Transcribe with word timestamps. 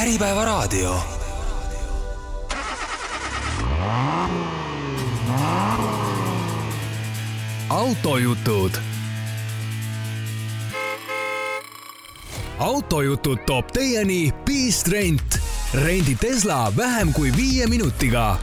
Äripäevaraadio. 0.00 1.00
autojutud. 7.68 8.70
autojutud 12.58 13.38
toob 13.46 13.66
teieni 13.72 14.32
Beast 14.44 14.88
Rent. 14.88 15.38
rendi 15.74 16.14
Tesla 16.14 16.72
vähem 16.76 17.12
kui 17.12 17.36
viie 17.36 17.66
minutiga 17.66 18.38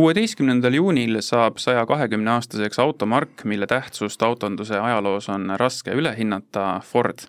kuueteistkümnendal 0.00 0.72
juunil 0.72 1.18
saab 1.20 1.58
saja 1.60 1.82
kahekümne 1.86 2.30
aastaseks 2.32 2.78
automark, 2.80 3.42
mille 3.44 3.66
tähtsust 3.68 4.22
autonduse 4.24 4.78
ajaloos 4.80 5.28
on 5.28 5.52
raske 5.60 5.92
üle 5.92 6.14
hinnata, 6.16 6.80
Ford. 6.84 7.26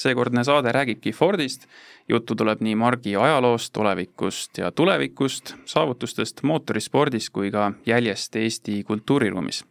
seekordne 0.00 0.44
saade 0.44 0.72
räägibki 0.72 1.12
Fordist, 1.12 1.68
juttu 2.08 2.34
tuleb 2.34 2.64
nii 2.64 2.74
margi 2.80 3.16
ajaloost, 3.20 3.76
olevikust 3.76 4.64
ja 4.64 4.72
tulevikust, 4.72 5.54
saavutustest 5.68 6.42
mootorispordis 6.42 7.28
kui 7.30 7.52
ka 7.52 7.72
jäljest 7.86 8.36
Eesti 8.36 8.82
kultuuriruumis 8.84 9.64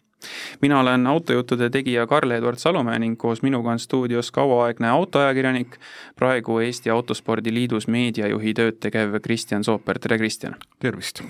mina 0.61 0.79
olen 0.79 1.07
autojuttude 1.07 1.69
tegija 1.69 2.07
Karl-Edvard 2.07 2.57
Salumäe 2.57 2.99
ning 2.99 3.17
koos 3.17 3.41
minuga 3.41 3.71
on 3.71 3.79
stuudios 3.79 4.31
kauaaegne 4.31 4.89
autoajakirjanik, 4.89 5.77
praegu 6.15 6.59
Eesti 6.59 6.89
Autospordi 6.89 7.53
Liidus 7.53 7.87
meediajuhi 7.87 8.53
tööd 8.53 8.79
tegev 8.79 9.19
Kristjan 9.21 9.63
Sooper, 9.63 9.99
tere 9.99 10.17
Kristjan! 10.17 10.55
tervist! 10.79 11.23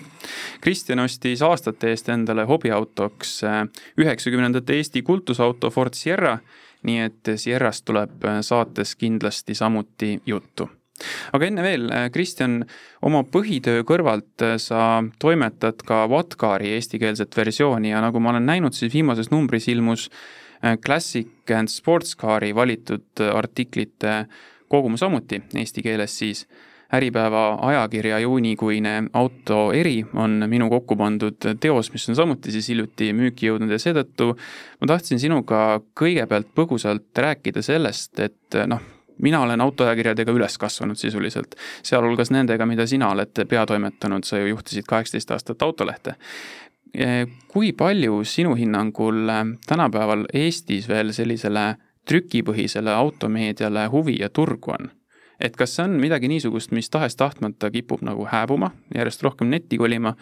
Kristjan 0.62 0.99
ostis 0.99 1.41
aastate 1.41 1.90
eest 1.90 2.09
endale 2.09 2.45
hobiautoks 2.45 3.43
äh, 3.43 3.62
üheksakümnendate 3.98 4.77
Eesti 4.79 5.02
kultusauto 5.02 5.70
Ford 5.70 5.93
Sierra, 5.93 6.38
nii 6.84 6.99
et 7.09 7.35
Sierrast 7.35 7.85
tuleb 7.85 8.26
äh, 8.26 8.41
saates 8.41 8.95
kindlasti 8.95 9.55
samuti 9.55 10.20
juttu 10.26 10.70
aga 11.35 11.48
enne 11.49 11.66
veel, 11.66 11.88
äh, 11.91 12.08
Kristjan, 12.13 12.62
oma 13.05 13.23
põhitöö 13.27 13.84
kõrvalt 13.88 14.46
äh, 14.46 14.55
sa 14.62 15.04
toimetad 15.20 15.84
ka 15.87 16.05
Vatcari 16.12 16.76
eestikeelset 16.77 17.35
versiooni 17.37 17.91
ja 17.91 18.04
nagu 18.04 18.21
ma 18.24 18.34
olen 18.34 18.48
näinud, 18.48 18.76
siis 18.77 18.93
viimases 18.93 19.32
numbris 19.34 19.68
ilmus 19.71 20.07
äh, 20.63 20.77
Classic 20.79 21.55
and 21.55 21.71
Sports 21.71 22.15
Cari 22.20 22.54
valitud 22.55 23.26
artiklite 23.34 24.24
kogum 24.71 24.98
samuti 24.98 25.43
eesti 25.55 25.84
keeles 25.85 26.18
siis. 26.20 26.48
Äripäeva 26.96 27.57
ajakirja 27.65 28.20
juunikuine 28.21 29.09
auto 29.18 29.71
eri 29.74 30.04
on 30.13 30.46
minu 30.48 30.68
kokku 30.70 30.96
pandud 30.96 31.48
teos, 31.59 31.90
mis 31.91 32.05
on 32.13 32.15
samuti 32.15 32.54
siis 32.54 32.70
hiljuti 32.70 33.09
müüki 33.18 33.49
jõudnud 33.49 33.74
ja 33.74 33.80
seetõttu 33.82 34.30
ma 34.30 34.91
tahtsin 34.93 35.20
sinuga 35.20 35.82
kõigepealt 35.98 36.54
põgusalt 36.55 37.09
rääkida 37.26 37.65
sellest, 37.65 38.21
et 38.21 38.59
noh, 38.70 38.85
mina 39.21 39.41
olen 39.41 39.62
autoajakirjadega 39.62 40.32
üles 40.32 40.58
kasvanud 40.58 40.99
sisuliselt, 40.99 41.55
sealhulgas 41.84 42.32
nendega, 42.32 42.66
mida 42.66 42.88
sina 42.88 43.10
oled 43.13 43.46
peatoimetanud, 43.49 44.24
sa 44.24 44.40
ju 44.40 44.52
juhtisid 44.54 44.88
kaheksateist 44.88 45.32
aastat 45.32 45.62
Autolehte. 45.62 46.16
kui 47.48 47.74
palju 47.74 48.24
sinu 48.24 48.55
hinnangul 48.55 49.27
tänapäeval 49.68 50.26
Eestis 50.34 50.88
veel 50.90 51.12
sellisele 51.13 51.76
trükipõhisele 52.08 52.91
automeediale 52.91 53.88
huvi 53.88 54.16
ja 54.20 54.30
turgu 54.30 54.71
on? 54.71 54.91
et 55.40 55.55
kas 55.55 55.76
see 55.76 55.84
on 55.84 55.98
midagi 55.99 56.30
niisugust, 56.32 56.71
mis 56.71 56.90
tahes-tahtmata 56.90 57.71
kipub 57.71 58.02
nagu 58.08 58.26
hääbuma, 58.32 58.71
järjest 58.96 59.24
rohkem 59.24 59.49
netti 59.52 59.77
kolima, 59.77 60.16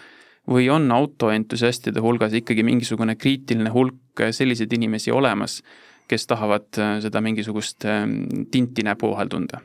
või 0.50 0.68
on 0.74 0.92
autoentusiastide 0.92 2.02
hulgas 2.04 2.34
ikkagi 2.34 2.64
mingisugune 2.66 3.16
kriitiline 3.16 3.70
hulk 3.72 4.24
selliseid 4.32 4.74
inimesi 4.74 5.12
olemas, 5.12 5.62
kes 6.08 6.28
tahavad 6.30 6.68
äh, 6.80 6.98
seda 7.04 7.22
mingisugust 7.24 7.86
ähm, 7.90 8.48
tinti 8.52 8.86
näpu 8.86 9.14
vahel 9.14 9.32
tunda? 9.32 9.62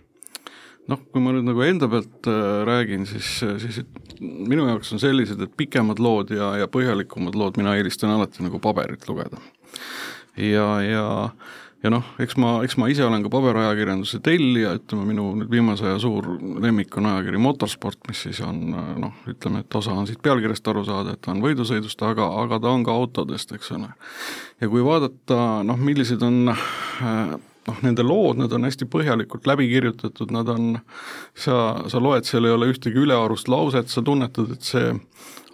noh, 0.89 1.01
kui 1.13 1.21
ma 1.21 1.35
nüüd 1.37 1.45
nagu 1.45 1.63
enda 1.67 1.89
pealt 1.93 2.29
äh, 2.31 2.43
räägin, 2.69 3.05
siis, 3.09 3.43
äh, 3.45 3.59
siis 3.61 3.83
minu 4.21 4.67
jaoks 4.71 4.95
on 4.97 5.03
sellised, 5.03 5.41
et 5.45 5.57
pikemad 5.57 6.01
lood 6.03 6.33
ja, 6.35 6.55
ja 6.63 6.69
põhjalikumad 6.73 7.37
lood, 7.39 7.61
mina 7.61 7.77
eelistan 7.77 8.15
alati 8.15 8.45
nagu 8.47 8.61
paberit 8.63 9.05
lugeda. 9.11 9.43
ja, 10.37 10.69
ja 10.85 11.07
ja 11.83 11.93
noh, 11.93 12.07
eks 12.23 12.37
ma, 12.41 12.57
eks 12.67 12.77
ma 12.81 12.89
ise 12.91 13.05
olen 13.07 13.23
ka 13.25 13.31
paberajakirjanduse 13.33 14.21
tellija, 14.25 14.75
ütleme 14.81 15.07
minu 15.13 15.29
nüüd 15.39 15.51
viimase 15.53 15.87
aja 15.87 15.99
suur 16.03 16.27
lemmik 16.63 16.97
on 16.99 17.11
ajakiri 17.13 17.41
Motorsport, 17.43 18.01
mis 18.09 18.25
siis 18.27 18.41
on 18.45 18.63
noh, 19.03 19.21
ütleme, 19.31 19.63
et 19.63 19.79
osa 19.79 19.95
on 19.95 20.09
siit 20.09 20.23
pealkirjast 20.25 20.73
aru 20.73 20.83
saada, 20.89 21.15
et 21.15 21.23
ta 21.25 21.33
on 21.35 21.45
võidusõidust, 21.45 22.03
aga, 22.07 22.27
aga 22.43 22.59
ta 22.65 22.73
on 22.75 22.87
ka 22.87 22.97
autodest, 22.99 23.55
eks 23.55 23.71
ole. 23.79 23.93
ja 24.61 24.71
kui 24.73 24.83
vaadata 24.85 25.63
noh, 25.67 25.79
millised 25.79 26.25
on 26.27 26.55
äh, 26.55 27.39
noh, 27.69 27.79
nende 27.85 28.05
lood, 28.07 28.41
need 28.41 28.53
on 28.57 28.67
hästi 28.67 28.89
põhjalikult 28.91 29.47
läbi 29.49 29.69
kirjutatud, 29.71 30.33
nad 30.35 30.49
on, 30.53 30.71
sa, 31.37 31.59
sa 31.91 32.01
loed, 32.03 32.27
seal 32.29 32.49
ei 32.49 32.55
ole 32.55 32.71
ühtegi 32.73 33.03
ülearust 33.03 33.51
lauset, 33.53 33.91
sa 33.93 34.03
tunnetad, 34.05 34.55
et 34.57 34.67
see 34.67 34.93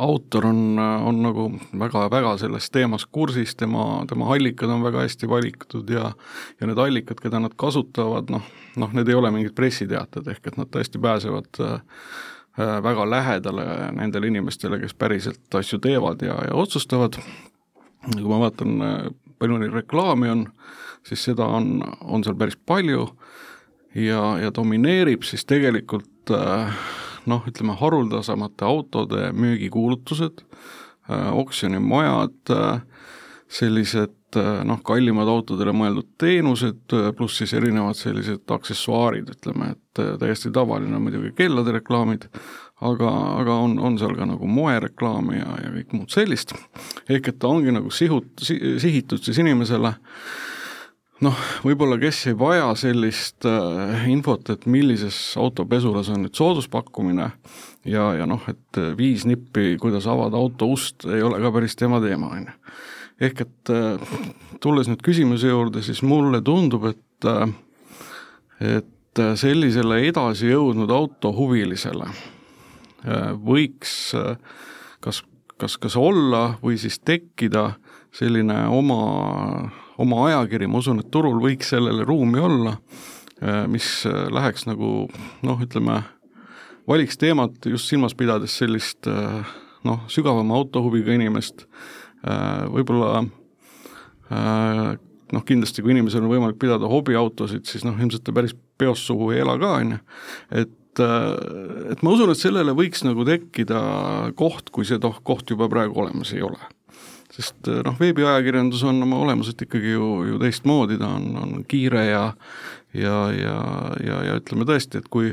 autor 0.02 0.48
on, 0.48 0.78
on 0.78 1.22
nagu 1.22 1.48
väga-väga 1.78 2.34
selles 2.42 2.70
teemas 2.74 3.06
kursis, 3.06 3.54
tema, 3.58 4.04
tema 4.10 4.30
allikad 4.34 4.72
on 4.74 4.84
väga 4.86 5.04
hästi 5.06 5.30
valitud 5.30 5.90
ja 5.90 6.12
ja 6.60 6.68
need 6.68 6.78
allikad, 6.78 7.20
keda 7.22 7.40
nad 7.42 7.54
kasutavad, 7.60 8.30
noh, 8.34 8.46
noh, 8.80 8.94
need 8.94 9.10
ei 9.10 9.18
ole 9.18 9.30
mingid 9.34 9.54
pressiteated, 9.58 10.30
ehk 10.30 10.50
et 10.50 10.60
nad 10.60 10.70
tõesti 10.70 11.00
pääsevad 11.02 11.62
äh, 11.62 11.82
väga 12.82 13.10
lähedale 13.10 13.66
nendele 13.98 14.30
inimestele, 14.30 14.78
kes 14.82 14.94
päriselt 14.94 15.58
asju 15.58 15.80
teevad 15.82 16.22
ja, 16.22 16.38
ja 16.48 16.54
otsustavad, 16.58 17.18
kui 18.12 18.28
ma 18.30 18.38
vaatan, 18.46 18.78
palju 19.38 19.58
neil 19.58 19.74
reklaami 19.74 20.30
on, 20.30 20.46
siis 21.08 21.24
seda 21.30 21.46
on, 21.46 21.78
on 22.00 22.24
seal 22.24 22.36
päris 22.38 22.56
palju 22.66 23.08
ja, 23.94 24.22
ja 24.42 24.52
domineerib 24.54 25.24
siis 25.26 25.46
tegelikult 25.48 26.32
äh, 26.34 26.74
noh, 27.30 27.46
ütleme 27.48 27.76
haruldasemate 27.78 28.66
autode 28.66 29.30
müügikuulutused, 29.36 30.44
äh, 31.10 31.30
oksjonimajad, 31.36 32.40
äh, 32.54 33.08
sellised 33.54 34.20
noh, 34.66 34.80
kallimad 34.82 35.28
autodele 35.30 35.70
mõeldud 35.76 36.08
teenused, 36.18 36.90
pluss 37.14 37.36
siis 37.38 37.52
erinevad 37.54 37.94
sellised 37.94 38.50
aksessuaarid, 38.50 39.28
ütleme, 39.30 39.68
et 39.76 40.00
täiesti 40.18 40.50
tavaline 40.50 40.96
on 40.98 41.04
muidugi 41.04 41.30
kellade 41.38 41.76
reklaamid, 41.76 42.26
aga, 42.82 43.12
aga 43.44 43.60
on, 43.62 43.76
on 43.78 44.00
seal 44.00 44.16
ka 44.18 44.26
nagu 44.26 44.48
moereklaami 44.50 45.38
ja, 45.38 45.52
ja 45.62 45.70
kõik 45.76 45.94
muud 45.94 46.10
sellist, 46.10 46.56
ehk 47.06 47.30
et 47.30 47.38
ta 47.38 47.52
ongi 47.52 47.76
nagu 47.76 47.94
sihut- 47.94 48.42
si,, 48.42 48.58
sihitud 48.82 49.22
siis 49.22 49.38
inimesele 49.44 49.92
äh, 49.94 50.34
noh, 51.24 51.38
võib-olla 51.64 51.96
kes 52.00 52.20
ei 52.30 52.36
vaja 52.38 52.66
sellist 52.78 53.46
äh, 53.48 54.06
infot, 54.12 54.48
et 54.52 54.66
millises 54.70 55.16
autopesulas 55.40 56.10
on 56.12 56.24
nüüd 56.24 56.36
sooduspakkumine 56.36 57.28
ja, 57.88 58.08
ja 58.18 58.26
noh, 58.28 58.42
et 58.50 58.80
äh, 58.80 58.92
viis 58.98 59.26
nippi, 59.28 59.74
kuidas 59.80 60.08
avada 60.10 60.40
auto 60.40 60.68
ust, 60.74 61.06
ei 61.08 61.22
ole 61.24 61.40
ka 61.42 61.52
päris 61.54 61.76
tema 61.80 62.00
teema, 62.04 62.32
on 62.36 62.48
ju. 62.48 62.56
ehk 63.28 63.44
et 63.46 63.74
äh, 63.74 64.16
tulles 64.64 64.90
nüüd 64.90 65.04
küsimuse 65.04 65.52
juurde, 65.52 65.84
siis 65.86 66.02
mulle 66.06 66.42
tundub, 66.44 66.90
et 66.92 67.00
et 68.64 69.20
sellisele 69.38 70.00
edasi 70.08 70.50
jõudnud 70.50 70.90
autohuvilisele 70.92 72.08
võiks 73.46 73.94
kas, 75.04 75.22
kas, 75.56 75.76
kas 75.80 75.96
olla 75.96 76.42
või 76.62 76.76
siis 76.80 76.98
tekkida 77.00 77.70
selline 78.14 78.58
oma 78.74 79.00
oma 79.98 80.24
ajakiri, 80.28 80.68
ma 80.70 80.80
usun, 80.82 81.00
et 81.02 81.10
turul 81.12 81.40
võiks 81.42 81.70
sellele 81.74 82.06
ruumi 82.06 82.42
olla, 82.42 82.76
äh, 83.40 83.64
mis 83.70 83.88
äh, 84.08 84.26
läheks 84.34 84.66
nagu 84.68 85.06
noh, 85.46 85.62
ütleme, 85.62 86.00
valiks 86.90 87.18
teemat 87.20 87.68
just 87.70 87.90
silmas 87.90 88.16
pidades 88.18 88.56
sellist 88.60 89.08
äh, 89.10 89.54
noh, 89.86 90.04
sügavama 90.12 90.56
autohuviga 90.56 91.12
inimest, 91.12 91.66
võib-olla 92.72 93.18
noh, 94.32 95.42
kindlasti 95.44 95.82
kui 95.84 95.92
inimesel 95.92 96.22
on 96.22 96.30
võimalik 96.30 96.56
pidada 96.56 96.88
hobiautosid, 96.88 97.66
siis 97.68 97.84
noh, 97.84 97.98
ilmselt 98.00 98.24
ta 98.24 98.32
päris 98.32 98.54
peost 98.80 99.04
suhu 99.04 99.28
ei 99.34 99.42
ela 99.42 99.58
ka, 99.60 99.74
on 99.82 99.92
ju, 99.92 99.98
et 100.62 100.72
et 100.94 102.02
ma 102.06 102.12
usun, 102.14 102.30
et 102.30 102.38
sellele 102.38 102.72
võiks 102.78 103.02
nagu 103.04 103.26
tekkida 103.26 103.80
koht, 104.38 104.70
kui 104.72 104.86
see 104.88 105.00
toh-, 105.02 105.18
koht 105.26 105.50
juba 105.50 105.66
praegu 105.68 106.00
olemas 106.00 106.30
ei 106.32 106.40
ole 106.46 106.56
sest 107.34 107.70
eh, 107.70 107.82
noh, 107.86 107.96
veebiajakirjandus 108.00 108.84
on 108.88 109.02
oma 109.06 109.20
olemuselt 109.26 109.66
ikkagi 109.66 109.94
ju, 109.94 110.08
ju 110.30 110.40
teistmoodi, 110.42 110.98
ta 111.00 111.10
on, 111.18 111.30
on 111.42 111.68
kiire 111.68 112.06
ja 112.08 112.24
ja, 112.94 113.14
ja, 113.34 113.54
ja, 114.06 114.18
ja 114.28 114.36
ütleme 114.38 114.66
tõesti, 114.68 115.02
et 115.02 115.08
kui 115.10 115.32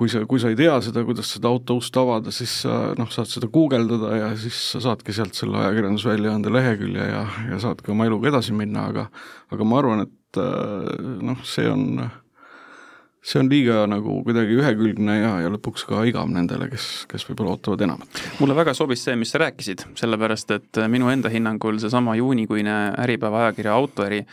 kui 0.00 0.08
sa, 0.08 0.22
kui 0.24 0.40
sa 0.40 0.48
ei 0.48 0.56
tea 0.56 0.78
seda, 0.80 1.02
kuidas 1.04 1.28
seda 1.34 1.50
auto 1.50 1.74
ust 1.76 1.96
avada, 2.00 2.32
siis 2.32 2.52
sa 2.62 2.94
noh, 2.96 3.10
saad 3.12 3.28
seda 3.28 3.50
guugeldada 3.52 4.14
ja 4.16 4.30
siis 4.38 4.56
sa 4.72 4.80
saadki 4.86 5.12
sealt 5.12 5.36
selle 5.36 5.58
ajakirjandusväljaande 5.60 6.52
lehekülje 6.54 7.08
ja, 7.10 7.26
ja 7.50 7.58
saadki 7.60 7.92
oma 7.92 8.06
eluga 8.08 8.30
edasi 8.30 8.56
minna, 8.56 8.86
aga 8.88 9.08
aga 9.52 9.66
ma 9.66 9.80
arvan, 9.82 10.06
et 10.06 10.40
eh, 10.40 10.90
noh, 11.26 11.42
see 11.44 11.68
on 11.68 12.06
see 13.22 13.40
on 13.42 13.50
liiga 13.52 13.82
nagu 13.90 14.20
kuidagi 14.24 14.56
ühekülgne 14.56 15.16
ja, 15.20 15.32
ja 15.44 15.50
lõpuks 15.52 15.84
ka 15.88 16.04
igav 16.08 16.30
nendele, 16.32 16.70
kes, 16.72 16.86
kes 17.10 17.26
võib-olla 17.28 17.56
ootavad 17.56 17.84
enamat. 17.88 18.22
mulle 18.40 18.56
väga 18.56 18.74
sobis 18.76 19.04
see, 19.04 19.16
mis 19.20 19.32
sa 19.34 19.42
rääkisid, 19.42 19.84
sellepärast 20.00 20.56
et 20.56 20.80
minu 20.88 21.12
enda 21.12 21.32
hinnangul 21.32 21.82
seesama 21.82 22.16
juunikuine 22.20 22.78
Äripäeva 23.04 23.46
ajakirja 23.46 23.76
autoäri 23.76 24.24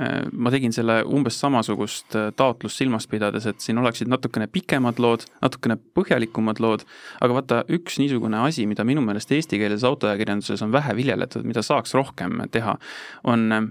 Äh, 0.00 0.22
ma 0.32 0.48
tegin 0.48 0.72
selle 0.72 1.02
umbes 1.04 1.36
samasugust 1.36 2.14
äh, 2.16 2.30
taotlust 2.32 2.80
silmas 2.80 3.04
pidades, 3.12 3.44
et 3.44 3.60
siin 3.60 3.76
oleksid 3.76 4.08
natukene 4.08 4.46
pikemad 4.48 4.96
lood, 5.04 5.26
natukene 5.44 5.76
põhjalikumad 5.76 6.62
lood, 6.64 6.86
aga 7.20 7.36
vaata, 7.36 7.58
üks 7.76 7.98
niisugune 8.00 8.40
asi, 8.40 8.64
mida 8.70 8.86
minu 8.88 9.02
meelest 9.04 9.34
eestikeelses 9.36 9.84
autoajakirjanduses 9.84 10.64
on 10.64 10.72
vähe 10.72 10.96
viljeletud, 10.96 11.44
mida 11.44 11.60
saaks 11.66 11.92
rohkem 11.98 12.40
teha, 12.54 12.78
on 13.28 13.44
äh, 13.52 13.68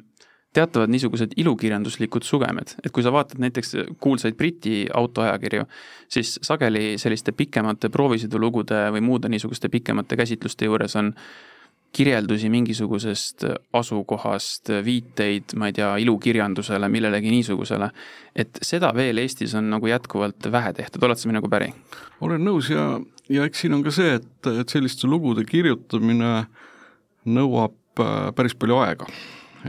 teatavad 0.53 0.92
niisugused 0.92 1.36
ilukirjanduslikud 1.39 2.25
sugemed, 2.27 2.75
et 2.83 2.92
kui 2.92 3.03
sa 3.03 3.13
vaatad 3.13 3.39
näiteks 3.39 3.75
kuulsaid 4.03 4.36
Briti 4.36 4.83
autoajakirju, 4.94 5.63
siis 6.12 6.39
sageli 6.44 6.98
selliste 7.01 7.31
pikemate 7.31 7.89
proovisõidulugude 7.89 8.89
või 8.95 9.06
muude 9.06 9.31
niisuguste 9.31 9.71
pikemate 9.71 10.19
käsitluste 10.19 10.68
juures 10.68 10.95
on 11.00 11.13
kirjeldusi 11.92 12.50
mingisugusest 12.50 13.45
asukohast, 13.75 14.69
viiteid, 14.86 15.56
ma 15.59 15.68
ei 15.68 15.75
tea, 15.75 15.89
ilukirjandusele, 16.03 16.88
millelegi 16.89 17.31
niisugusele. 17.33 17.89
et 18.36 18.59
seda 18.63 18.94
veel 18.95 19.18
Eestis 19.18 19.56
on 19.59 19.69
nagu 19.69 19.88
jätkuvalt 19.88 20.51
vähe 20.51 20.74
tehtud, 20.74 21.03
oled 21.03 21.19
sa 21.19 21.27
minuga 21.27 21.51
päri? 21.51 21.74
olen 22.21 22.44
nõus 22.48 22.71
ja, 22.71 23.00
ja 23.30 23.45
eks 23.48 23.65
siin 23.65 23.75
on 23.75 23.83
ka 23.83 23.92
see, 23.92 24.15
et, 24.21 24.51
et 24.62 24.69
selliste 24.69 25.07
lugude 25.07 25.44
kirjutamine 25.45 26.31
nõuab 27.25 28.00
äh, 28.00 28.31
päris 28.36 28.56
palju 28.56 28.80
aega. 28.80 29.07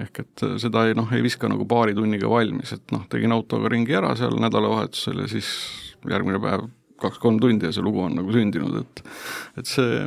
Ehk 0.01 0.23
et 0.25 0.45
seda 0.63 0.87
ei 0.89 0.97
noh, 0.99 1.11
ei 1.13 1.25
viska 1.25 1.51
nagu 1.51 1.67
paari 1.69 1.97
tunniga 1.97 2.31
valmis, 2.31 2.75
et 2.77 2.95
noh, 2.95 3.05
tegin 3.13 3.35
autoga 3.35 3.71
ringi 3.73 3.97
ära 3.99 4.15
seal 4.19 4.39
nädalavahetusel 4.41 5.25
ja 5.25 5.29
siis 5.31 5.51
järgmine 6.09 6.41
päev 6.43 6.69
kaks-kolm 7.03 7.41
tundi 7.43 7.67
ja 7.67 7.73
see 7.75 7.85
lugu 7.85 8.03
on 8.05 8.15
nagu 8.19 8.33
sündinud, 8.35 8.77
et 8.83 9.03
et 9.59 9.69
see, 9.69 10.07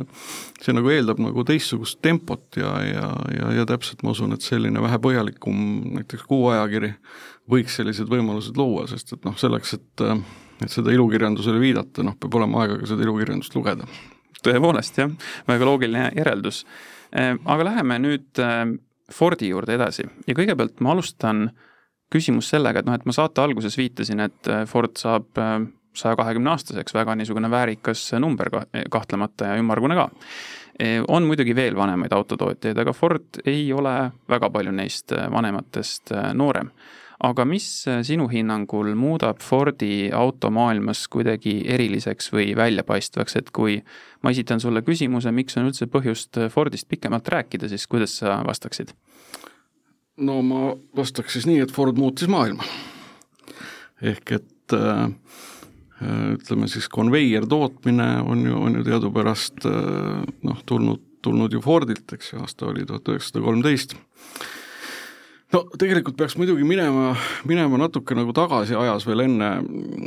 see 0.62 0.74
nagu 0.76 0.90
eeldab 0.92 1.20
nagu 1.22 1.44
teistsugust 1.46 2.00
tempot 2.04 2.58
ja, 2.60 2.72
ja, 2.86 3.10
ja, 3.34 3.52
ja 3.60 3.66
täpselt 3.68 4.02
ma 4.06 4.14
usun, 4.16 4.32
et 4.36 4.44
selline 4.44 4.82
vähe 4.82 5.00
põhjalikum 5.02 5.60
näiteks 5.98 6.26
Kuu 6.28 6.48
ajakiri 6.54 6.94
võiks 7.50 7.76
sellised 7.78 8.10
võimalused 8.10 8.58
luua, 8.58 8.86
sest 8.90 9.14
et 9.16 9.28
noh, 9.28 9.36
selleks, 9.38 9.76
et 9.78 10.06
et 10.64 10.72
seda 10.72 10.92
ilukirjandusele 10.94 11.60
viidata, 11.60 12.04
noh, 12.06 12.16
peab 12.20 12.38
olema 12.38 12.62
aega 12.62 12.78
ka 12.80 12.88
seda 12.88 13.04
ilukirjandust 13.04 13.54
lugeda. 13.58 13.88
tõepoolest 14.46 15.00
jah, 15.00 15.10
väga 15.48 15.66
loogiline 15.68 16.10
järeldus. 16.16 16.62
Äh, 17.12 17.34
aga 17.44 17.66
läheme 17.70 17.98
nüüd 18.00 18.40
äh, 18.42 18.64
Fordi 19.12 19.52
juurde 19.52 19.76
edasi 19.76 20.02
ja 20.26 20.34
kõigepealt 20.34 20.80
ma 20.82 20.92
alustan 20.96 21.50
küsimus 22.10 22.48
sellega, 22.50 22.80
et 22.80 22.86
noh, 22.86 22.94
et 22.94 23.06
ma 23.06 23.14
saate 23.14 23.42
alguses 23.42 23.76
viitasin, 23.78 24.22
et 24.24 24.50
äh, 24.50 24.64
Ford 24.70 24.94
saab 24.98 25.38
saja 25.96 26.16
kahekümne 26.16 26.50
aastaseks, 26.52 26.94
väga 26.94 27.14
niisugune 27.16 27.50
väärikas 27.50 28.10
number 28.20 28.50
kahtlemata 28.90 29.52
ja 29.52 29.56
ümmargune 29.60 29.96
ka. 29.98 30.08
E, 30.78 31.00
on 31.08 31.24
muidugi 31.24 31.54
veel 31.56 31.76
vanemaid 31.76 32.12
autotootjaid, 32.12 32.78
aga 32.78 32.92
Ford 32.92 33.40
ei 33.48 33.64
ole 33.72 33.94
väga 34.28 34.50
palju 34.52 34.74
neist 34.76 35.14
vanematest 35.32 36.12
e, 36.12 36.22
noorem. 36.36 36.70
Aga 37.24 37.44
mis 37.48 37.66
sinu 38.04 38.28
hinnangul 38.28 38.94
muudab 38.94 39.40
Fordi 39.40 40.10
automaailmas 40.12 41.06
kuidagi 41.08 41.62
eriliseks 41.64 42.32
või 42.32 42.50
väljapaistvaks, 42.56 43.36
et 43.36 43.50
kui 43.50 43.78
ma 44.22 44.30
esitan 44.34 44.60
sulle 44.60 44.82
küsimuse, 44.82 45.32
miks 45.32 45.56
on 45.56 45.70
üldse 45.70 45.86
põhjust 45.86 46.40
Fordist 46.52 46.88
pikemalt 46.88 47.28
rääkida, 47.28 47.68
siis 47.68 47.86
kuidas 47.86 48.18
sa 48.20 48.42
vastaksid? 48.46 48.92
no 50.16 50.40
ma 50.42 50.70
vastaks 50.96 51.36
siis 51.36 51.46
nii, 51.46 51.60
et 51.60 51.72
Ford 51.72 51.96
muutis 51.96 52.28
maailma. 52.28 52.64
ehk 54.00 54.32
et 54.38 54.72
äh, 54.72 55.10
Äh, 56.02 56.34
ütleme 56.36 56.68
siis 56.68 56.90
konveier 56.92 57.46
tootmine 57.48 58.18
on 58.28 58.42
ju, 58.44 58.56
on 58.60 58.74
ju 58.76 58.82
teadupärast 58.84 59.64
äh, 59.64 60.26
noh, 60.44 60.58
tulnud, 60.68 61.00
tulnud 61.24 61.54
ju 61.56 61.62
Fordilt, 61.64 62.12
eks 62.12 62.34
ju, 62.34 62.40
aasta 62.44 62.68
oli 62.68 62.84
tuhat 62.84 63.08
üheksasada 63.08 63.40
kolmteist. 63.46 63.96
No 65.54 65.62
tegelikult 65.78 66.16
peaks 66.18 66.36
muidugi 66.40 66.66
minema, 66.66 67.12
minema 67.48 67.80
natuke 67.80 68.16
nagu 68.18 68.34
tagasi 68.36 68.76
ajas 68.78 69.06
veel 69.08 69.26
enne, 69.26 69.50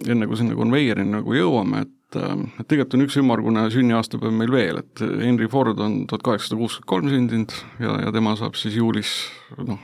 enne 0.10 0.28
kui 0.28 0.40
sinna 0.40 0.58
konveierini 0.58 1.20
nagu 1.20 1.38
jõuame, 1.38 1.86
et 1.86 1.96
et 2.10 2.66
tegelikult 2.66 2.96
on 2.98 3.04
üks 3.06 3.20
ümmargune 3.22 3.68
sünniaastapäev 3.70 4.34
meil 4.34 4.50
veel, 4.50 4.80
et 4.82 5.02
Henry 5.22 5.46
Ford 5.52 5.78
on 5.78 6.00
tuhat 6.10 6.24
kaheksasada 6.26 6.58
kuuskümmend 6.58 6.90
kolm 6.90 7.12
sündinud 7.12 7.54
ja, 7.78 8.00
ja 8.08 8.14
tema 8.16 8.34
saab 8.40 8.58
siis 8.58 8.80
juulis 8.80 9.12
noh, 9.60 9.78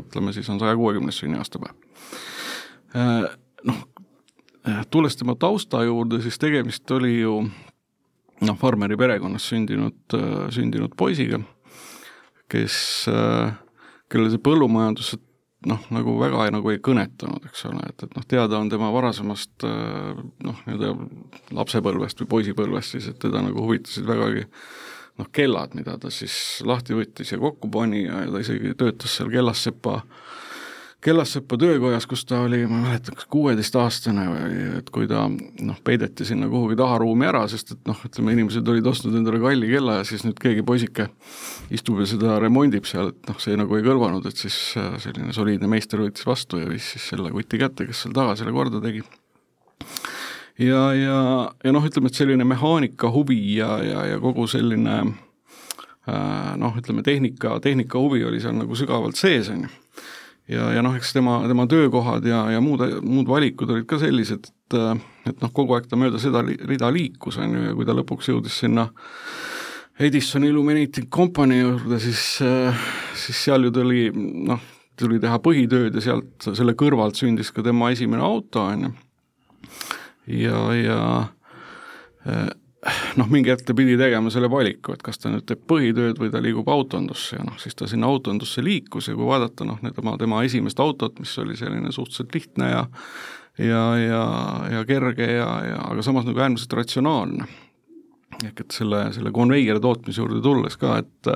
ütleme 0.00 0.34
siis 0.34 0.50
on 0.50 0.58
saja 0.58 0.74
kuuekümnes 0.74 1.22
sünniaastapäev. 1.22 1.78
Noh, 3.70 3.78
Äh, 4.68 4.86
tulles 4.90 5.16
tema 5.16 5.34
tausta 5.34 5.82
juurde, 5.84 6.20
siis 6.20 6.36
tegemist 6.38 6.90
oli 6.90 7.14
ju 7.20 7.38
noh, 8.44 8.56
farmeri 8.60 8.96
perekonnas 9.00 9.46
sündinud, 9.48 10.16
sündinud 10.52 10.92
poisiga, 11.00 11.40
kes, 12.50 12.76
äh, 13.08 13.54
kellele 14.10 14.32
see 14.32 14.42
põllumajandus 14.42 15.14
noh, 15.70 15.82
nagu 15.92 16.16
väga 16.20 16.48
nagu 16.54 16.72
ei 16.72 16.80
kõnetanud, 16.82 17.44
eks 17.50 17.66
ole, 17.68 17.82
et, 17.90 18.06
et 18.06 18.14
noh, 18.16 18.24
teada 18.28 18.58
on 18.58 18.70
tema 18.72 18.88
varasemast 18.94 19.66
noh, 19.66 20.62
nii-öelda 20.66 20.94
lapsepõlvest 21.56 22.22
või 22.22 22.30
poisipõlvest 22.36 22.96
siis, 22.96 23.10
et 23.12 23.20
teda 23.20 23.42
nagu 23.44 23.66
huvitasid 23.66 24.08
vägagi 24.08 24.46
noh, 25.20 25.28
kellad, 25.36 25.76
mida 25.76 25.98
ta 26.00 26.12
siis 26.14 26.34
lahti 26.64 26.96
võttis 26.96 27.34
ja 27.34 27.38
kokku 27.42 27.68
pani 27.72 28.06
ja 28.06 28.24
ta 28.32 28.40
isegi 28.40 28.72
töötas 28.80 29.18
seal 29.18 29.28
kellassepa 29.32 29.98
äh, 30.00 30.29
Kellassepa 31.00 31.56
töökojas, 31.56 32.04
kus 32.04 32.26
ta 32.28 32.42
oli, 32.44 32.58
ma 32.68 32.76
ei 32.76 32.82
mäleta, 32.84 33.14
kas 33.16 33.24
kuueteistaastane 33.32 34.24
või 34.28 34.64
et 34.82 34.90
kui 34.92 35.06
ta 35.08 35.22
noh, 35.30 35.78
peideti 35.84 36.26
sinna 36.28 36.44
kuhugi 36.52 36.76
taharuumi 36.76 37.24
ära, 37.24 37.46
sest 37.48 37.72
et 37.72 37.88
noh, 37.88 38.02
ütleme 38.04 38.34
inimesed 38.36 38.68
olid 38.68 38.90
ostnud 38.90 39.16
endale 39.16 39.40
kalli 39.40 39.70
kella 39.70 39.94
ja 39.96 40.02
siis 40.04 40.26
nüüd 40.26 40.36
keegi 40.42 40.64
poisike 40.66 41.08
istub 41.72 42.02
ja 42.02 42.08
seda 42.10 42.36
remondib 42.44 42.84
seal, 42.90 43.14
et 43.14 43.32
noh, 43.32 43.40
see 43.40 43.56
nagu 43.56 43.78
ei 43.78 43.86
kõlvanud, 43.86 44.28
et 44.28 44.44
siis 44.44 44.58
äh, 44.76 44.92
selline 45.00 45.32
soliidne 45.32 45.72
meister 45.72 46.04
võttis 46.04 46.28
vastu 46.28 46.60
ja 46.60 46.68
viis 46.68 46.92
siis 46.92 47.08
selle 47.14 47.32
kuti 47.32 47.62
kätte, 47.64 47.88
kes 47.88 48.04
seal 48.04 48.12
taga 48.20 48.36
selle 48.36 48.52
korda 48.52 48.84
tegi. 48.84 49.00
Ja, 50.60 50.84
ja, 50.92 51.18
ja 51.64 51.72
noh, 51.72 51.88
ütleme, 51.88 52.12
et 52.12 52.20
selline 52.20 52.44
mehaanika 52.44 53.08
huvi 53.08 53.40
ja, 53.56 53.78
ja, 53.80 54.04
ja 54.12 54.20
kogu 54.20 54.44
selline 54.52 55.00
äh, 55.00 56.52
noh, 56.60 56.76
ütleme 56.76 57.08
tehnika, 57.08 57.56
tehnika 57.64 58.04
huvi 58.04 58.20
oli 58.28 58.44
seal 58.44 58.60
nagu 58.60 58.76
sügavalt 58.76 59.16
sees, 59.16 59.48
on 59.48 59.64
ju 59.64 59.78
ja, 60.50 60.70
ja 60.76 60.82
noh, 60.84 60.96
eks 60.98 61.14
tema, 61.16 61.40
tema 61.48 61.66
töökohad 61.70 62.26
ja, 62.26 62.44
ja 62.54 62.62
muud, 62.64 62.82
muud 63.06 63.28
valikud 63.30 63.70
olid 63.74 63.86
ka 63.90 64.00
sellised, 64.02 64.50
et 64.50 64.56
et 65.26 65.40
noh, 65.42 65.50
kogu 65.54 65.74
aeg 65.74 65.88
ta 65.90 65.98
mööda 65.98 66.20
seda 66.22 66.42
li, 66.46 66.54
rida 66.68 66.90
liikus, 66.94 67.40
on 67.42 67.56
ju, 67.56 67.62
ja 67.68 67.76
kui 67.76 67.86
ta 67.88 67.94
lõpuks 67.96 68.30
jõudis 68.30 68.60
sinna 68.62 68.86
Edison 70.00 70.46
Illuminating 70.46 71.10
Company 71.12 71.58
juurde, 71.60 71.98
siis, 72.00 72.22
siis 73.20 73.42
seal 73.44 73.66
ju 73.66 73.72
tuli 73.74 74.06
noh, 74.14 74.62
tuli 75.00 75.20
teha 75.20 75.40
põhitööd 75.42 75.98
ja 75.98 76.04
sealt, 76.04 76.46
selle 76.46 76.76
kõrvalt 76.78 77.20
sündis 77.20 77.52
ka 77.52 77.64
tema 77.66 77.90
esimene 77.92 78.24
auto, 78.24 78.64
on 78.64 78.86
ju. 78.86 78.92
ja, 80.40 80.62
ja 80.78 81.00
noh, 83.18 83.28
mingi 83.30 83.50
hetk 83.52 83.66
ta 83.66 83.74
pidi 83.76 83.96
tegema 83.98 84.30
selle 84.32 84.50
valiku, 84.52 84.94
et 84.94 85.02
kas 85.06 85.18
ta 85.18 85.32
nüüd 85.32 85.46
teeb 85.48 85.62
põhitööd 85.70 86.20
või 86.20 86.30
ta 86.32 86.42
liigub 86.42 86.68
autondusse 86.70 87.38
ja 87.38 87.46
noh, 87.46 87.58
siis 87.62 87.76
ta 87.78 87.88
sinna 87.90 88.10
autondusse 88.10 88.62
liikus 88.64 89.10
ja 89.10 89.16
kui 89.18 89.26
vaadata 89.28 89.66
noh, 89.66 89.80
tema, 89.96 90.16
tema 90.20 90.44
esimest 90.46 90.80
autot, 90.82 91.18
mis 91.22 91.32
oli 91.42 91.58
selline 91.58 91.92
suhteliselt 91.94 92.34
lihtne 92.36 92.70
ja 92.70 92.86
ja, 93.58 93.82
ja, 93.98 94.22
ja 94.72 94.84
kerge 94.88 95.26
ja, 95.26 95.48
ja 95.66 95.80
aga 95.90 96.04
samas 96.06 96.28
nagu 96.28 96.40
äärmiselt 96.40 96.72
ratsionaalne. 96.78 97.48
ehk 98.40 98.60
et 98.62 98.72
selle, 98.72 99.02
selle 99.12 99.32
konveieri 99.36 99.80
tootmise 99.82 100.22
juurde 100.22 100.40
tulles 100.40 100.76
ka, 100.80 100.96
et 101.02 101.32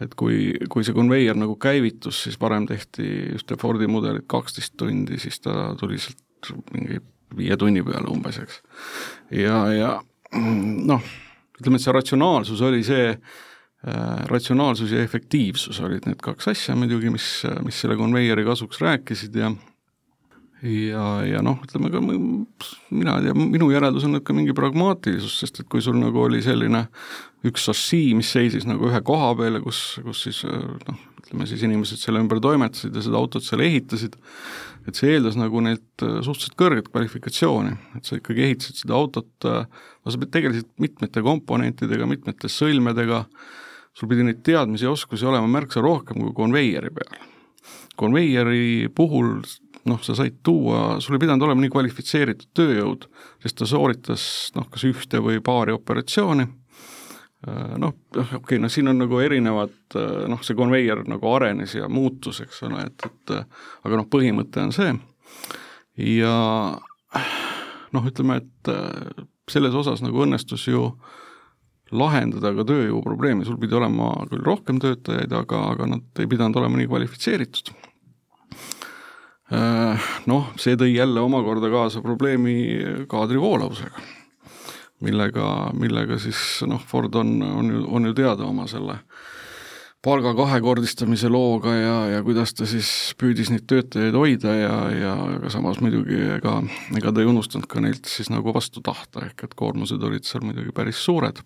et 0.00 0.14
kui, 0.16 0.52
kui 0.72 0.84
see 0.86 0.94
konveier 0.96 1.36
nagu 1.36 1.56
käivitus, 1.60 2.22
siis 2.24 2.38
varem 2.40 2.66
tehti 2.68 3.32
just 3.32 3.50
Fordi 3.60 3.86
mudelit 3.90 4.28
kaksteist 4.30 4.76
tundi, 4.76 5.18
siis 5.18 5.40
ta 5.40 5.74
tuli 5.80 5.98
sealt 5.98 6.54
mingi 6.72 7.00
viie 7.36 7.56
tunni 7.56 7.82
peale 7.82 8.08
umbes, 8.08 8.38
eks. 8.38 8.62
ja, 9.30 9.58
ja 9.72 9.90
noh, 10.36 11.06
ütleme, 11.60 11.78
et 11.78 11.84
see 11.84 11.94
ratsionaalsus 11.94 12.62
oli 12.66 12.84
see 12.86 13.08
äh,, 13.14 14.20
ratsionaalsus 14.30 14.92
ja 14.94 15.02
efektiivsus 15.04 15.80
olid 15.84 16.06
need 16.08 16.20
kaks 16.22 16.52
asja 16.52 16.76
muidugi, 16.78 17.12
mis, 17.12 17.32
mis 17.66 17.80
selle 17.82 17.98
konveieri 18.00 18.46
kasuks 18.46 18.82
rääkisid 18.84 19.40
ja 19.40 19.52
ja, 20.62 21.04
ja 21.24 21.42
noh, 21.44 21.60
ütleme 21.64 21.90
ka 21.92 22.00
mina 22.04 23.16
ei 23.16 23.28
tea, 23.28 23.34
minu 23.34 23.70
järeldus 23.72 24.04
on, 24.06 24.18
ka 24.24 24.36
mingi 24.36 24.54
pragmaatilisus, 24.56 25.38
sest 25.40 25.62
et 25.62 25.70
kui 25.72 25.82
sul 25.84 25.96
nagu 26.00 26.26
oli 26.26 26.42
selline 26.44 26.84
üks 27.48 27.64
šossii, 27.70 28.12
mis 28.18 28.32
seisis 28.34 28.66
nagu 28.68 28.90
ühe 28.90 29.00
koha 29.06 29.32
peal 29.38 29.56
ja 29.56 29.62
kus, 29.64 29.80
kus 30.04 30.26
siis 30.26 30.42
noh, 30.44 31.00
ütleme 31.22 31.48
siis 31.48 31.64
inimesed 31.64 32.02
selle 32.02 32.20
ümber 32.20 32.42
toimetasid 32.44 32.96
ja 32.96 33.04
seda 33.04 33.20
autot 33.20 33.46
seal 33.46 33.64
ehitasid, 33.64 34.18
et 34.88 34.98
see 34.98 35.14
eeldas 35.14 35.36
nagu 35.38 35.62
neilt 35.64 36.04
äh, 36.04 36.20
suhteliselt 36.24 36.56
kõrget 36.60 36.90
kvalifikatsiooni, 36.90 37.72
et 37.98 38.08
sa 38.08 38.18
ikkagi 38.18 38.46
ehitasid 38.46 38.82
seda 38.82 38.96
autot, 38.98 39.30
äh, 39.48 39.66
no 40.04 40.14
sa 40.14 40.20
tegelesid 40.24 40.70
mitmete 40.82 41.24
komponentidega, 41.24 42.08
mitmete 42.10 42.50
sõlmedega, 42.52 43.24
sul 43.96 44.10
pidi 44.10 44.24
neid 44.26 44.44
teadmisi 44.46 44.86
ja 44.86 44.94
oskusi 44.94 45.26
olema 45.28 45.50
märksa 45.50 45.82
rohkem 45.84 46.22
kui 46.22 46.36
konveieri 46.36 46.92
peal. 46.94 47.26
konveieri 48.00 48.88
puhul 48.96 49.42
noh, 49.90 50.00
sa 50.04 50.14
said 50.16 50.38
tuua, 50.46 51.00
sul 51.00 51.16
ei 51.16 51.20
pidanud 51.20 51.44
olema 51.44 51.64
nii 51.64 51.72
kvalifitseeritud 51.72 52.52
tööjõud, 52.56 53.06
sest 53.42 53.58
ta 53.60 53.68
sooritas 53.68 54.24
noh, 54.56 54.68
kas 54.72 54.86
ühte 54.88 55.20
või 55.24 55.40
paari 55.44 55.74
operatsiooni 55.76 56.46
noh, 57.46 57.94
okei 58.12 58.36
okay,, 58.36 58.58
noh 58.60 58.72
siin 58.72 58.90
on 58.92 59.00
nagu 59.00 59.20
erinevad 59.22 59.96
noh, 60.28 60.42
see 60.44 60.56
konveier 60.58 61.04
nagu 61.08 61.32
arenes 61.32 61.74
ja 61.78 61.88
muutus, 61.88 62.42
eks 62.44 62.62
ole, 62.68 62.84
et, 62.90 63.06
et 63.06 63.34
aga 63.86 63.96
noh, 63.96 64.08
põhimõte 64.12 64.60
on 64.60 64.74
see. 64.76 64.92
Ja 66.04 66.34
noh, 67.96 68.06
ütleme, 68.06 68.40
et 68.42 68.72
selles 69.50 69.74
osas 69.74 70.04
nagu 70.04 70.20
õnnestus 70.26 70.68
ju 70.68 70.90
lahendada 71.90 72.52
ka 72.54 72.64
tööjõuprobleemi, 72.68 73.46
sul 73.46 73.58
pidi 73.58 73.74
olema 73.74 74.12
küll 74.30 74.44
rohkem 74.46 74.78
töötajaid, 74.82 75.32
aga, 75.34 75.64
aga 75.72 75.88
nad 75.96 76.22
ei 76.22 76.28
pidanud 76.30 76.60
olema 76.60 76.78
nii 76.78 76.90
kvalifitseeritud. 76.90 77.72
Noh, 80.30 80.52
see 80.60 80.76
tõi 80.78 80.92
jälle 80.92 81.24
omakorda 81.24 81.72
kaasa 81.72 82.04
probleemi 82.04 82.54
kaadrivoolavusega 83.10 84.19
millega, 85.04 85.70
millega 85.76 86.18
siis 86.20 86.60
noh, 86.68 86.82
Ford 86.86 87.14
on, 87.20 87.38
on 87.42 87.70
ju, 87.72 87.84
on 87.88 88.08
ju 88.10 88.16
teada 88.16 88.48
oma 88.48 88.66
selle 88.70 89.00
palga 90.00 90.32
kahekordistamise 90.36 91.28
looga 91.28 91.74
ja, 91.76 91.96
ja 92.14 92.20
kuidas 92.24 92.54
ta 92.56 92.66
siis 92.68 92.88
püüdis 93.20 93.50
neid 93.52 93.66
töötajaid 93.68 94.16
hoida 94.16 94.54
ja, 94.56 94.74
ja 94.96 95.14
aga 95.36 95.52
samas 95.52 95.80
muidugi 95.84 96.16
ega, 96.38 96.56
ega 96.96 97.12
ta 97.12 97.20
ei 97.20 97.28
unustanud 97.28 97.68
ka 97.68 97.82
neilt 97.84 98.08
siis 98.08 98.30
nagu 98.32 98.54
vastu 98.56 98.80
tahta, 98.84 99.26
ehk 99.28 99.44
et 99.44 99.56
koormused 99.58 100.00
olid 100.08 100.24
seal 100.28 100.44
muidugi 100.46 100.72
päris 100.76 101.02
suured. 101.04 101.42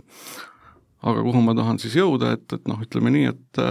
aga 1.05 1.23
kuhu 1.23 1.43
ma 1.45 1.55
tahan 1.55 1.79
siis 1.83 1.99
jõuda, 1.99 2.33
et, 2.39 2.47
et 2.55 2.71
noh, 2.71 2.79
ütleme 2.81 3.11
nii, 3.15 3.33
et 3.35 3.65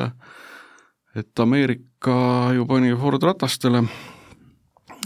et 1.13 1.40
Ameerika 1.40 2.52
ju 2.56 2.66
pani 2.66 2.92
Ford 2.98 3.24
ratastele 3.24 3.84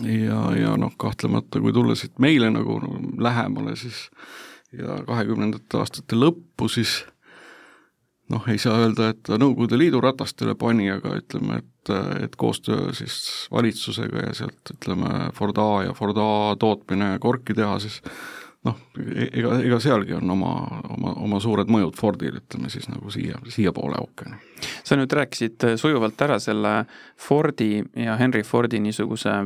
ja, 0.02 0.42
ja 0.56 0.76
noh, 0.80 0.94
kahtlemata 0.98 1.62
kui 1.62 1.74
tulla 1.74 1.96
siit 1.96 2.18
meile 2.20 2.50
nagu 2.54 2.80
lähemale, 3.22 3.76
siis 3.76 4.08
ja 4.76 4.98
kahekümnendate 5.08 5.80
aastate 5.80 6.18
lõppu 6.20 6.68
siis 6.72 7.04
noh, 8.30 8.48
ei 8.52 8.60
saa 8.62 8.80
öelda, 8.82 9.12
et 9.14 9.22
ta 9.28 9.38
Nõukogude 9.40 9.80
Liidu 9.80 10.02
ratastele 10.04 10.56
pani, 10.60 10.90
aga 10.92 11.16
ütleme, 11.22 11.62
et, 11.62 11.94
et 12.24 12.36
koostöö 12.40 12.92
siis 12.98 13.48
valitsusega 13.52 14.28
ja 14.28 14.34
sealt 14.38 14.74
ütleme, 14.76 15.30
Ford 15.38 15.60
A 15.62 15.70
ja 15.88 15.96
Ford 15.98 16.20
A 16.22 16.56
tootmine 16.60 17.14
Corki 17.24 17.56
tehases, 17.58 18.02
noh, 18.68 18.80
ega, 19.32 19.60
ega 19.64 19.80
sealgi 19.84 20.18
on 20.18 20.36
oma, 20.36 20.52
oma, 20.98 21.14
oma 21.24 21.40
suured 21.44 21.72
mõjud 21.72 21.96
Fordil, 22.00 22.42
ütleme 22.42 22.72
siis 22.74 22.90
nagu 22.92 23.12
siia, 23.14 23.40
siiapoole 23.54 24.02
ookeani. 24.04 24.42
sa 24.84 25.00
nüüd 25.00 25.14
rääkisid 25.14 25.70
sujuvalt 25.80 26.22
ära 26.28 26.40
selle 26.44 26.82
Fordi 27.16 27.84
ja 27.96 28.18
Henry 28.20 28.44
Fordi 28.44 28.82
niisuguse 28.84 29.40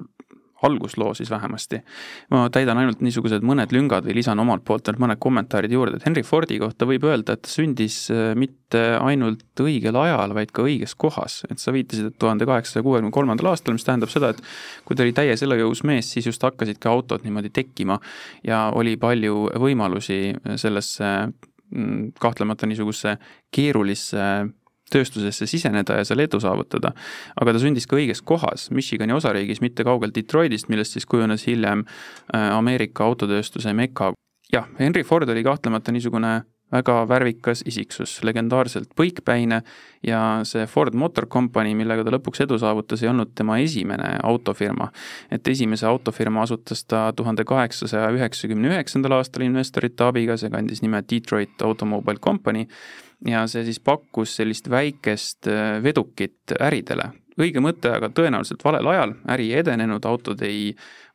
algusloo 0.67 1.13
siis 1.17 1.29
vähemasti. 1.29 1.81
ma 2.29 2.49
täidan 2.53 2.77
ainult 2.77 3.01
niisugused 3.01 3.43
mõned 3.45 3.73
lüngad 3.73 4.05
või 4.05 4.15
lisan 4.19 4.39
omalt 4.39 4.63
poolt 4.65 4.87
ainult 4.87 5.01
mõned 5.03 5.21
kommentaarid 5.21 5.71
juurde, 5.71 5.97
et 5.97 6.05
Henry 6.05 6.23
Fordi 6.23 6.59
kohta 6.61 6.85
võib 6.89 7.05
öelda, 7.07 7.35
et 7.35 7.43
ta 7.45 7.51
sündis 7.51 7.97
äh, 8.13 8.31
mitte 8.37 8.81
ainult 9.01 9.61
õigel 9.61 9.97
ajal, 9.97 10.35
vaid 10.37 10.53
ka 10.55 10.65
õiges 10.67 10.95
kohas. 10.97 11.41
et 11.49 11.59
sa 11.59 11.73
viitasid, 11.73 12.11
et 12.11 12.19
tuhande 12.19 12.45
kaheksasaja 12.45 12.85
kuuekümne 12.85 13.11
kolmandal 13.11 13.51
aastal, 13.53 13.75
mis 13.77 13.87
tähendab 13.87 14.13
seda, 14.13 14.31
et 14.31 14.41
kui 14.85 14.95
ta 14.95 15.03
oli 15.05 15.15
täies 15.17 15.43
elujõus 15.43 15.83
mees, 15.87 16.11
siis 16.13 16.29
just 16.29 16.43
hakkasidki 16.43 16.89
autod 16.91 17.25
niimoodi 17.25 17.49
tekkima 17.53 17.99
ja 18.47 18.69
oli 18.75 18.97
palju 19.01 19.47
võimalusi 19.61 20.35
sellesse 20.55 21.11
mm, 21.27 22.13
kahtlemata 22.19 22.69
niisugusesse 22.69 23.17
keerulisse 23.51 24.25
tööstusesse 24.91 25.47
siseneda 25.49 25.99
ja 25.99 26.07
seal 26.07 26.23
edu 26.25 26.39
saavutada. 26.43 26.93
aga 27.41 27.53
ta 27.53 27.63
sündis 27.63 27.87
ka 27.87 27.97
õiges 27.99 28.23
kohas, 28.25 28.69
Michigani 28.71 29.15
osariigis, 29.15 29.61
mitte 29.61 29.85
kaugel 29.87 30.13
Detroitist, 30.15 30.69
millest 30.69 30.97
siis 30.97 31.05
kujunes 31.05 31.47
hiljem 31.47 31.85
äh, 31.85 32.49
Ameerika 32.51 33.05
autotööstuse 33.07 33.73
meka. 33.73 34.13
jah, 34.53 34.67
Henry 34.79 35.03
Ford 35.03 35.29
oli 35.29 35.43
kahtlemata 35.43 35.91
niisugune 35.91 36.41
väga 36.71 37.01
värvikas 37.09 37.63
isiksus, 37.67 38.19
legendaarselt 38.23 38.93
põikpäine 38.97 39.61
ja 40.07 40.21
see 40.47 40.65
Ford 40.69 40.95
Motor 40.97 41.27
Company, 41.31 41.73
millega 41.77 42.05
ta 42.05 42.15
lõpuks 42.15 42.43
edu 42.45 42.57
saavutas, 42.61 43.03
ei 43.03 43.11
olnud 43.11 43.33
tema 43.35 43.59
esimene 43.61 44.15
autofirma. 44.23 44.91
et 45.31 45.47
esimese 45.47 45.85
autofirma 45.85 46.41
asutas 46.41 46.83
ta 46.83 47.11
tuhande 47.15 47.43
kaheksasaja 47.43 48.11
üheksakümne 48.15 48.73
üheksandal 48.73 49.19
aastal 49.19 49.45
investorite 49.45 50.03
abiga, 50.03 50.37
see 50.37 50.49
kandis 50.49 50.81
nime 50.81 51.03
Detroit 51.09 51.61
Automobile 51.61 52.19
Company 52.19 52.67
ja 53.27 53.45
see 53.47 53.65
siis 53.67 53.79
pakkus 53.79 54.35
sellist 54.39 54.69
väikest 54.69 55.47
äh, 55.47 55.83
vedukit 55.83 56.55
äridele. 56.59 57.11
Õige 57.39 57.63
mõte, 57.63 57.91
aga 57.95 58.09
tõenäoliselt 58.11 58.63
valel 58.65 58.87
ajal, 58.91 59.15
äri 59.31 59.51
ei 59.51 59.61
edenenud, 59.61 60.05
autod 60.05 60.41
ei 60.45 60.71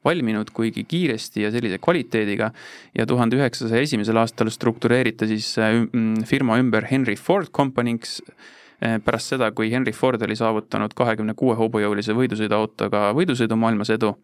valminud 0.07 0.51
kuigi 0.55 0.85
kiiresti 0.89 1.43
ja 1.43 1.51
sellise 1.51 1.79
kvaliteediga 1.83 2.51
ja 2.95 3.07
tuhande 3.07 3.39
üheksasaja 3.41 3.83
esimesel 3.83 4.21
aastal 4.21 4.51
struktureeriti 4.55 5.29
siis 5.33 5.51
äh, 5.59 5.81
mm, 5.83 6.27
firma 6.29 6.61
ümber 6.63 6.87
Henry 6.91 7.17
Ford 7.17 7.51
Company'ks 7.53 8.21
äh, 8.23 9.01
pärast 9.05 9.35
seda, 9.35 9.51
kui 9.53 9.71
Henry 9.73 9.93
Ford 9.97 10.23
oli 10.23 10.37
saavutanud 10.39 10.95
kahekümne 10.97 11.35
kuue 11.35 11.57
hobujõulise 11.59 12.15
võidusõiduautoga 12.17 13.11
võidusõidu 13.19 13.59
maailmas 13.59 13.91
edu. 13.97 14.15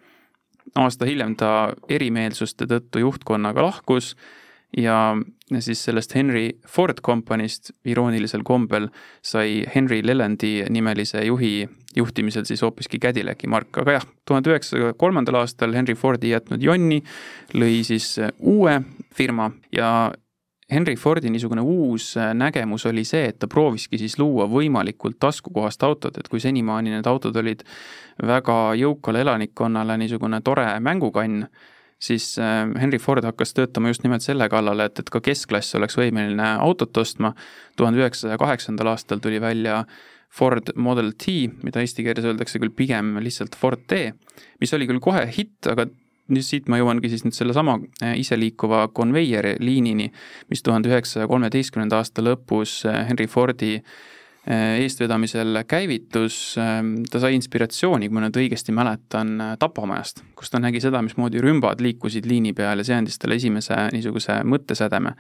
aasta 0.79 1.05
hiljem 1.05 1.35
ta 1.37 1.75
erimeelsuste 1.89 2.67
tõttu 2.71 3.03
juhtkonnaga 3.03 3.63
lahkus 3.63 4.15
ja 4.77 5.17
siis 5.61 5.85
sellest 5.85 6.15
Henry 6.15 6.51
Ford 6.69 7.03
Company'st 7.05 7.73
iroonilisel 7.85 8.45
kombel 8.45 8.89
sai 9.23 9.63
Henry 9.75 10.01
Lelandi 10.05 10.63
nimelise 10.71 11.25
juhi 11.27 11.69
juhtimisel 11.97 12.47
siis 12.49 12.63
hoopiski 12.65 12.99
Cadillaci 12.99 13.47
mark, 13.53 13.77
aga 13.83 13.99
jah, 13.99 14.07
tuhande 14.25 14.53
üheksasaja 14.53 14.95
kolmandal 14.97 15.43
aastal 15.43 15.75
Henry 15.77 15.95
Ford 15.99 16.25
ei 16.25 16.33
jätnud 16.33 16.63
jonni, 16.65 17.03
lõi 17.53 17.83
siis 17.85 18.15
uue 18.41 18.79
firma 19.13 19.51
ja 19.77 20.13
Henry 20.73 20.95
Fordi 20.97 21.29
niisugune 21.31 21.61
uus 21.61 22.15
nägemus 22.35 22.87
oli 22.89 23.05
see, 23.05 23.27
et 23.29 23.39
ta 23.39 23.49
prooviski 23.51 23.99
siis 24.01 24.17
luua 24.19 24.47
võimalikult 24.49 25.19
taskukohast 25.21 25.83
autot, 25.85 26.17
et 26.17 26.29
kui 26.33 26.41
senimaani 26.41 26.95
need 26.95 27.09
autod 27.11 27.37
olid 27.37 27.61
väga 28.25 28.57
jõukale 28.81 29.21
elanikkonnale 29.21 29.99
niisugune 30.01 30.41
tore 30.41 30.65
mängukann, 30.81 31.45
siis 32.03 32.33
äh, 32.39 32.67
Henry 32.81 32.99
Ford 32.99 33.25
hakkas 33.25 33.55
töötama 33.55 33.93
just 33.93 34.03
nimelt 34.07 34.25
selle 34.25 34.49
kallale, 34.51 34.89
et, 34.91 34.99
et 34.99 35.11
ka 35.13 35.23
keskklass 35.23 35.77
oleks 35.79 35.99
võimeline 35.99 36.49
autot 36.59 36.97
ostma. 37.03 37.35
tuhande 37.77 38.03
üheksasaja 38.03 38.39
kaheksandal 38.43 38.93
aastal 38.93 39.23
tuli 39.23 39.41
välja 39.41 39.85
Ford 40.33 40.73
Model 40.77 41.13
T, 41.13 41.49
mida 41.63 41.83
eesti 41.85 42.05
keeles 42.05 42.25
öeldakse 42.25 42.61
küll 42.61 42.73
pigem 42.75 43.19
lihtsalt 43.23 43.57
Ford 43.59 43.85
T, 43.87 44.13
mis 44.61 44.73
oli 44.75 44.89
küll 44.89 45.03
kohe 45.05 45.27
hitt, 45.29 45.69
aga 45.69 45.87
nüüd 46.33 46.47
siit 46.47 46.71
ma 46.71 46.79
jõuangi 46.81 47.11
siis 47.13 47.27
nüüd 47.27 47.37
sellesama 47.37 47.79
äh, 48.03 48.17
iseliikuva 48.21 48.87
konveierliinini, 48.97 50.09
mis 50.51 50.65
tuhande 50.65 50.91
üheksasaja 50.91 51.29
kolmeteistkümnenda 51.31 52.01
aasta 52.01 52.25
lõpus 52.25 52.81
äh, 52.89 53.03
Henry 53.11 53.29
Fordi 53.31 53.77
eestvedamisel 54.51 55.61
käivitus, 55.71 56.57
ähm, 56.59 57.05
ta 57.11 57.21
sai 57.23 57.37
inspiratsiooni, 57.37 58.09
kui 58.09 58.17
ma 58.17 58.25
nüüd 58.25 58.39
õigesti 58.41 58.75
mäletan, 58.75 59.37
äh, 59.39 59.53
Tapamajast, 59.59 60.25
kus 60.35 60.51
ta 60.51 60.59
nägi 60.59 60.81
seda, 60.83 60.99
mismoodi 61.03 61.39
rümbad 61.43 61.83
liikusid 61.85 62.27
liini 62.27 62.51
peal 62.53 62.83
ja 62.83 62.87
see 62.89 62.97
andis 62.99 63.21
talle 63.23 63.39
esimese 63.39 63.79
niisuguse 63.95 64.41
mõttesädeme. 64.43 65.15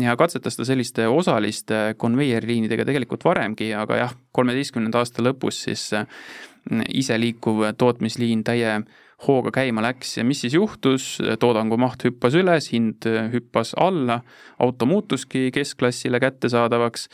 ja 0.00 0.14
katsetas 0.16 0.56
ta 0.56 0.64
selliste 0.64 1.08
osaliste 1.08 1.94
konveierliinidega 1.98 2.84
tegelikult 2.84 3.24
varemgi, 3.24 3.74
aga 3.74 3.96
jah, 3.96 4.14
kolmeteistkümnenda 4.32 5.02
aasta 5.02 5.26
lõpus 5.26 5.64
siis 5.66 5.92
äh, 5.92 6.06
iseliikuv 6.88 7.66
tootmisliin 7.76 8.44
täie 8.44 8.80
hooga 9.26 9.50
käima 9.50 9.82
läks. 9.82 10.16
Ja 10.16 10.24
mis 10.24 10.40
siis 10.40 10.54
juhtus, 10.54 11.18
toodangu 11.38 11.76
maht 11.76 12.04
hüppas 12.04 12.34
üles, 12.34 12.70
hind 12.72 13.06
hüppas 13.34 13.74
alla, 13.74 14.22
auto 14.58 14.86
muutuski 14.86 15.50
keskklassile 15.50 16.20
kättesaadavaks 16.20 17.08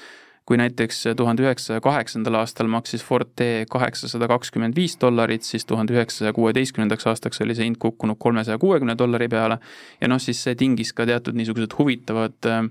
kui 0.49 0.57
näiteks 0.57 1.03
tuhande 1.17 1.45
üheksasaja 1.45 1.83
kaheksandal 1.85 2.39
aastal 2.41 2.71
maksis 2.73 3.03
Ford 3.05 3.35
T 3.37 3.67
kaheksasada 3.69 4.29
kakskümmend 4.31 4.77
viis 4.77 4.95
dollarit, 5.01 5.45
siis 5.45 5.67
tuhande 5.69 5.93
üheksasaja 5.93 6.33
kuueteistkümnendaks 6.33 7.05
aastaks 7.11 7.43
oli 7.45 7.57
see 7.59 7.69
hind 7.69 7.77
kukkunud 7.83 8.17
kolmesaja 8.19 8.57
kuuekümne 8.59 8.97
dollari 8.99 9.29
peale. 9.29 9.59
Ja 10.01 10.09
noh, 10.09 10.23
siis 10.23 10.41
see 10.47 10.57
tingis 10.57 10.95
ka 10.97 11.05
teatud 11.09 11.37
niisugused 11.37 11.77
huvitavad 11.77 12.49
äh, 12.49 12.63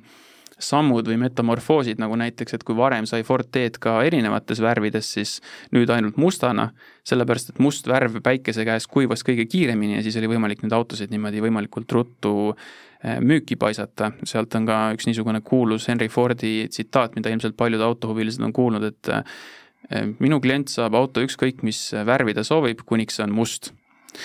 sammud 0.59 1.05
või 1.07 1.19
metamorfoosid, 1.21 1.99
nagu 2.01 2.15
näiteks, 2.17 2.57
et 2.57 2.63
kui 2.65 2.77
varem 2.77 3.05
sai 3.05 3.23
Ford 3.27 3.45
T-d 3.51 3.77
ka 3.81 3.99
erinevates 4.07 4.61
värvides, 4.63 5.11
siis 5.17 5.37
nüüd 5.75 5.91
ainult 5.93 6.17
mustana, 6.17 6.71
sellepärast 7.07 7.53
et 7.53 7.61
must 7.61 7.87
värv 7.87 8.17
päikese 8.25 8.65
käes 8.65 8.89
kuivas 8.89 9.23
kõige 9.27 9.45
kiiremini 9.49 9.99
ja 9.99 10.03
siis 10.05 10.17
oli 10.17 10.31
võimalik 10.33 10.65
neid 10.65 10.73
autosid 10.73 11.13
niimoodi 11.13 11.45
võimalikult 11.45 11.93
ruttu 11.93 12.33
Eh, 13.05 13.19
müüki 13.21 13.53
paisata, 13.61 14.09
sealt 14.25 14.55
on 14.57 14.65
ka 14.65 14.75
üks 14.95 15.05
niisugune 15.05 15.43
kuulus 15.45 15.85
Henry 15.85 16.07
Fordi 16.09 16.65
tsitaat, 16.73 17.13
mida 17.13 17.29
ilmselt 17.29 17.53
paljud 17.57 17.83
autohuvilised 17.85 18.41
on 18.41 18.53
kuulnud, 18.55 18.87
et 18.89 19.09
eh, 19.13 20.07
minu 20.17 20.39
klient 20.41 20.71
saab 20.73 20.97
auto 20.97 21.21
ükskõik 21.21 21.61
mis 21.61 21.77
värvi 21.93 22.33
ta 22.33 22.41
soovib, 22.47 22.81
kuniks 22.89 23.19
see 23.19 23.27
on 23.27 23.35
must. 23.37 23.69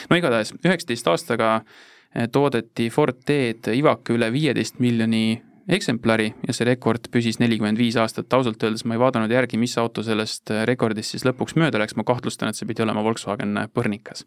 no 0.08 0.16
igatahes, 0.16 0.54
üheksateist 0.64 1.10
aastaga 1.12 1.50
eh, 1.60 2.30
toodeti 2.32 2.88
Ford 2.88 3.20
T-d 3.20 3.76
Ivaka 3.76 4.16
üle 4.16 4.32
viieteist 4.32 4.80
miljoni 4.80 5.42
eksemplari 5.68 6.32
ja 6.46 6.54
see 6.56 6.66
rekord 6.66 7.06
püsis 7.12 7.38
nelikümmend 7.42 7.78
viis 7.78 7.96
aastat, 8.00 8.32
ausalt 8.34 8.62
öeldes 8.62 8.84
ma 8.88 8.96
ei 8.96 9.02
vaadanud 9.02 9.30
järgi, 9.30 9.60
mis 9.60 9.76
auto 9.78 10.02
sellest 10.06 10.50
rekordist 10.68 11.14
siis 11.14 11.26
lõpuks 11.28 11.54
mööda 11.60 11.78
läks, 11.82 11.94
ma 11.96 12.06
kahtlustan, 12.08 12.50
et 12.50 12.58
see 12.58 12.68
pidi 12.68 12.82
olema 12.82 13.04
Volkswagen 13.06 13.66
Põrnikas. 13.74 14.26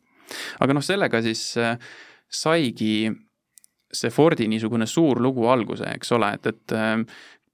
aga 0.63 0.77
noh, 0.77 0.85
sellega 0.85 1.21
siis 1.25 1.53
saigi 2.31 3.11
see 3.95 4.11
Fordi 4.11 4.47
niisugune 4.51 4.87
suur 4.89 5.21
lugu 5.23 5.47
alguse, 5.47 5.87
eks 5.95 6.11
ole, 6.15 6.33
et, 6.35 6.49
et 6.51 6.73
ähm, 6.75 7.05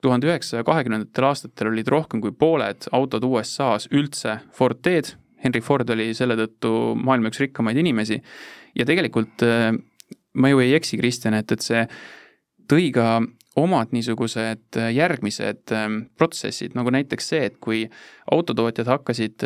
tuhande 0.01 0.29
üheksasaja 0.29 0.65
kahekümnendatel 0.65 1.27
aastatel 1.27 1.71
olid 1.71 1.91
rohkem 1.91 2.21
kui 2.23 2.33
pooled 2.33 2.87
autod 2.95 3.27
USA-s 3.27 3.91
üldse 3.93 4.39
Ford 4.57 4.81
T-d, 4.81 5.15
Henry 5.43 5.61
Ford 5.65 5.89
oli 5.93 6.11
selle 6.17 6.37
tõttu 6.39 6.71
maailma 7.01 7.31
üks 7.31 7.41
rikkamaid 7.41 7.77
inimesi. 7.81 8.19
Ja 8.77 8.85
tegelikult 8.85 9.41
äh, 9.45 9.71
ma 10.33 10.51
ju 10.51 10.61
ei 10.63 10.75
eksi, 10.77 10.99
Kristjan, 11.01 11.37
et, 11.37 11.51
et 11.51 11.65
see 11.65 11.85
tõi 12.71 12.89
ka 12.95 13.19
omad 13.59 13.91
niisugused 13.91 14.79
järgmised 14.95 15.73
protsessid, 16.17 16.75
nagu 16.77 16.93
näiteks 16.95 17.31
see, 17.33 17.47
et 17.49 17.57
kui 17.59 17.83
autotootjad 18.31 18.87
hakkasid 18.87 19.43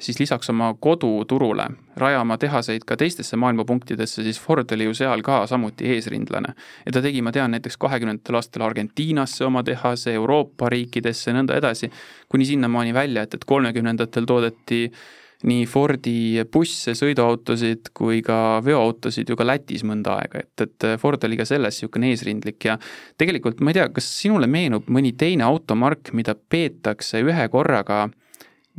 siis 0.00 0.18
lisaks 0.20 0.50
oma 0.50 0.74
koduturule 0.80 1.66
rajama 1.96 2.38
tehaseid 2.38 2.82
ka 2.86 2.96
teistesse 2.96 3.36
maailmapunktidesse, 3.36 4.22
siis 4.22 4.40
Ford 4.40 4.72
oli 4.74 4.88
ju 4.88 4.94
seal 4.94 5.22
ka 5.22 5.44
samuti 5.46 5.92
eesrindlane. 5.94 6.54
ja 6.86 6.92
ta 6.92 7.02
tegi, 7.02 7.22
ma 7.22 7.32
tean, 7.32 7.50
näiteks 7.54 7.76
kahekümnendatel 7.76 8.34
aastatel 8.34 8.66
Argentiinasse 8.66 9.44
oma 9.44 9.62
tehase, 9.62 10.14
Euroopa 10.14 10.68
riikidesse 10.68 11.30
ja 11.30 11.36
nõnda 11.36 11.58
edasi, 11.58 11.90
kuni 12.28 12.44
sinnamaani 12.44 12.94
välja, 12.94 13.22
et, 13.22 13.34
et 13.34 13.44
kolmekümnendatel 13.44 14.26
toodeti 14.26 14.90
nii 15.44 15.66
Fordi 15.68 16.42
busse, 16.52 16.94
sõiduautosid 16.96 17.92
kui 17.96 18.22
ka 18.24 18.60
veoautosid 18.64 19.28
ju 19.28 19.36
ka 19.38 19.46
Lätis 19.46 19.84
mõnda 19.86 20.18
aega, 20.22 20.44
et, 20.44 20.64
et 20.64 20.88
Ford 21.00 21.24
oli 21.28 21.38
ka 21.40 21.46
selles 21.48 21.76
niisugune 21.76 22.12
eesrindlik 22.12 22.68
ja 22.70 22.78
tegelikult 23.20 23.60
ma 23.60 23.72
ei 23.72 23.80
tea, 23.80 23.88
kas 23.92 24.08
sinule 24.22 24.48
meenub 24.50 24.88
mõni 24.92 25.14
teine 25.18 25.46
automark, 25.46 26.14
mida 26.16 26.34
peetakse 26.34 27.20
ühe 27.24 27.48
korraga 27.52 28.06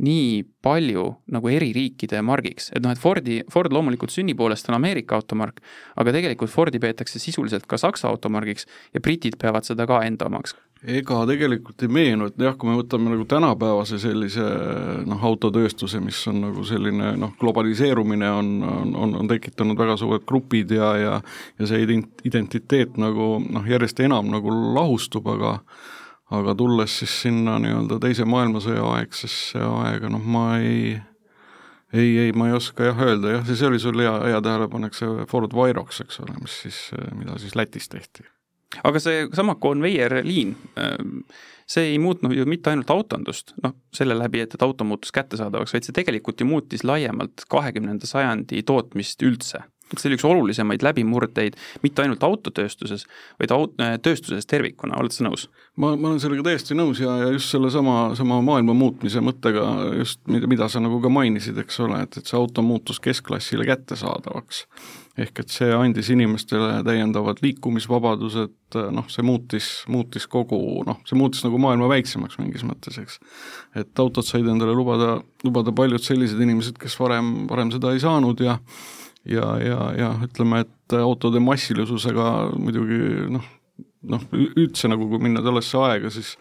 nii 0.02 0.42
palju 0.64 1.06
nagu 1.32 1.48
eri 1.48 1.70
riikide 1.72 2.20
margiks, 2.24 2.68
et 2.74 2.84
noh, 2.84 2.92
et 2.92 3.00
Fordi, 3.00 3.40
Ford 3.52 3.72
loomulikult 3.72 4.12
sünni 4.12 4.34
poolest 4.36 4.68
on 4.68 4.76
Ameerika 4.76 5.16
automark, 5.16 5.62
aga 5.96 6.12
tegelikult 6.18 6.52
Fordi 6.52 6.80
peetakse 6.82 7.22
sisuliselt 7.22 7.68
ka 7.70 7.80
Saksa 7.80 8.10
automargiks 8.12 8.68
ja 8.92 9.00
britid 9.00 9.38
peavad 9.40 9.64
seda 9.68 9.88
ka 9.88 10.02
enda 10.04 10.28
omaks. 10.28 10.56
Ega 10.84 11.22
tegelikult 11.28 11.82
ei 11.82 11.90
meenu, 11.92 12.28
et 12.28 12.38
jah, 12.40 12.54
kui 12.58 12.68
me 12.68 12.76
võtame 12.78 13.10
nagu 13.12 13.24
tänapäevase 13.28 13.98
sellise 14.00 14.44
noh, 15.08 15.24
autotööstuse, 15.24 16.00
mis 16.04 16.20
on 16.30 16.42
nagu 16.44 16.64
selline 16.68 17.14
noh, 17.20 17.32
globaliseerumine 17.40 18.30
on, 18.30 18.50
on, 18.92 19.14
on, 19.22 19.30
tekitanud 19.30 19.78
väga 19.78 19.96
suured 20.00 20.26
grupid 20.28 20.76
ja, 20.76 20.92
ja 21.00 21.14
ja 21.58 21.68
see 21.68 21.82
identiteet 22.28 23.00
nagu 23.00 23.36
noh, 23.40 23.66
järjest 23.68 24.04
enam 24.04 24.30
nagu 24.34 24.52
lahustub, 24.76 25.28
aga 25.32 25.58
aga 26.36 26.56
tulles 26.58 26.90
siis 27.00 27.12
sinna 27.22 27.54
nii-öelda 27.62 28.00
Teise 28.02 28.24
maailmasõja 28.26 28.82
aegsesse 28.96 29.62
aega, 29.62 30.10
noh 30.10 30.24
ma 30.26 30.56
ei 30.58 30.96
ei, 31.94 32.18
ei, 32.18 32.32
ma 32.34 32.50
ei 32.50 32.56
oska 32.56 32.90
jah 32.90 33.02
öelda, 33.06 33.36
jah, 33.36 33.46
see 33.46 33.68
oli 33.68 33.78
sul 33.80 34.02
hea, 34.02 34.14
hea 34.32 34.40
tähelepanek, 34.42 34.94
see 34.98 35.26
Ford 35.30 35.54
Virox, 35.54 36.02
eks 36.04 36.20
ole, 36.24 36.34
mis 36.42 36.62
siis, 36.66 36.80
mida 37.14 37.38
siis 37.40 37.54
Lätis 37.56 37.88
tehti. 37.88 38.26
Aga 38.84 39.00
seesama 39.02 39.54
konveierliin, 39.62 40.54
see 41.66 41.92
ei 41.92 42.00
muutnud 42.02 42.34
ju 42.36 42.46
mitte 42.48 42.70
ainult 42.72 42.90
autondust, 42.90 43.54
noh, 43.62 43.76
selle 43.94 44.16
läbi, 44.18 44.42
et, 44.44 44.54
et 44.54 44.62
auto 44.66 44.86
muutus 44.86 45.14
kättesaadavaks, 45.14 45.74
vaid 45.76 45.86
see 45.86 45.96
tegelikult 45.96 46.42
ju 46.42 46.48
muutis 46.48 46.84
laiemalt 46.86 47.46
kahekümnenda 47.50 48.08
sajandi 48.10 48.62
tootmist 48.66 49.22
üldse 49.26 49.64
see 49.94 50.10
oli 50.10 50.18
üks 50.18 50.26
olulisemaid 50.26 50.82
läbimurdeid 50.82 51.56
mitte 51.84 52.02
ainult 52.02 52.24
autotööstuses, 52.26 53.06
vaid 53.40 53.54
aut-, 53.54 53.76
äh, 53.82 53.94
tööstuses 54.02 54.48
tervikuna, 54.50 54.98
oled 54.98 55.14
sa 55.14 55.26
nõus? 55.28 55.46
ma, 55.76 55.92
ma 55.94 56.10
olen 56.10 56.20
sellega 56.22 56.44
täiesti 56.46 56.76
nõus 56.76 57.00
ja, 57.02 57.12
ja 57.20 57.30
just 57.34 57.52
sellesama, 57.54 58.16
sama 58.18 58.40
maailma 58.44 58.74
muutmise 58.76 59.22
mõttega 59.24 59.64
just, 60.00 60.22
mida, 60.30 60.50
mida 60.50 60.68
sa 60.72 60.82
nagu 60.82 60.98
ka 61.04 61.12
mainisid, 61.12 61.58
eks 61.62 61.80
ole, 61.84 62.02
et, 62.06 62.18
et 62.18 62.26
see 62.26 62.38
auto 62.38 62.64
muutus 62.66 63.00
keskklassile 63.04 63.66
kättesaadavaks. 63.68 64.64
ehk 65.16 65.38
et 65.40 65.52
see 65.52 65.70
andis 65.72 66.10
inimestele 66.12 66.82
täiendavad 66.84 67.38
liikumisvabadused, 67.44 68.76
noh, 68.92 69.06
see 69.12 69.24
muutis, 69.24 69.70
muutis 69.88 70.26
kogu, 70.28 70.58
noh, 70.84 71.00
see 71.08 71.16
muutis 71.16 71.44
nagu 71.46 71.60
maailma 71.62 71.88
väiksemaks 71.94 72.36
mingis 72.42 72.66
mõttes, 72.68 72.98
eks. 73.00 73.20
et 73.78 74.02
autod 74.02 74.26
said 74.26 74.48
endale 74.50 74.74
lubada, 74.76 75.20
lubada 75.44 75.72
paljud 75.72 76.02
sellised 76.04 76.40
inimesed, 76.42 76.76
kes 76.80 76.98
varem, 77.00 77.46
varem 77.48 77.72
seda 77.72 77.94
ei 77.94 78.02
saanud 78.02 78.44
ja 78.44 78.58
ja, 79.30 79.50
ja, 79.62 79.80
ja 79.98 80.08
ütleme, 80.26 80.64
et 80.66 80.96
autode 81.00 81.42
massilisusega 81.42 82.30
muidugi 82.56 83.28
noh, 83.34 83.52
noh 84.06 84.26
üldse 84.36 84.90
nagu 84.90 85.08
kui 85.10 85.22
minna 85.22 85.42
tollesse 85.44 85.78
aega, 85.82 86.12
siis 86.14 86.36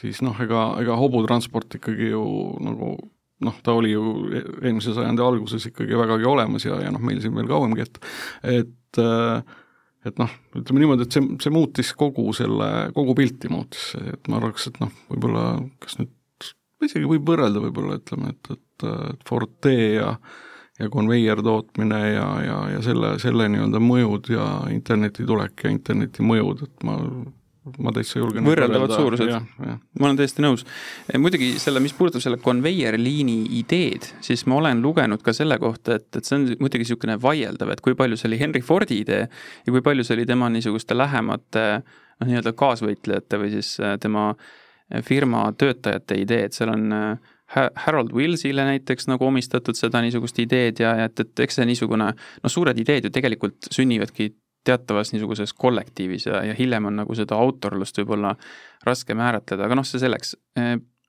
siis 0.00 0.20
noh, 0.24 0.36
ega, 0.44 0.70
ega 0.82 0.96
hobutransport 1.00 1.78
ikkagi 1.78 2.10
ju 2.12 2.24
nagu 2.64 2.96
noh, 3.44 3.60
ta 3.64 3.74
oli 3.76 3.92
ju 3.92 4.02
eelmise 4.62 4.94
sajandi 4.96 5.24
alguses 5.24 5.68
ikkagi 5.70 5.96
vägagi 5.98 6.28
olemas 6.28 6.64
ja, 6.66 6.78
ja 6.84 6.92
noh, 6.92 7.02
meil 7.04 7.20
siin 7.22 7.36
veel 7.36 7.48
kauemgi, 7.50 7.84
et 7.84 8.00
et 8.56 9.02
et 10.06 10.20
noh, 10.22 10.30
ütleme 10.54 10.82
niimoodi, 10.82 11.06
et 11.06 11.16
see, 11.16 11.24
see 11.42 11.52
muutis 11.52 11.90
kogu 11.98 12.28
selle, 12.36 12.68
kogu 12.94 13.16
pilti 13.18 13.50
muutis, 13.50 13.88
et 13.98 14.30
ma 14.30 14.38
arvaks, 14.38 14.68
et 14.70 14.76
noh, 14.82 14.92
võib-olla 15.10 15.46
kas 15.82 15.98
nüüd, 15.98 16.12
isegi 16.86 17.08
võib 17.10 17.26
võrrelda 17.26 17.62
võib-olla 17.64 17.98
ütleme, 17.98 18.30
et, 18.36 18.52
et, 18.54 18.86
et 18.86 19.26
Forte 19.26 19.72
ja 19.74 20.12
ja 20.78 20.90
konveier 20.92 21.40
tootmine 21.42 22.00
ja, 22.12 22.28
ja, 22.44 22.58
ja 22.74 22.84
selle, 22.84 23.16
selle 23.22 23.48
nii-öelda 23.52 23.80
mõjud 23.80 24.30
ja 24.34 24.46
interneti 24.72 25.24
tulek 25.26 25.64
ja 25.64 25.72
interneti 25.72 26.24
mõjud, 26.26 26.66
et 26.68 26.86
ma 26.86 27.00
ma 27.82 27.90
täitsa 27.94 28.20
julgen 28.20 28.46
võrreldavad 28.46 28.92
suurused, 28.94 29.32
ma 29.58 30.06
olen 30.06 30.18
täiesti 30.18 30.42
nõus. 30.44 30.62
muidugi 31.18 31.48
selle, 31.62 31.80
mis 31.82 31.94
puudutab 31.96 32.22
selle 32.22 32.38
konveierliini 32.42 33.38
ideed, 33.58 34.06
siis 34.24 34.44
ma 34.46 34.60
olen 34.60 34.82
lugenud 34.84 35.22
ka 35.26 35.34
selle 35.36 35.58
kohta, 35.62 35.98
et, 35.98 36.08
et 36.14 36.28
see 36.28 36.38
on 36.38 36.46
muidugi 36.60 36.84
niisugune 36.84 37.18
vaieldav, 37.22 37.72
et 37.74 37.82
kui 37.82 37.96
palju 37.98 38.18
see 38.20 38.30
oli 38.30 38.40
Henry 38.42 38.62
Fordi 38.66 39.00
idee 39.02 39.24
ja 39.26 39.74
kui 39.74 39.82
palju 39.84 40.06
see 40.06 40.18
oli 40.18 40.28
tema 40.28 40.50
niisuguste 40.52 40.96
lähemate 40.96 41.64
noh, 41.80 42.28
nii-öelda 42.28 42.54
kaasvõitlejate 42.56 43.42
või 43.42 43.52
siis 43.56 43.74
äh, 43.82 43.96
tema 44.02 44.30
firma 45.02 45.48
töötajate 45.58 46.20
idee, 46.22 46.46
et 46.46 46.54
seal 46.54 46.70
on 46.70 46.94
äh, 46.94 47.32
Harold 47.54 48.10
Willsile 48.14 48.64
näiteks 48.66 49.06
nagu 49.06 49.28
omistatud 49.28 49.78
seda 49.78 50.00
niisugust 50.02 50.38
ideed 50.42 50.80
ja, 50.82 50.96
ja 50.98 51.04
et, 51.06 51.20
et 51.22 51.44
eks 51.46 51.60
see 51.60 51.68
niisugune, 51.68 52.08
noh, 52.16 52.52
suured 52.52 52.78
ideed 52.82 53.06
ju 53.06 53.12
tegelikult 53.14 53.70
sünnivadki 53.70 54.32
teatavas 54.66 55.12
niisuguses 55.14 55.52
kollektiivis 55.54 56.26
ja, 56.26 56.42
ja 56.44 56.56
hiljem 56.58 56.90
on 56.90 56.98
nagu 57.02 57.14
seda 57.14 57.38
autorlust 57.38 58.00
võib-olla 58.00 58.34
raske 58.86 59.14
määratleda, 59.14 59.68
aga 59.68 59.78
noh, 59.78 59.86
see 59.86 60.02
selleks. 60.02 60.34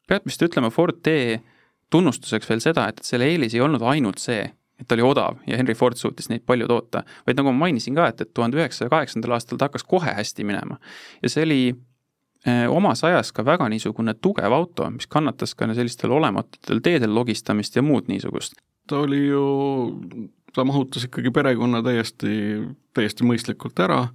pead 0.07 0.29
vist 0.29 0.45
ütlema 0.45 0.69
Ford 0.73 1.01
T 1.01 1.39
tunnustuseks 1.91 2.49
veel 2.49 2.61
seda, 2.63 2.87
et 2.91 3.01
selle 3.07 3.27
eelis 3.31 3.55
ei 3.55 3.63
olnud 3.63 3.83
ainult 3.89 4.21
see, 4.21 4.43
et 4.77 4.87
ta 4.87 4.93
oli 4.93 5.05
odav 5.07 5.39
ja 5.49 5.57
Henry 5.57 5.73
Ford 5.77 5.97
suutis 5.97 6.29
neid 6.29 6.45
palju 6.45 6.67
toota, 6.69 7.01
vaid 7.25 7.39
nagu 7.39 7.53
ma 7.53 7.65
mainisin 7.65 7.97
ka, 7.97 8.11
et, 8.11 8.21
et 8.21 8.33
tuhande 8.35 8.59
üheksasaja 8.59 8.93
kaheksandal 8.93 9.37
aastal 9.37 9.57
ta 9.57 9.71
hakkas 9.71 9.87
kohe 9.87 10.13
hästi 10.19 10.45
minema. 10.45 10.77
ja 11.23 11.31
see 11.33 11.47
oli 11.47 11.61
omas 12.69 13.03
ajas 13.03 13.31
ka 13.35 13.45
väga 13.45 13.67
niisugune 13.71 14.13
tugev 14.21 14.53
auto, 14.53 14.87
mis 14.93 15.07
kannatas 15.11 15.55
ka 15.57 15.67
sellistel 15.73 16.13
olematutel 16.15 16.81
teedel 16.83 17.15
logistamist 17.15 17.75
ja 17.75 17.83
muud 17.83 18.07
niisugust. 18.11 18.59
ta 18.87 19.01
oli 19.03 19.25
ju, 19.27 19.43
ta 20.55 20.63
mahutas 20.63 21.07
ikkagi 21.07 21.31
perekonna 21.31 21.81
täiesti, 21.83 22.61
täiesti 22.95 23.27
mõistlikult 23.27 23.79
ära 23.83 24.05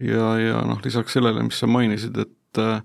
ja, 0.00 0.28
ja 0.38 0.62
noh, 0.68 0.78
lisaks 0.84 1.16
sellele, 1.16 1.42
mis 1.42 1.58
sa 1.58 1.66
mainisid, 1.66 2.18
et 2.22 2.62
äh, 2.62 2.80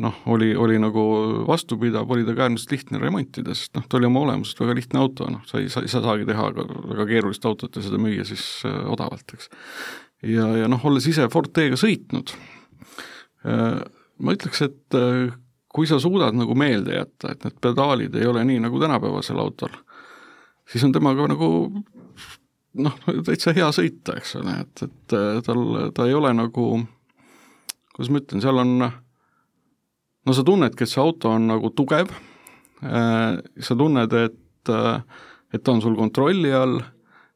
noh, 0.00 0.16
oli, 0.32 0.54
oli 0.56 0.80
nagu 0.80 1.04
vastupidav, 1.46 2.08
oli 2.10 2.24
ta 2.24 2.34
ka 2.34 2.46
äärmiselt 2.48 2.72
lihtne 2.72 3.02
remontida, 3.02 3.54
sest 3.54 3.76
noh, 3.76 3.84
ta 3.84 4.00
oli 4.00 4.08
oma 4.08 4.24
olemuselt 4.24 4.64
väga 4.64 4.78
lihtne 4.80 5.02
auto, 5.02 5.28
noh, 5.30 5.44
sa 5.46 5.60
ei, 5.60 5.68
sa 5.72 5.84
ei 5.84 5.92
saagi 5.92 6.28
teha 6.28 6.50
väga 6.56 7.08
keerulist 7.10 7.44
autot 7.48 7.76
ja 7.76 7.84
seda 7.84 8.00
müüa 8.00 8.24
siis 8.28 8.46
äh, 8.64 8.80
odavalt, 8.88 9.36
eks. 9.36 9.52
ja, 10.24 10.54
ja 10.62 10.70
noh, 10.72 10.88
olles 10.88 11.06
ise 11.12 11.28
Fortega 11.32 11.76
sõitnud, 11.76 12.32
Äh, 12.32 13.17
ma 13.44 14.34
ütleks, 14.34 14.62
et 14.66 14.98
äh, 14.98 15.30
kui 15.72 15.86
sa 15.86 15.98
suudad 16.02 16.36
nagu 16.36 16.56
meelde 16.58 16.96
jätta, 16.96 17.32
et 17.32 17.44
need 17.46 17.58
pedaalid 17.62 18.16
ei 18.18 18.26
ole 18.26 18.44
nii 18.48 18.62
nagu 18.64 18.80
tänapäevasel 18.82 19.38
autol, 19.42 19.74
siis 20.68 20.84
on 20.86 20.94
temaga 20.94 21.28
nagu 21.30 21.50
noh, 22.78 22.96
täitsa 23.26 23.54
hea 23.56 23.68
sõita, 23.74 24.18
eks 24.18 24.36
ole, 24.40 24.56
et, 24.64 24.86
et 24.88 25.16
äh, 25.18 25.42
tal, 25.46 25.64
ta 25.94 26.08
ei 26.08 26.16
ole 26.18 26.32
nagu, 26.36 26.70
kuidas 27.94 28.12
ma 28.12 28.22
ütlen, 28.22 28.44
seal 28.44 28.64
on 28.64 28.74
no 28.82 30.36
sa 30.36 30.44
tunnedki, 30.44 30.84
et 30.84 30.92
see 30.92 31.02
auto 31.02 31.32
on 31.36 31.48
nagu 31.52 31.72
tugev, 31.76 32.10
sa 32.78 33.74
tunned, 33.74 34.12
et, 34.14 34.70
et 34.70 35.62
ta 35.64 35.72
on 35.72 35.80
sul 35.82 35.96
kontrolli 35.98 36.52
all 36.54 36.76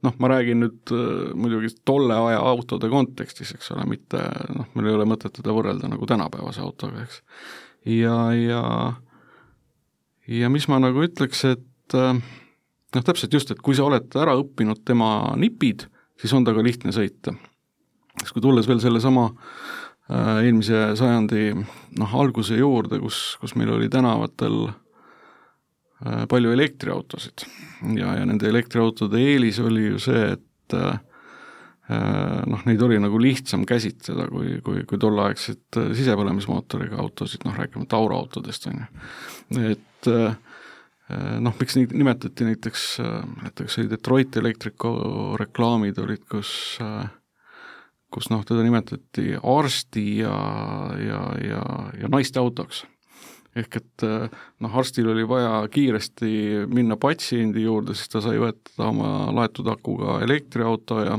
noh, 0.03 0.15
ma 0.19 0.31
räägin 0.33 0.63
nüüd 0.65 0.93
äh, 0.95 1.33
muidugi 1.39 1.73
tolle 1.87 2.17
aja 2.29 2.43
autode 2.53 2.91
kontekstis, 2.93 3.55
eks 3.57 3.73
ole, 3.75 3.87
mitte 3.91 4.21
noh, 4.55 4.69
meil 4.75 4.91
ei 4.91 4.99
ole 4.99 5.07
mõtet 5.09 5.35
teda 5.39 5.55
võrrelda 5.55 5.91
nagu 5.93 6.09
tänapäevase 6.09 6.63
autoga, 6.65 7.07
eks. 7.07 7.23
ja, 7.89 8.17
ja 8.37 8.63
ja 10.29 10.51
mis 10.53 10.69
ma 10.71 10.81
nagu 10.83 11.05
ütleks, 11.07 11.45
et 11.53 11.99
äh, 11.99 12.19
noh, 12.19 13.07
täpselt 13.07 13.35
just, 13.35 13.55
et 13.55 13.63
kui 13.63 13.79
sa 13.79 13.87
oled 13.89 14.11
ära 14.19 14.37
õppinud 14.41 14.85
tema 14.89 15.33
nipid, 15.39 15.87
siis 16.21 16.35
on 16.37 16.47
temaga 16.47 16.67
lihtne 16.67 16.95
sõita. 16.95 17.37
siis 18.21 18.35
kui 18.35 18.43
tulles 18.45 18.69
veel 18.69 18.83
sellesama 18.83 19.31
äh, 19.31 20.45
eelmise 20.45 20.93
sajandi 20.99 21.53
noh, 21.57 22.15
alguse 22.19 22.59
juurde, 22.59 23.01
kus, 23.03 23.39
kus 23.41 23.57
meil 23.59 23.75
oli 23.79 23.91
tänavatel 23.93 24.65
Äh, 24.67 24.82
palju 26.29 26.53
elektriautosid 26.55 27.47
ja, 27.99 28.17
ja 28.19 28.27
nende 28.27 28.49
elektriautode 28.51 29.21
eelis 29.23 29.61
oli 29.63 29.87
ju 29.87 30.01
see, 30.03 30.25
et 30.37 30.77
äh, 30.79 30.97
noh, 32.49 32.65
neid 32.67 32.83
oli 32.83 32.99
nagu 33.03 33.21
lihtsam 33.21 33.67
käsitleda 33.69 34.29
kui, 34.31 34.57
kui, 34.65 34.83
kui 34.89 35.01
tolleaegseid 35.03 35.81
sisepõlemismootoriga 35.99 36.99
autosid, 37.03 37.45
noh 37.47 37.59
rääkimata 37.59 37.99
auroautodest, 37.99 38.69
on 38.71 38.83
ju. 38.83 39.65
et 39.75 40.11
noh, 41.43 41.57
miks 41.59 41.77
neid 41.77 41.93
nimetati 41.93 42.47
näiteks, 42.49 42.87
näiteks 43.43 43.79
oli 43.83 43.91
Detroit 43.91 44.39
Electrico 44.41 44.95
reklaamid 45.41 45.99
olid, 46.01 46.25
kus 46.31 46.55
kus 48.13 48.29
noh, 48.33 48.45
teda 48.47 48.65
nimetati 48.65 49.37
arsti 49.41 50.07
ja, 50.21 50.37
ja, 51.01 51.21
ja, 51.41 51.63
ja 52.03 52.11
naiste 52.13 52.41
autoks 52.43 52.85
ehk 53.57 53.77
et 53.81 54.07
eh, 54.07 54.39
noh, 54.65 54.79
arstil 54.81 55.11
oli 55.13 55.27
vaja 55.29 55.61
kiiresti 55.73 56.65
minna 56.73 56.97
patsiendi 57.01 57.67
juurde, 57.67 57.97
siis 57.99 58.13
ta 58.13 58.23
sai 58.25 58.41
võtta 58.41 58.89
oma 58.89 59.29
laetud 59.35 59.69
akuga 59.73 60.21
elektriauto 60.25 61.03
ja 61.05 61.19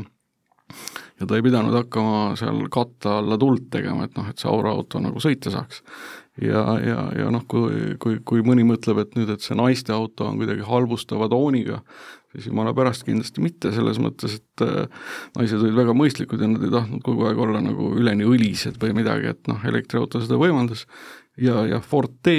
ja 1.19 1.27
ta 1.29 1.37
ei 1.37 1.45
pidanud 1.45 1.75
hakkama 1.77 2.33
seal 2.39 2.65
katta 2.73 3.19
alla 3.21 3.37
tuld 3.39 3.69
tegema, 3.73 4.07
et 4.07 4.17
noh, 4.17 4.27
et 4.29 4.41
see 4.41 4.49
auroauto 4.49 5.01
nagu 5.03 5.21
sõita 5.23 5.53
saaks. 5.53 5.83
ja, 6.41 6.63
ja, 6.81 7.05
ja 7.19 7.29
noh, 7.33 7.45
kui, 7.47 7.93
kui, 8.01 8.17
kui 8.25 8.41
mõni 8.45 8.65
mõtleb, 8.65 9.03
et 9.03 9.15
nüüd, 9.19 9.29
et 9.29 9.45
see 9.45 9.57
naiste 9.57 9.93
auto 9.93 10.25
on 10.25 10.39
kuidagi 10.41 10.65
halvustava 10.65 11.29
tooniga, 11.29 11.83
siis 12.33 12.47
jumala 12.49 12.73
pärast 12.75 13.05
kindlasti 13.07 13.43
mitte, 13.43 13.71
selles 13.75 13.99
mõttes, 14.01 14.39
et 14.39 14.63
äh, 14.65 14.87
naised 15.37 15.61
olid 15.61 15.77
väga 15.77 15.95
mõistlikud 15.97 16.41
ja 16.41 16.49
nad 16.49 16.65
ei 16.65 16.73
tahtnud 16.73 17.03
kogu 17.05 17.27
aeg 17.29 17.41
olla 17.45 17.61
nagu 17.63 17.91
üleni 17.99 18.25
õlised 18.27 18.79
või 18.81 18.95
midagi, 18.97 19.29
et 19.35 19.51
noh, 19.51 19.61
elektriauto 19.69 20.21
seda 20.23 20.39
võimaldas 20.41 20.87
ja, 21.37 21.63
ja 21.69 21.81
Forte 21.83 22.37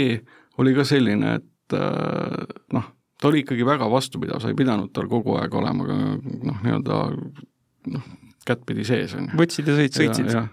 oli 0.58 0.74
ka 0.74 0.86
selline, 0.88 1.38
et 1.38 1.78
äh, 1.78 2.58
noh, 2.74 2.90
ta 3.20 3.30
oli 3.30 3.44
ikkagi 3.44 3.66
väga 3.66 3.88
vastupidav, 3.90 4.42
sa 4.42 4.50
ei 4.50 4.58
pidanud 4.58 4.92
tal 4.94 5.08
kogu 5.10 5.38
aeg 5.40 5.54
olema 5.54 5.86
ka 5.88 5.98
noh, 6.50 6.60
nii-öelda 6.66 7.00
noh, 7.94 8.12
kättpidi 8.48 8.86
sees, 8.86 9.14
on 9.16 9.30
ju. 9.30 9.38
võtsid 9.40 9.70
ja 9.70 9.78
sõit, 9.78 9.98
sõitsid. 9.98 10.30
ja, 10.34 10.46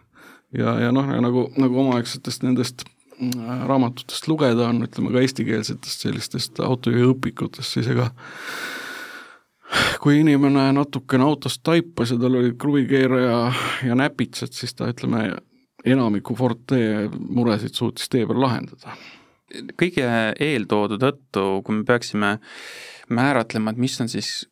ja, 0.53 0.63
ja, 0.63 0.75
ja 0.87 0.95
noh, 0.95 1.09
nagu, 1.25 1.47
nagu 1.59 1.81
omaaegsetest 1.85 2.45
nendest 2.45 2.85
äh, 2.85 3.65
raamatutest 3.69 4.29
lugeda 4.29 4.69
on, 4.69 4.85
ütleme 4.85 5.13
ka 5.15 5.25
eestikeelsetest 5.25 6.05
sellistest 6.07 6.61
autojuhiõpikutest, 6.61 7.79
siis 7.79 7.89
ega 7.91 8.11
kui 10.03 10.19
inimene 10.19 10.69
natukene 10.75 11.23
autost 11.23 11.61
taipas 11.63 12.11
ja 12.11 12.19
tal 12.19 12.37
olid 12.39 12.57
kruvikeeraja 12.61 13.39
ja 13.87 13.97
näpitsad, 13.97 14.53
siis 14.55 14.75
ta 14.75 14.89
ütleme, 14.91 15.29
enamiku 15.85 16.35
Forte 16.37 17.09
muresid 17.11 17.75
suutis 17.77 18.09
tee 18.09 18.25
peal 18.27 18.41
lahendada. 18.41 18.95
kõige 19.79 20.07
eeltoodu 20.39 20.97
tõttu, 21.01 21.43
kui 21.65 21.75
me 21.75 21.83
peaksime 21.83 22.37
määratlema, 23.11 23.71
et 23.71 23.81
mis 23.83 23.99
on 24.01 24.09
siis 24.09 24.45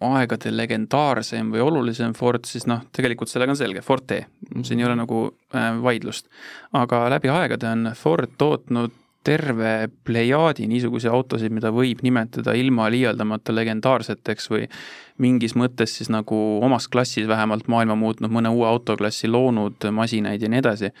aegade 0.00 0.52
legendaarsem 0.52 1.50
või 1.52 1.62
olulisem 1.64 2.12
Ford, 2.16 2.44
siis 2.44 2.66
noh, 2.68 2.82
tegelikult 2.92 3.30
sellega 3.32 3.52
on 3.52 3.58
selge, 3.58 3.82
Forte, 3.84 4.26
siin 4.62 4.80
ei 4.80 4.86
ole 4.88 4.96
nagu 4.98 5.22
äh, 5.54 5.70
vaidlust. 5.82 6.28
aga 6.72 7.06
läbi 7.10 7.32
aegade 7.32 7.68
on 7.68 7.92
Ford 7.96 8.36
tootnud 8.38 8.92
terve 9.26 9.88
plejaadi 10.06 10.68
niisuguseid 10.70 11.12
autosid, 11.12 11.54
mida 11.54 11.72
võib 11.74 12.02
nimetada 12.06 12.54
ilma 12.54 12.86
liialdamata 12.92 13.54
legendaarseteks 13.54 14.50
või 14.52 14.66
mingis 15.22 15.56
mõttes 15.58 15.96
siis 15.98 16.10
nagu 16.12 16.38
omas 16.62 16.86
klassis 16.92 17.26
vähemalt 17.28 17.66
maailma 17.72 17.96
muutnud, 17.98 18.30
mõne 18.32 18.52
uue 18.54 18.68
autoklassi 18.68 19.30
loonud 19.30 19.88
masinaid 19.92 20.42
ja 20.42 20.52
nii 20.52 20.62
edasi. 20.62 20.92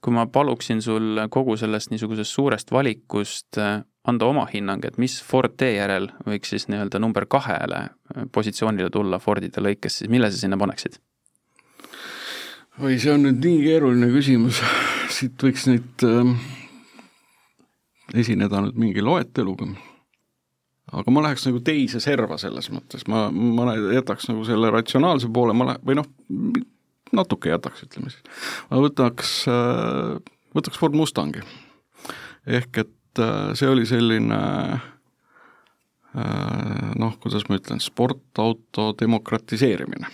kui 0.00 0.14
ma 0.16 0.24
paluksin 0.26 0.78
sul 0.82 1.18
kogu 1.30 1.56
sellest 1.60 1.90
niisugusest 1.90 2.32
suurest 2.32 2.70
valikust 2.72 3.58
äh, 3.58 3.82
anda 4.08 4.24
oma 4.24 4.46
hinnang, 4.48 4.84
et 4.84 4.96
mis 4.98 5.18
Ford 5.22 5.52
T 5.56 5.74
järel 5.74 6.08
võiks 6.26 6.48
siis 6.48 6.68
nii-öelda 6.68 6.98
number 6.98 7.26
kahele 7.26 7.82
äh, 7.84 8.24
positsioonile 8.32 8.90
tulla 8.90 9.18
Fordide 9.18 9.60
lõikes, 9.60 10.00
siis 10.00 10.10
mille 10.10 10.30
sa 10.30 10.40
sinna 10.40 10.56
paneksid? 10.56 10.96
oi, 12.80 12.96
see 12.98 13.12
on 13.12 13.28
nüüd 13.28 13.44
nii 13.44 13.60
keeruline 13.66 14.08
küsimus, 14.14 14.62
siit 15.18 15.36
võiks 15.44 15.68
neid 15.68 16.08
äh 16.08 16.58
esineda 18.14 18.60
nüüd 18.64 18.78
mingi 18.80 19.02
loeteluga. 19.04 19.66
aga 20.90 21.12
ma 21.14 21.22
läheks 21.22 21.46
nagu 21.46 21.60
teise 21.62 22.00
serva 22.02 22.38
selles 22.40 22.70
mõttes, 22.74 23.06
ma, 23.10 23.28
ma 23.30 23.74
jätaks 23.78 24.28
nagu 24.30 24.44
selle 24.48 24.70
ratsionaalse 24.74 25.28
poole, 25.32 25.54
ma 25.54 25.64
lähe-, 25.70 25.82
või 25.86 25.94
noh, 26.00 26.08
natuke 27.16 27.52
jätaks, 27.52 27.84
ütleme 27.86 28.10
siis. 28.10 28.22
ma 28.70 28.80
võtaks, 28.82 29.34
võtaks 30.56 30.80
Ford 30.80 30.96
Mustangi. 30.98 31.42
ehk 32.46 32.82
et 32.84 33.22
äh, 33.22 33.52
see 33.58 33.68
oli 33.70 33.86
selline 33.86 34.40
äh, 36.16 36.90
noh, 36.98 37.14
kuidas 37.22 37.46
ma 37.48 37.60
ütlen, 37.60 37.80
sportauto 37.82 38.90
demokratiseerimine 38.98 40.10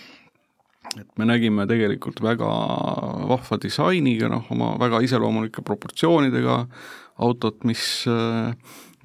et 1.01 1.09
me 1.19 1.27
nägime 1.27 1.65
tegelikult 1.69 2.21
väga 2.23 2.47
vahva 3.29 3.57
disainiga, 3.61 4.29
noh, 4.31 4.47
oma 4.53 4.73
väga 4.81 5.01
iseloomulike 5.05 5.61
proportsioonidega 5.65 6.61
autot, 7.17 7.63
mis, 7.65 7.81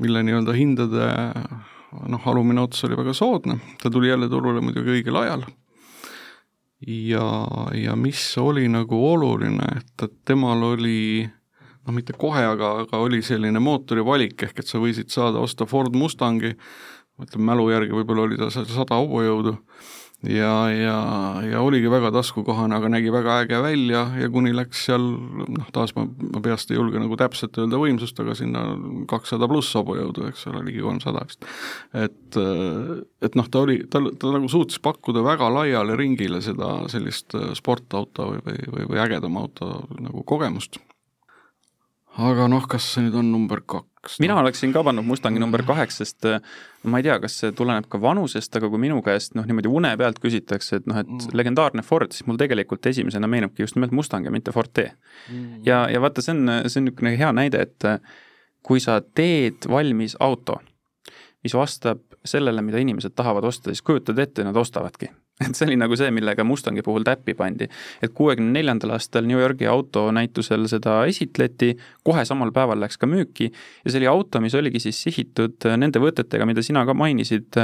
mille 0.02 0.22
nii-öelda 0.26 0.54
hindade 0.56 1.06
noh, 2.08 2.28
alumine 2.28 2.62
ots 2.64 2.84
oli 2.86 2.96
väga 2.98 3.14
soodne, 3.16 3.58
ta 3.82 3.90
tuli 3.90 4.10
jälle 4.10 4.28
turule 4.32 4.62
muidugi 4.64 4.98
õigel 4.98 5.18
ajal, 5.22 5.44
ja, 6.86 7.26
ja 7.78 7.96
mis 7.96 8.24
oli 8.40 8.66
nagu 8.72 8.98
oluline, 9.12 9.68
et, 9.78 9.94
et 10.04 10.14
temal 10.28 10.62
oli 10.72 11.24
noh, 11.86 11.94
mitte 11.94 12.16
kohe, 12.18 12.44
aga, 12.54 12.74
aga 12.84 13.02
oli 13.02 13.22
selline 13.24 13.62
mootori 13.62 14.04
valik, 14.04 14.46
ehk 14.48 14.62
et 14.62 14.70
sa 14.70 14.80
võisid 14.82 15.12
saada 15.12 15.42
osta 15.42 15.66
Ford 15.68 15.94
Mustangi, 15.98 16.54
ma 17.16 17.28
ütlen 17.28 17.46
mälu 17.46 17.68
järgi, 17.72 17.94
võib-olla 17.96 18.26
oli 18.28 18.40
ta 18.40 18.50
seal 18.54 18.68
sada 18.70 18.98
hobujõudu, 19.00 19.56
ja, 20.28 20.52
ja, 20.70 20.96
ja 21.46 21.62
oligi 21.64 21.90
väga 21.90 22.12
taskukohane, 22.14 22.76
aga 22.76 22.90
nägi 22.92 23.10
väga 23.12 23.40
äge 23.42 23.58
välja 23.62 24.04
ja 24.20 24.28
kuni 24.32 24.52
läks 24.54 24.84
seal 24.86 25.02
noh, 25.56 25.70
taas 25.74 25.94
ma, 25.96 26.06
ma 26.06 26.42
peast 26.44 26.70
ei 26.70 26.78
julge 26.78 27.00
nagu 27.02 27.18
täpselt 27.18 27.58
öelda 27.58 27.80
võimsust, 27.82 28.20
aga 28.22 28.36
sinna 28.38 28.64
kakssada 29.10 29.48
pluss 29.50 29.74
hobujõudu, 29.78 30.28
eks 30.30 30.46
ole, 30.52 30.62
ligi 30.68 30.84
kolmsada 30.84 31.24
vist. 31.26 31.48
et, 31.94 32.38
et 33.26 33.38
noh, 33.38 33.50
ta 33.50 33.64
oli, 33.66 33.80
ta, 33.90 34.02
ta 34.18 34.36
nagu 34.36 34.50
suutis 34.52 34.78
pakkuda 34.82 35.24
väga 35.26 35.50
laiale 35.52 35.98
ringile 35.98 36.42
seda 36.44 36.74
sellist 36.92 37.34
sportauto 37.58 38.30
või, 38.32 38.46
või, 38.46 38.64
või, 38.76 38.88
või 38.94 39.04
ägedama 39.06 39.46
auto 39.46 39.74
nagu 39.98 40.22
kogemust. 40.28 40.78
Aga 42.20 42.48
noh, 42.50 42.64
kas 42.68 42.86
see 42.94 43.06
nüüd 43.06 43.16
on 43.20 43.30
number 43.32 43.62
kaks? 43.64 44.18
mina 44.20 44.34
oleksin 44.40 44.72
ka 44.74 44.82
pannud 44.84 45.06
Mustangi 45.06 45.40
number 45.40 45.62
kaheks, 45.66 46.00
sest 46.02 46.26
äh, 46.28 46.40
ma 46.84 46.98
ei 47.00 47.06
tea, 47.06 47.16
kas 47.22 47.38
see 47.40 47.52
tuleneb 47.56 47.86
ka 47.92 48.00
vanusest, 48.02 48.56
aga 48.58 48.68
kui 48.72 48.80
minu 48.82 48.98
käest 49.04 49.36
noh, 49.38 49.46
niimoodi 49.48 49.70
une 49.70 49.92
pealt 50.00 50.18
küsitakse, 50.22 50.80
et 50.80 50.90
noh, 50.90 50.98
et 51.00 51.08
mm. 51.08 51.32
legendaarne 51.38 51.84
Ford, 51.86 52.12
siis 52.12 52.26
mul 52.28 52.40
tegelikult 52.40 52.90
esimesena 52.90 53.30
meenubki 53.30 53.64
just 53.64 53.78
nimelt 53.78 53.94
Mustang 53.96 54.26
ja 54.26 54.34
mitte 54.34 54.52
Forte 54.52 54.90
mm.. 55.30 55.62
ja, 55.68 55.86
ja 55.92 56.02
vaata, 56.02 56.24
see 56.24 56.34
on, 56.36 56.58
see 56.66 56.82
on 56.82 56.88
niisugune 56.90 57.16
hea 57.18 57.32
näide, 57.36 57.64
et 57.68 57.88
äh, 57.88 57.98
kui 58.66 58.82
sa 58.82 59.00
teed 59.00 59.70
valmis 59.70 60.18
auto, 60.20 60.60
mis 61.42 61.54
vastab 61.56 62.02
sellele, 62.26 62.62
mida 62.62 62.82
inimesed 62.82 63.14
tahavad 63.18 63.46
osta, 63.48 63.70
siis 63.70 63.82
kujutad 63.86 64.18
ette, 64.22 64.44
nad 64.46 64.58
ostavadki 64.58 65.10
et 65.48 65.56
see 65.56 65.66
oli 65.66 65.76
nagu 65.80 65.96
see, 65.96 66.10
millega 66.14 66.44
Mustangi 66.44 66.82
puhul 66.84 67.04
täppi 67.06 67.34
pandi. 67.36 67.68
et 68.02 68.12
kuuekümne 68.14 68.52
neljandal 68.58 68.94
aastal 68.96 69.24
New 69.26 69.40
Yorgi 69.40 69.66
autonäitusel 69.70 70.66
seda 70.70 71.02
esitleti, 71.08 71.72
kohe 72.04 72.24
samal 72.28 72.52
päeval 72.54 72.80
läks 72.82 73.00
ka 73.00 73.08
müüki 73.08 73.48
ja 73.48 73.90
see 73.90 74.02
oli 74.02 74.10
auto, 74.10 74.42
mis 74.44 74.54
oligi 74.58 74.82
siis 74.82 75.00
sihitud 75.06 75.68
nende 75.80 76.02
võtetega, 76.02 76.46
mida 76.48 76.64
sina 76.64 76.84
ka 76.88 76.94
mainisid, 76.96 77.56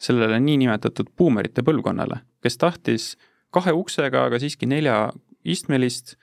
sellele 0.00 0.38
niinimetatud 0.40 1.10
buumerite 1.18 1.64
põlvkonnale, 1.66 2.22
kes 2.44 2.56
tahtis 2.60 3.10
kahe 3.52 3.74
uksega, 3.74 4.28
aga 4.30 4.38
siiski 4.40 4.68
neljaistmelist, 4.70 6.16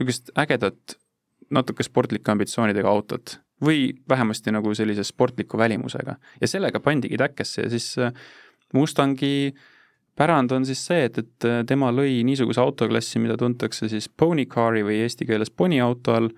niisugust 0.00 0.34
ägedat, 0.40 0.98
natuke 1.54 1.86
sportlike 1.86 2.32
ambitsioonidega 2.32 2.90
autot 2.90 3.38
või 3.64 3.92
vähemasti 4.10 4.50
nagu 4.50 4.72
sellise 4.74 5.04
sportliku 5.06 5.58
välimusega. 5.58 6.16
ja 6.40 6.48
sellega 6.50 6.80
pandigi 6.80 7.16
täkkesse 7.16 7.62
ja 7.62 7.70
siis 7.70 7.94
Mustangi 8.74 9.52
äh, 9.54 9.73
pärand 10.16 10.52
on 10.52 10.66
siis 10.66 10.80
see, 10.86 11.04
et, 11.08 11.18
et 11.18 11.48
äh, 11.48 11.62
tema 11.68 11.90
lõi 11.94 12.22
niisuguse 12.26 12.62
autoklassi, 12.62 13.20
mida 13.22 13.36
tuntakse 13.40 13.88
siis 13.92 14.08
pony 14.08 14.46
car'i 14.50 14.84
või 14.86 15.02
eesti 15.04 15.26
keeles 15.28 15.50
poniauto 15.50 16.18
all. 16.18 16.32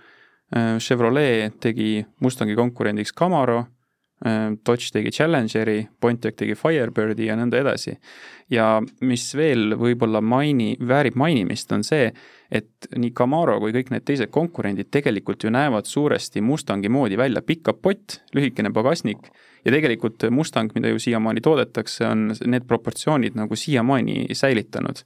Äh, 0.56 0.76
Chevrolet 0.82 1.56
tegi 1.60 2.04
Mustangi 2.22 2.54
konkurendiks 2.56 3.12
Camaro, 3.16 3.64
äh, 4.24 4.52
Dodge 4.66 4.92
tegi 4.94 5.10
Challengeri, 5.10 5.80
Pontiac 6.00 6.38
tegi 6.38 6.54
Firebirdi 6.58 7.26
ja 7.26 7.36
nõnda 7.38 7.60
edasi. 7.60 7.96
ja 8.50 8.80
mis 9.02 9.24
veel 9.34 9.74
võib-olla 9.74 10.20
maini, 10.22 10.76
väärib 10.78 11.16
mainimist, 11.18 11.72
on 11.72 11.82
see, 11.84 12.12
et 12.50 12.88
nii 12.94 13.10
Camaro 13.10 13.58
kui 13.60 13.74
kõik 13.74 13.90
need 13.90 14.04
teised 14.06 14.30
konkurendid 14.30 14.92
tegelikult 14.94 15.42
ju 15.42 15.50
näevad 15.50 15.90
suuresti 15.90 16.40
Mustangi 16.40 16.88
moodi 16.88 17.18
välja, 17.18 17.42
pikk 17.42 17.66
kapott, 17.72 18.20
lühikene 18.34 18.70
pagasnik 18.72 19.32
ja 19.66 19.74
tegelikult 19.74 20.29
Mustang, 20.31 20.70
mida 20.79 20.92
ju 20.92 21.00
siiamaani 21.02 21.42
toodetakse, 21.42 22.07
on 22.07 22.29
need 22.46 22.66
proportsioonid 22.68 23.35
nagu 23.38 23.57
siiamaani 23.59 24.29
säilitanud. 24.33 25.02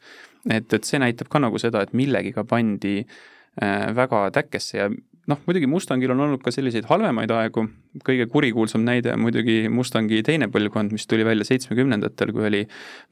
et, 0.50 0.72
et 0.72 0.84
see 0.84 1.00
näitab 1.00 1.28
ka 1.28 1.40
nagu 1.40 1.58
seda, 1.60 1.82
et 1.84 1.92
millegiga 1.96 2.44
pandi 2.48 3.00
äh, 3.00 3.90
väga 3.96 4.28
täkkesse 4.36 4.78
ja 4.78 4.90
noh, 5.30 5.40
muidugi 5.46 5.68
Mustangil 5.70 6.12
on 6.14 6.22
olnud 6.26 6.42
ka 6.44 6.52
selliseid 6.54 6.88
halvemaid 6.90 7.32
aegu, 7.34 7.66
kõige 8.06 8.26
kurikuulsam 8.32 8.84
näide 8.86 9.14
on 9.14 9.24
muidugi 9.24 9.62
Mustangi 9.72 10.22
teine 10.26 10.50
põlvkond, 10.52 10.94
mis 10.94 11.06
tuli 11.10 11.26
välja 11.26 11.46
seitsmekümnendatel, 11.48 12.32
kui 12.36 12.48
oli 12.48 12.62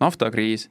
naftakriis. 0.03 0.69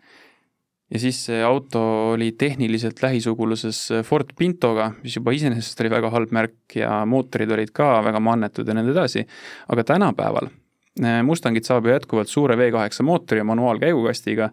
Ja 0.94 1.02
siis 1.04 1.20
see 1.28 1.42
auto 1.44 1.82
oli 2.14 2.30
tehniliselt 2.40 3.02
lähisuguluses 3.04 3.82
Ford 4.08 4.30
Pintoga, 4.40 4.94
mis 5.04 5.18
juba 5.18 5.34
iseenesest 5.36 5.84
oli 5.84 5.92
väga 5.92 6.12
halb 6.14 6.32
märk 6.36 6.78
ja 6.80 7.02
mootorid 7.06 7.52
olid 7.52 7.74
ka 7.76 7.98
väga 8.06 8.22
mannetud 8.24 8.68
ja 8.68 8.78
nõnda 8.78 8.96
edasi, 8.96 9.26
aga 9.68 9.84
tänapäeval 9.92 10.48
äh, 11.04 11.22
Mustangid 11.24 11.68
saab 11.68 11.86
ju 11.86 11.96
jätkuvalt 11.96 12.32
suure 12.32 12.56
V8 12.56 13.04
mootori 13.04 13.40
ja 13.40 13.48
manuaalkäigukastiga, 13.48 14.50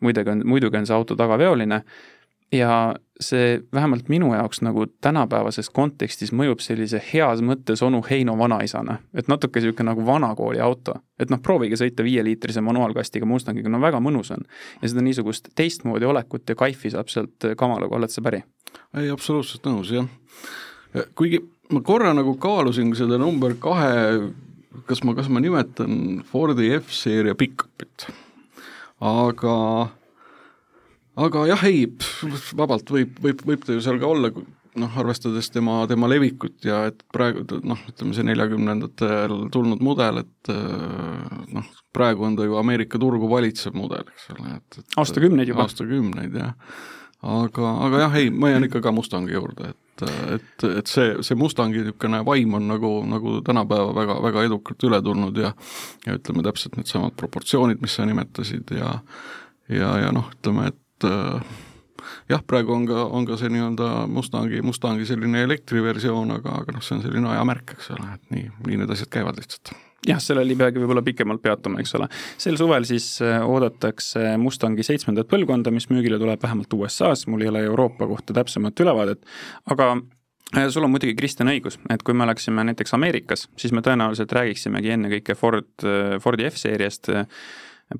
muidugi 0.00 0.30
on, 0.30 0.42
muidugi 0.44 0.80
on 0.80 0.86
see 0.88 0.96
auto 0.96 1.16
tagaveoline 1.16 1.82
ja 2.52 2.94
see 3.20 3.60
vähemalt 3.72 4.08
minu 4.08 4.34
jaoks 4.34 4.62
nagu 4.62 4.86
tänapäevases 5.00 5.70
kontekstis 5.70 6.32
mõjub 6.32 6.62
sellise 6.64 7.02
heas 7.12 7.42
mõttes 7.44 7.82
onu 7.84 8.00
Heino 8.10 8.38
vanaisana. 8.38 8.98
et 9.14 9.28
natuke 9.28 9.60
niisugune 9.60 9.90
nagu 9.90 10.06
vanakooli 10.06 10.60
auto. 10.60 10.94
et 11.18 11.30
noh, 11.30 11.40
proovige 11.42 11.76
sõita 11.76 12.02
viieliitrise 12.02 12.60
manuaalkastiga 12.60 13.26
Mustangiga, 13.26 13.68
no 13.68 13.80
väga 13.80 14.00
mõnus 14.00 14.30
on. 14.30 14.44
ja 14.82 14.88
seda 14.88 15.02
niisugust 15.02 15.48
teistmoodi 15.54 16.04
olekut 16.04 16.48
ja 16.48 16.54
kaifi 16.54 16.90
saab 16.90 17.08
sealt 17.08 17.46
kamaluga, 17.56 17.96
oled 17.96 18.10
sa 18.10 18.22
päri? 18.22 18.42
ei, 18.96 19.10
absoluutselt 19.10 19.64
nõus, 19.64 19.92
jah. 19.92 20.08
kuigi 21.14 21.44
ma 21.70 21.80
korra 21.80 22.14
nagu 22.14 22.34
kaalusin 22.34 22.94
seda 22.96 23.18
number 23.18 23.54
kahe, 23.54 24.30
kas 24.88 25.02
ma, 25.06 25.14
kas 25.18 25.30
ma 25.32 25.42
nimetan 25.42 26.20
Fordi 26.30 26.70
F-seeria 26.78 27.36
pick-up'it, 27.38 28.06
aga 29.00 29.56
aga 31.20 31.44
jah, 31.50 31.66
ei, 31.68 31.84
vabalt 32.56 32.90
võib, 32.92 33.18
võib, 33.22 33.44
võib 33.46 33.66
ta 33.66 33.74
ju 33.76 33.82
seal 33.84 33.98
ka 34.00 34.08
olla, 34.08 34.30
noh, 34.80 34.98
arvestades 35.02 35.50
tema, 35.52 35.80
tema 35.90 36.08
levikut 36.10 36.64
ja 36.66 36.84
et 36.90 37.02
praegu 37.12 37.42
noh, 37.66 37.80
ütleme 37.90 38.16
see 38.16 38.26
neljakümnendatel 38.28 39.34
tulnud 39.52 39.82
mudel, 39.84 40.22
et 40.22 40.52
noh, 41.56 41.74
praegu 41.96 42.28
on 42.28 42.38
ta 42.38 42.46
ju 42.46 42.56
Ameerika 42.60 43.00
turgu 43.02 43.30
valitsev 43.30 43.76
mudel, 43.78 44.06
eks 44.14 44.30
ole, 44.36 44.56
et, 44.60 44.80
et 44.82 44.98
aastakümneid 45.02 45.52
juba. 45.52 45.66
aastakümneid, 45.66 46.40
jah. 46.44 46.54
Aga, 47.22 47.70
aga 47.86 48.02
jah, 48.04 48.14
ei, 48.16 48.30
ma 48.30 48.50
jään 48.50 48.64
ikka 48.64 48.80
ka 48.80 48.92
Mustangi 48.92 49.34
juurde, 49.34 49.72
et, 49.74 50.04
et, 50.36 50.64
et 50.78 50.90
see, 50.90 51.14
see 51.26 51.36
Mustangi 51.36 51.82
niisugune 51.82 52.22
vaim 52.26 52.54
on 52.56 52.68
nagu, 52.70 52.92
nagu 53.08 53.40
tänapäeva 53.46 53.94
väga, 53.96 54.20
väga 54.24 54.44
edukalt 54.48 54.88
üle 54.88 55.02
tulnud 55.04 55.36
ja 55.40 55.52
ja 56.06 56.16
ütleme 56.16 56.44
täpselt 56.46 56.78
needsamad 56.80 57.16
proportsioonid, 57.20 57.82
mis 57.82 57.98
sa 57.98 58.06
nimetasid 58.08 58.72
ja 58.76 58.94
ja, 59.68 59.90
ja 60.06 60.14
noh, 60.14 60.30
ütleme, 60.38 60.70
et 60.72 61.08
äh, 61.08 61.52
jah, 62.32 62.42
praegu 62.46 62.74
on 62.74 62.88
ka, 62.88 63.04
on 63.04 63.28
ka 63.28 63.36
see 63.40 63.52
nii-öelda 63.52 64.06
Mustangi, 64.10 64.62
Mustangi 64.64 65.06
selline 65.08 65.44
elektriversioon, 65.48 66.32
aga, 66.40 66.56
aga 66.64 66.76
noh, 66.76 66.84
see 66.84 66.96
on 66.98 67.04
selline 67.04 67.30
ajamärk, 67.36 67.76
eks 67.76 67.92
ole, 67.96 68.16
et 68.16 68.34
nii, 68.34 68.50
nii 68.66 68.82
need 68.82 68.96
asjad 68.96 69.12
käivad 69.12 69.40
lihtsalt 69.40 69.74
jah, 70.08 70.20
sellel 70.22 70.50
ei 70.50 70.58
peagi 70.58 70.80
võib-olla 70.80 71.02
pikemalt 71.04 71.42
peatuma, 71.44 71.80
eks 71.82 71.94
ole. 71.98 72.08
sel 72.40 72.56
suvel 72.60 72.86
siis 72.88 73.12
äh, 73.24 73.40
oodatakse 73.44 74.36
Mustangi 74.40 74.86
seitsmendat 74.86 75.28
põlvkonda, 75.30 75.72
mis 75.74 75.90
müügile 75.92 76.20
tuleb 76.20 76.42
vähemalt 76.42 76.72
USA-s, 76.76 77.26
mul 77.30 77.44
ei 77.44 77.52
ole 77.52 77.64
Euroopa 77.68 78.08
kohta 78.10 78.36
täpsemat 78.36 78.80
ülevaadet, 78.80 79.24
aga 79.70 79.92
äh, 80.56 80.68
sul 80.72 80.86
on 80.86 80.94
muidugi, 80.94 81.16
Kristjan, 81.18 81.52
õigus, 81.52 81.80
et 81.92 82.04
kui 82.06 82.16
me 82.16 82.24
oleksime 82.28 82.64
näiteks 82.70 82.96
Ameerikas, 82.96 83.48
siis 83.60 83.74
me 83.76 83.84
tõenäoliselt 83.86 84.32
räägiksimegi 84.36 84.96
ennekõike 84.96 85.36
Ford, 85.38 85.72
Fordi 86.24 86.48
F-seeriast, 86.48 87.12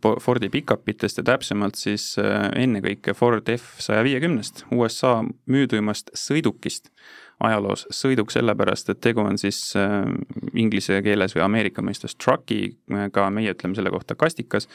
Fordi 0.00 0.48
pikapitest 0.48 1.18
ja 1.18 1.24
täpsemalt 1.32 1.74
siis 1.74 2.12
äh, 2.22 2.46
ennekõike 2.62 3.14
Ford 3.18 3.48
F 3.50 3.80
saja 3.82 4.04
viiekümnest, 4.06 4.64
USA 4.70 5.16
müüduimast 5.50 6.12
sõidukist 6.14 6.92
ajaloos. 7.40 7.86
sõiduk 7.94 8.30
sellepärast, 8.30 8.90
et 8.90 9.00
tegu 9.00 9.20
on 9.20 9.38
siis 9.38 9.58
äh, 9.76 10.04
inglise 10.54 11.02
keeles 11.02 11.36
või 11.36 11.44
Ameerika 11.44 11.82
mõistes 11.82 12.16
truckiga, 12.16 13.30
meie 13.30 13.54
ütleme 13.54 13.78
selle 13.78 13.90
kohta 13.90 14.14
kastikas, 14.14 14.68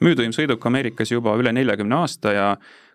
müüduim 0.00 0.32
sõiduk 0.32 0.66
Ameerikas 0.66 1.12
juba 1.12 1.36
üle 1.40 1.52
neljakümne 1.52 2.02
aasta 2.02 2.32
ja 2.32 2.48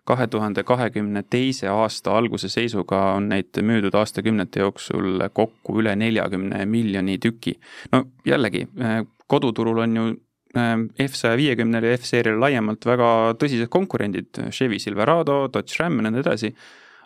kahe 0.08 0.26
tuhande 0.26 0.64
kahekümne 0.64 1.22
teise 1.30 1.68
aasta 1.68 2.16
alguse 2.16 2.48
seisuga 2.48 3.12
on 3.18 3.28
neid 3.28 3.60
müüdud 3.62 3.94
aastakümnete 3.94 4.64
jooksul 4.64 5.28
kokku 5.32 5.80
üle 5.82 5.94
neljakümne 5.96 6.64
miljoni 6.66 7.18
tüki. 7.18 7.58
no 7.92 8.04
jällegi, 8.24 8.66
äh, 8.80 9.04
koduturul 9.26 9.78
on 9.78 9.96
ju 9.96 10.10
Ehm, 10.58 10.88
F-saja 10.98 11.36
viiekümnel 11.38 11.84
ja 11.86 11.98
F-seerial 11.98 12.40
laiemalt 12.42 12.86
väga 12.88 13.08
tõsised 13.38 13.70
konkurendid, 13.70 14.34
Chevy 14.50 14.80
Silverado, 14.82 15.44
Dodge 15.52 15.78
Ram 15.78 16.00
ja 16.00 16.08
nõnda 16.08 16.24
edasi. 16.24 16.50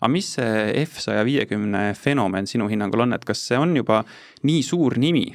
Aga 0.04 0.12
mis 0.12 0.34
see 0.36 0.84
F-saja 0.84 1.24
viiekümne 1.24 1.94
fenomen 1.96 2.44
sinu 2.48 2.68
hinnangul 2.68 3.06
on, 3.06 3.16
et 3.16 3.24
kas 3.24 3.40
see 3.48 3.56
on 3.56 3.72
juba 3.78 4.02
nii 4.44 4.60
suur 4.66 4.98
nimi, 5.00 5.30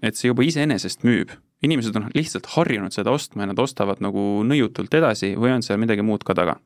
et 0.00 0.16
see 0.16 0.32
juba 0.32 0.46
iseenesest 0.46 1.04
müüb? 1.04 1.34
inimesed 1.64 1.96
on 1.96 2.10
lihtsalt 2.12 2.44
harjunud 2.58 2.92
seda 2.92 3.12
ostma 3.14 3.44
ja 3.44 3.48
nad 3.48 3.60
ostavad 3.62 4.02
nagu 4.04 4.42
nõiutult 4.44 4.92
edasi 4.98 5.30
või 5.40 5.54
on 5.54 5.62
seal 5.64 5.78
midagi 5.80 6.04
muud 6.04 6.24
ka 6.24 6.36
taga? 6.36 6.58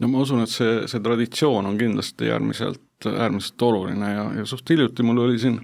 no 0.00 0.08
ma 0.08 0.22
usun, 0.24 0.44
et 0.44 0.52
see, 0.52 0.86
see 0.88 1.02
traditsioon 1.04 1.68
on 1.68 1.76
kindlasti 1.80 2.30
äärmiselt, 2.32 3.08
äärmiselt 3.08 3.64
oluline 3.66 4.12
ja, 4.12 4.24
ja 4.40 4.46
suht 4.48 4.68
hiljuti 4.72 5.04
mul 5.04 5.24
oli 5.26 5.40
siin 5.40 5.58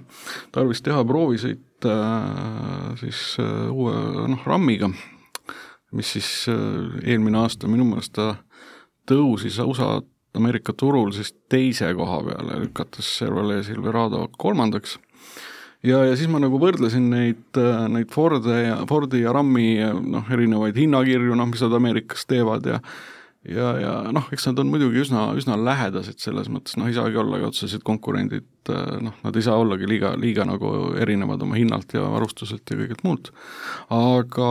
tarvis 0.53 0.83
teha 0.85 1.01
proovisõit 1.05 1.89
äh, 1.89 2.93
siis 3.01 3.23
äh, 3.41 3.69
uue 3.69 3.95
noh, 4.33 4.45
RAM-iga, 4.49 4.91
mis 5.97 6.13
siis 6.17 6.29
äh, 6.51 7.01
eelmine 7.05 7.41
aasta 7.41 7.69
minu 7.71 7.87
meelest 7.89 8.17
ta 8.17 8.31
tõusis 9.09 9.57
USA 9.65 9.97
Ameerika 10.37 10.73
turul 10.77 11.13
siis 11.15 11.31
teise 11.49 11.91
koha 11.97 12.19
peale, 12.27 12.59
lükates 12.63 13.07
Chevrolet 13.17 13.65
Silverado 13.65 14.27
kolmandaks. 14.37 14.97
Ja, 15.85 16.01
ja 16.03 16.15
siis 16.19 16.27
ma 16.27 16.41
nagu 16.43 16.59
võrdlesin 16.59 17.07
neid, 17.11 17.45
äh, 17.57 17.85
neid 17.91 18.11
Forde 18.11 18.57
ja, 18.65 18.81
Fordi 18.89 19.23
ja 19.23 19.31
Rami 19.35 19.77
noh, 20.11 20.27
erinevaid 20.27 20.77
hinnakirju, 20.77 21.37
noh, 21.39 21.47
mis 21.47 21.63
nad 21.63 21.77
Ameerikas 21.79 22.27
teevad 22.27 22.67
ja 22.67 22.81
ja, 23.47 23.69
ja 23.79 23.91
noh, 24.11 24.27
eks 24.33 24.49
nad 24.49 24.59
on 24.59 24.71
muidugi 24.71 24.99
üsna, 25.03 25.29
üsna 25.39 25.55
lähedased 25.59 26.19
selles 26.21 26.49
mõttes, 26.51 26.75
noh, 26.79 26.89
ei 26.89 26.97
saagi 26.97 27.19
ollagi 27.21 27.47
otsesed 27.47 27.85
konkurendid, 27.87 28.47
äh, 28.71 28.97
noh, 29.05 29.15
nad 29.23 29.39
ei 29.39 29.45
saa 29.45 29.59
ollagi 29.61 29.87
liiga, 29.89 30.13
liiga 30.19 30.45
nagu 30.47 30.93
erinevad 30.99 31.43
oma 31.45 31.59
hinnalt 31.59 31.95
ja 31.95 32.03
varustuselt 32.11 32.67
ja 32.69 32.79
kõigelt 32.79 33.05
muult, 33.07 33.31
aga 33.95 34.49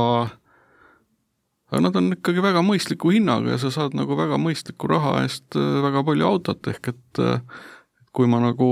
aga 1.69 1.83
nad 1.85 1.99
on 2.01 2.13
ikkagi 2.17 2.45
väga 2.45 2.63
mõistliku 2.65 3.13
hinnaga 3.15 3.55
ja 3.55 3.61
sa 3.61 3.73
saad 3.75 3.97
nagu 3.99 4.17
väga 4.19 4.41
mõistliku 4.41 4.91
raha 4.91 5.19
eest 5.25 5.59
äh, 5.59 5.83
väga 5.85 6.05
palju 6.07 6.29
autot, 6.29 6.73
ehk 6.73 6.93
et 6.95 7.23
äh, 7.25 7.63
kui 8.17 8.31
ma 8.31 8.41
nagu 8.43 8.71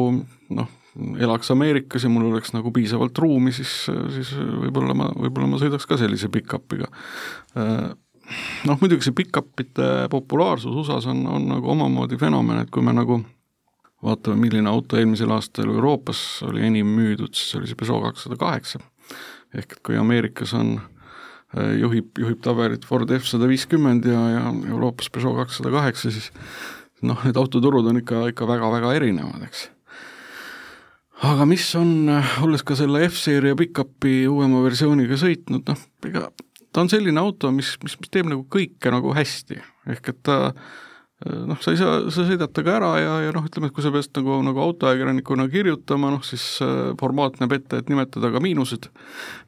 noh, 0.57 0.73
elaks 1.21 1.53
Ameerikas 1.53 2.07
ja 2.07 2.11
mul 2.11 2.31
oleks 2.31 2.55
nagu 2.57 2.73
piisavalt 2.73 3.19
ruumi, 3.21 3.53
siis, 3.53 3.85
siis 4.15 4.33
võib-olla 4.33 4.97
ma, 4.97 5.11
võib-olla 5.13 5.51
ma 5.51 5.61
sõidaks 5.61 5.85
ka 5.89 5.99
sellise 6.01 6.31
pick-up'iga 6.33 6.89
noh, 8.67 8.79
muidugi 8.81 9.07
see 9.07 9.17
pick-up'ite 9.17 10.09
populaarsus 10.13 10.75
USA-s 10.75 11.09
on, 11.11 11.23
on 11.31 11.49
nagu 11.51 11.71
omamoodi 11.73 12.19
fenomen, 12.21 12.63
et 12.65 12.73
kui 12.75 12.85
me 12.85 12.95
nagu 12.97 13.21
vaatame, 14.05 14.39
milline 14.41 14.71
auto 14.71 14.99
eelmisel 14.99 15.33
aastal 15.35 15.71
Euroopas 15.73 16.23
oli 16.47 16.65
enim 16.67 16.91
müüdud, 16.97 17.35
siis 17.37 17.57
oli 17.59 17.71
see 17.71 17.79
Peugeot 17.79 18.11
kakssada 18.11 18.39
kaheksa. 18.41 18.83
ehk 19.55 19.73
et 19.73 19.81
kui 19.87 19.97
Ameerikas 19.97 20.53
on, 20.55 20.77
äh, 20.77 20.96
juhib, 21.55 22.11
juhib 22.19 22.41
tabelit 22.45 22.85
Ford 22.89 23.11
F 23.15 23.29
sada 23.29 23.49
viiskümmend 23.51 24.09
ja, 24.09 24.23
ja 24.33 24.43
Euroopas 24.71 25.11
Peugeot 25.13 25.39
kakssada 25.45 25.73
kaheksa, 25.75 26.11
siis 26.15 26.31
noh, 27.07 27.21
need 27.25 27.39
autoturud 27.39 27.87
on 27.87 28.01
ikka, 28.03 28.27
ikka 28.33 28.49
väga-väga 28.49 28.95
erinevad, 28.99 29.47
eks. 29.47 29.69
Aga 31.27 31.47
mis 31.49 31.65
on, 31.79 32.11
olles 32.45 32.65
ka 32.67 32.77
selle 32.77 33.07
F-seeria 33.09 33.57
pick-up'i 33.57 34.27
uuema 34.29 34.61
versiooniga 34.67 35.17
sõitnud, 35.21 35.65
noh, 35.71 35.87
ega 36.09 36.27
ta 36.77 36.83
on 36.85 36.91
selline 36.93 37.21
auto, 37.23 37.49
mis, 37.57 37.71
mis, 37.85 37.95
mis 38.03 38.13
teeb 38.13 38.29
nagu 38.29 38.43
kõike 38.53 38.93
nagu 38.93 39.15
hästi, 39.17 39.63
ehk 39.95 40.11
et 40.13 40.19
ta 40.27 40.37
noh, 41.25 41.57
sa 41.65 41.73
ei 41.73 41.79
saa, 41.81 42.01
sa 42.13 42.27
sõidad 42.29 42.53
temaga 42.53 42.75
ära 42.77 42.91
ja, 43.01 43.13
ja 43.25 43.33
noh, 43.33 43.47
ütleme, 43.49 43.71
et 43.71 43.75
kui 43.77 43.85
sa 43.85 43.93
pead 43.95 44.11
nagu, 44.19 44.37
nagu 44.45 44.61
autoajakirjanikuna 44.67 45.47
kirjutama, 45.53 46.11
noh 46.13 46.25
siis 46.27 46.45
äh, 46.65 46.93
formaat 47.01 47.41
näeb 47.41 47.55
ette, 47.57 47.81
et 47.81 47.89
nimetada 47.93 48.29
ka 48.35 48.43
miinused, 48.45 48.91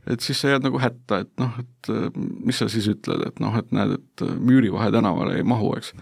et 0.09 0.25
siis 0.25 0.41
sa 0.41 0.55
jääd 0.55 0.65
nagu 0.65 0.81
hätta, 0.81 1.23
et 1.27 1.33
noh, 1.43 1.59
et 1.61 1.93
äh, 1.93 2.09
mis 2.17 2.61
sa 2.61 2.71
siis 2.73 2.89
ütled, 2.89 3.27
et 3.29 3.45
noh, 3.45 3.59
et 3.61 3.69
näed, 3.77 3.99
et 3.99 4.27
Müürivahe 4.39 4.89
tänavale 4.95 5.37
ei 5.37 5.45
mahu, 5.47 5.75
eks. 5.77 5.93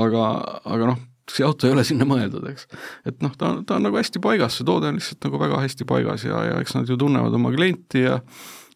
aga, 0.00 0.30
aga 0.64 0.92
noh, 0.94 1.04
see 1.30 1.44
auto 1.46 1.68
ei 1.68 1.76
ole 1.76 1.84
sinna 1.86 2.08
mõeldud, 2.08 2.46
eks. 2.54 2.66
et 3.06 3.20
noh, 3.24 3.36
ta, 3.36 3.52
ta 3.66 3.76
on 3.76 3.86
nagu 3.90 4.00
hästi 4.00 4.22
paigas, 4.24 4.56
see 4.56 4.68
toode 4.68 4.88
on 4.88 4.98
lihtsalt 4.98 5.28
nagu 5.28 5.42
väga 5.42 5.60
hästi 5.66 5.88
paigas 5.88 6.24
ja, 6.24 6.40
ja 6.48 6.56
eks 6.64 6.78
nad 6.78 6.88
ju 6.88 6.96
tunnevad 7.00 7.36
oma 7.36 7.52
klienti 7.54 8.06
ja 8.08 8.22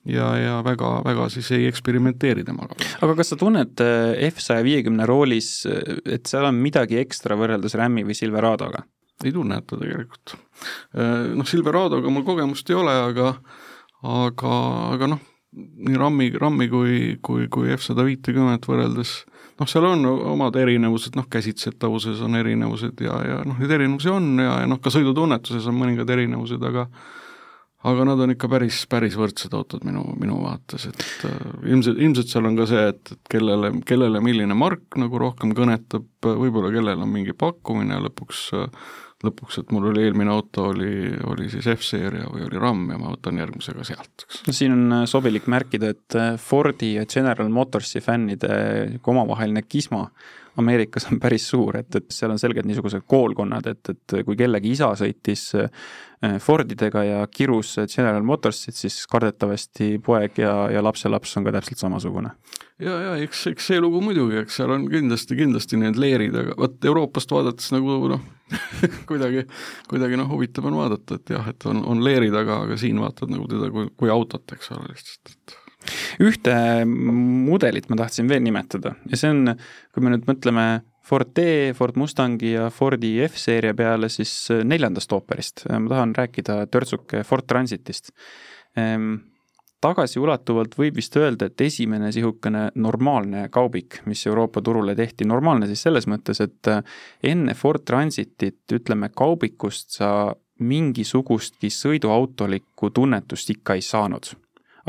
ja, 0.05 0.29
ja 0.39 0.57
väga, 0.65 0.91
väga 1.05 1.29
siis 1.33 1.51
ei 1.57 1.67
eksperimenteeri 1.69 2.45
temaga. 2.45 2.77
aga 3.01 3.17
kas 3.19 3.33
sa 3.33 3.39
tunned 3.41 3.83
äh, 3.85 4.15
F 4.31 4.43
saja 4.45 4.65
viiekümne 4.67 5.07
roolis, 5.09 5.51
äh, 5.71 6.01
et 6.17 6.31
seal 6.31 6.49
on 6.49 6.61
midagi 6.63 7.01
ekstra 7.03 7.39
võrreldes 7.41 7.77
Rami 7.81 8.07
või 8.07 8.17
Silveradoga? 8.19 8.85
ei 9.25 9.31
tunneta 9.33 9.79
tegelikult. 9.79 10.35
Äh, 10.97 11.31
noh, 11.39 11.47
Silveradoga 11.49 12.11
mul 12.13 12.27
kogemust 12.27 12.71
ei 12.71 12.81
ole, 12.81 12.97
aga 13.11 13.37
aga, 14.05 14.57
aga 14.95 15.13
noh, 15.15 15.23
nii 15.55 15.97
RAM-i, 16.01 16.33
RAM-i 16.41 16.69
kui, 16.69 16.97
kui, 17.23 17.47
kui 17.53 17.71
F 17.77 17.87
sada 17.87 18.05
viitekümmet 18.07 18.67
võrreldes 18.69 19.23
noh, 19.61 19.69
seal 19.71 19.87
on 19.87 20.05
omad 20.35 20.57
erinevused, 20.59 21.15
noh, 21.19 21.29
käsitsetavuses 21.31 22.23
on 22.27 22.39
erinevused 22.39 23.01
ja, 23.05 23.19
ja 23.29 23.43
noh, 23.47 23.59
neid 23.61 23.75
erinevusi 23.77 24.11
on 24.13 24.33
ja, 24.43 24.59
ja 24.65 24.71
noh, 24.71 24.81
ka 24.83 24.93
sõidutunnetuses 24.93 25.69
on 25.71 25.79
mõningad 25.79 26.11
erinevused, 26.11 26.63
aga 26.67 26.89
aga 27.85 28.09
nad 28.09 28.25
on 28.25 28.35
ikka 28.35 28.49
päris, 28.53 28.83
päris 28.91 29.17
võrdsed 29.21 29.55
autod 29.57 29.85
minu, 29.87 30.05
minu 30.21 30.41
vaates, 30.43 30.89
et 30.91 31.07
äh, 31.29 31.39
ilmselt, 31.69 32.01
ilmselt 32.01 32.33
seal 32.33 32.51
on 32.51 32.59
ka 32.59 32.69
see, 32.71 32.85
et, 32.95 33.15
et 33.17 33.33
kellele, 33.37 33.73
kellele 33.89 34.23
milline 34.25 34.57
mark 34.59 34.99
nagu 35.01 35.21
rohkem 35.21 35.55
kõnetab, 35.57 36.07
võib-olla 36.25 36.73
kellel 36.75 37.05
on 37.05 37.13
mingi 37.13 37.37
pakkumine 37.37 38.01
lõpuks 38.09 38.47
lõpuks, 39.25 39.59
et 39.61 39.73
mul 39.73 39.89
oli 39.91 40.05
eelmine 40.05 40.33
auto 40.33 40.69
oli, 40.73 41.09
oli 41.31 41.49
siis 41.53 41.67
F-seeria 41.75 42.29
või 42.33 42.45
oli 42.47 42.61
RAM 42.61 42.85
ja 42.93 42.99
ma 43.01 43.13
võtan 43.15 43.39
järgmisega 43.41 43.87
sealt, 43.87 44.27
eks. 44.27 44.43
no 44.47 44.55
siin 44.57 44.75
on 44.77 44.97
äh, 44.99 45.05
sobilik 45.11 45.49
märkida, 45.51 45.93
et 45.95 46.19
äh, 46.19 46.35
Fordi 46.41 46.95
ja 46.99 47.07
General 47.11 47.49
Motorsi 47.53 48.03
fännide 48.05 48.55
omavaheline 49.01 49.65
kisma 49.69 50.07
Ameerikas 50.61 51.09
on 51.11 51.19
päris 51.23 51.47
suur, 51.51 51.79
et, 51.81 51.91
et 51.99 52.15
seal 52.15 52.31
on 52.31 52.39
selgelt 52.39 52.69
niisugused 52.69 53.03
koolkonnad, 53.11 53.67
et, 53.73 53.91
et 53.91 54.17
kui 54.27 54.37
kellegi 54.39 54.71
isa 54.75 54.93
sõitis 54.99 55.43
äh, 55.59 55.89
Fordidega 56.41 57.03
ja 57.05 57.25
kirus 57.27 57.75
General 57.83 58.23
Motorsit, 58.25 58.77
siis 58.79 59.01
kardetavasti 59.11 59.99
poeg 60.05 60.39
ja, 60.41 60.55
ja 60.73 60.83
lapselaps 60.85 61.35
on 61.41 61.49
ka 61.49 61.57
täpselt 61.57 61.83
samasugune. 61.83 62.31
ja, 62.79 62.95
ja 63.09 63.17
eks, 63.25 63.47
eks 63.51 63.73
see 63.73 63.83
lugu 63.83 64.03
muidugi, 64.05 64.39
eks 64.45 64.61
seal 64.61 64.77
on 64.77 64.87
kindlasti, 64.91 65.39
kindlasti 65.43 65.81
need 65.83 65.99
leerid, 66.01 66.39
aga 66.39 66.57
vot 66.61 66.91
Euroopast 66.93 67.35
vaadates 67.35 67.75
nagu 67.75 67.99
noh 68.15 68.23
kuidagi, 69.11 69.45
kuidagi 69.91 70.21
noh, 70.21 70.31
huvitav 70.31 70.71
on 70.71 70.79
vaadata, 70.79 71.19
et 71.19 71.35
jah, 71.35 71.51
et 71.51 71.67
on, 71.71 71.83
on 71.91 72.03
leeri 72.05 72.31
taga, 72.35 72.63
aga 72.69 72.79
siin 72.81 73.01
vaatad 73.03 73.33
nagu 73.33 73.49
teda 73.51 73.71
kui, 73.75 73.91
kui 73.99 74.13
autot, 74.13 74.45
eks 74.55 74.71
ole, 74.77 74.91
lihtsalt, 74.93 75.35
et 75.35 75.59
ühte 76.23 76.57
mudelit 76.87 77.89
ma 77.91 77.99
tahtsin 78.01 78.29
veel 78.31 78.43
nimetada 78.45 78.95
ja 79.11 79.21
see 79.21 79.33
on, 79.35 79.55
kui 79.95 80.05
me 80.05 80.15
nüüd 80.15 80.27
mõtleme 80.29 80.67
Ford 81.05 81.35
D, 81.37 81.73
Ford 81.77 81.99
Mustangi 82.01 82.55
ja 82.55 82.71
Fordi 82.73 83.19
F-seeria 83.27 83.75
peale, 83.77 84.09
siis 84.09 84.49
neljandast 84.65 85.13
ooperist. 85.13 85.67
ma 85.69 85.91
tahan 85.91 86.15
rääkida 86.17 86.65
törtsuke 86.73 87.21
Ford 87.29 87.45
Transitist. 87.45 88.09
Ehm, 88.81 89.19
tagasiulatuvalt 89.85 90.79
võib 90.79 90.97
vist 90.97 91.17
öelda, 91.21 91.51
et 91.51 91.61
esimene 91.61 92.09
niisugune 92.09 92.71
normaalne 92.81 93.51
kaubik, 93.53 94.01
mis 94.09 94.25
Euroopa 94.27 94.63
turule 94.65 94.95
tehti, 94.97 95.29
normaalne 95.29 95.69
siis 95.69 95.85
selles 95.85 96.09
mõttes, 96.09 96.41
et 96.41 96.73
enne 97.23 97.55
Ford 97.55 97.85
Transitit, 97.85 98.63
ütleme, 98.73 99.11
kaubikust 99.13 99.99
sa 99.99 100.09
mingisugustki 100.65 101.69
sõiduautolikku 101.69 102.91
tunnetust 102.95 103.51
ikka 103.51 103.77
ei 103.77 103.85
saanud 103.85 104.33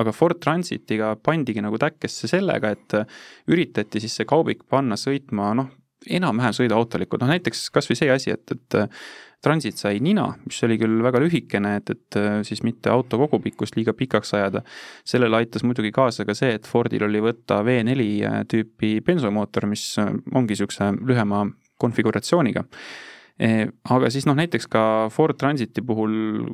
aga 0.02 0.14
Ford 0.16 0.40
Transitiga 0.44 1.14
pandigi 1.22 1.64
nagu 1.64 1.80
täkkesse 1.82 2.30
sellega, 2.32 2.74
et 2.76 2.98
üritati 3.52 4.02
siis 4.04 4.16
see 4.20 4.28
kaubik 4.30 4.66
panna 4.70 4.98
sõitma 5.00 5.54
noh, 5.58 5.72
enam-vähem 6.06 6.54
sõiduautolikud, 6.54 7.22
noh 7.24 7.32
näiteks 7.34 7.70
kas 7.74 7.90
või 7.90 7.98
see 7.98 8.12
asi, 8.14 8.36
et, 8.36 8.52
et 8.52 8.82
Transit 9.46 9.78
sai 9.78 10.00
nina, 10.02 10.26
mis 10.42 10.58
oli 10.66 10.78
küll 10.82 11.04
väga 11.06 11.20
lühikene, 11.22 11.76
et, 11.78 11.92
et 11.94 12.18
siis 12.48 12.64
mitte 12.66 12.90
auto 12.90 13.20
kogupikkust 13.22 13.76
liiga 13.78 13.94
pikaks 13.94 14.34
ajada. 14.34 14.64
sellele 15.06 15.38
aitas 15.38 15.64
muidugi 15.64 15.92
kaasa 15.94 16.26
ka 16.26 16.34
see, 16.34 16.56
et 16.58 16.66
Fordil 16.66 17.06
oli 17.06 17.22
võtta 17.22 17.60
V4 17.66 18.46
tüüpi 18.50 18.96
bensomootor, 19.06 19.68
mis 19.70 19.84
ongi 20.00 20.56
niisuguse 20.56 20.90
lühema 21.06 21.44
konfiguratsiooniga 21.78 22.66
aga 23.36 24.10
siis 24.14 24.24
noh, 24.30 24.36
näiteks 24.38 24.70
ka 24.72 24.82
Ford 25.12 25.36
Transiti 25.36 25.84
puhul 25.84 26.14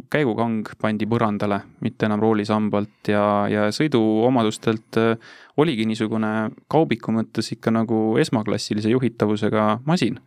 käigukang 0.09 0.65
pandi 0.81 1.05
põrandale, 1.05 1.59
mitte 1.85 2.07
enam 2.07 2.23
roolisambalt 2.23 3.11
ja, 3.11 3.25
ja 3.51 3.67
sõiduomadustelt 3.75 4.97
eh, 4.97 5.35
oligi 5.61 5.85
niisugune 5.85 6.49
kaubiku 6.71 7.13
mõttes 7.13 7.51
ikka 7.53 7.73
nagu 7.75 7.99
esmaklassilise 8.21 8.89
juhitavusega 8.95 9.67
masin. 9.85 10.17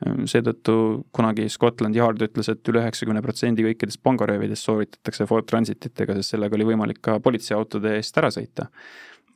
Eh, 0.00 0.22
seetõttu 0.32 0.78
kunagi 1.12 1.50
Scotland 1.52 2.00
Yard 2.00 2.24
ütles, 2.24 2.48
et 2.48 2.72
üle 2.72 2.86
üheksakümne 2.86 3.20
protsendi 3.24 3.66
kõikidest 3.68 4.00
pangaröövidest 4.00 4.64
sooritatakse 4.64 5.28
Ford 5.28 5.44
Transititega, 5.50 6.16
sest 6.16 6.32
sellega 6.32 6.56
oli 6.56 6.70
võimalik 6.72 7.02
ka 7.04 7.18
politseiautode 7.20 7.98
eest 7.98 8.16
ära 8.16 8.32
sõita 8.32 8.70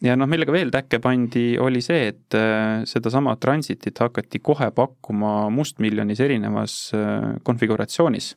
ja 0.03 0.17
noh, 0.19 0.29
millega 0.31 0.55
veel 0.55 0.73
täkke 0.75 1.01
pandi, 1.03 1.53
oli 1.63 1.83
see, 1.85 2.11
et 2.13 2.37
äh, 2.37 2.83
sedasama 2.89 3.37
Transitit 3.41 3.99
hakati 4.03 4.43
kohe 4.43 4.71
pakkuma 4.75 5.49
mustmiljonis 5.55 6.21
erinevas 6.25 6.77
äh, 6.97 7.33
konfiguratsioonis. 7.47 8.35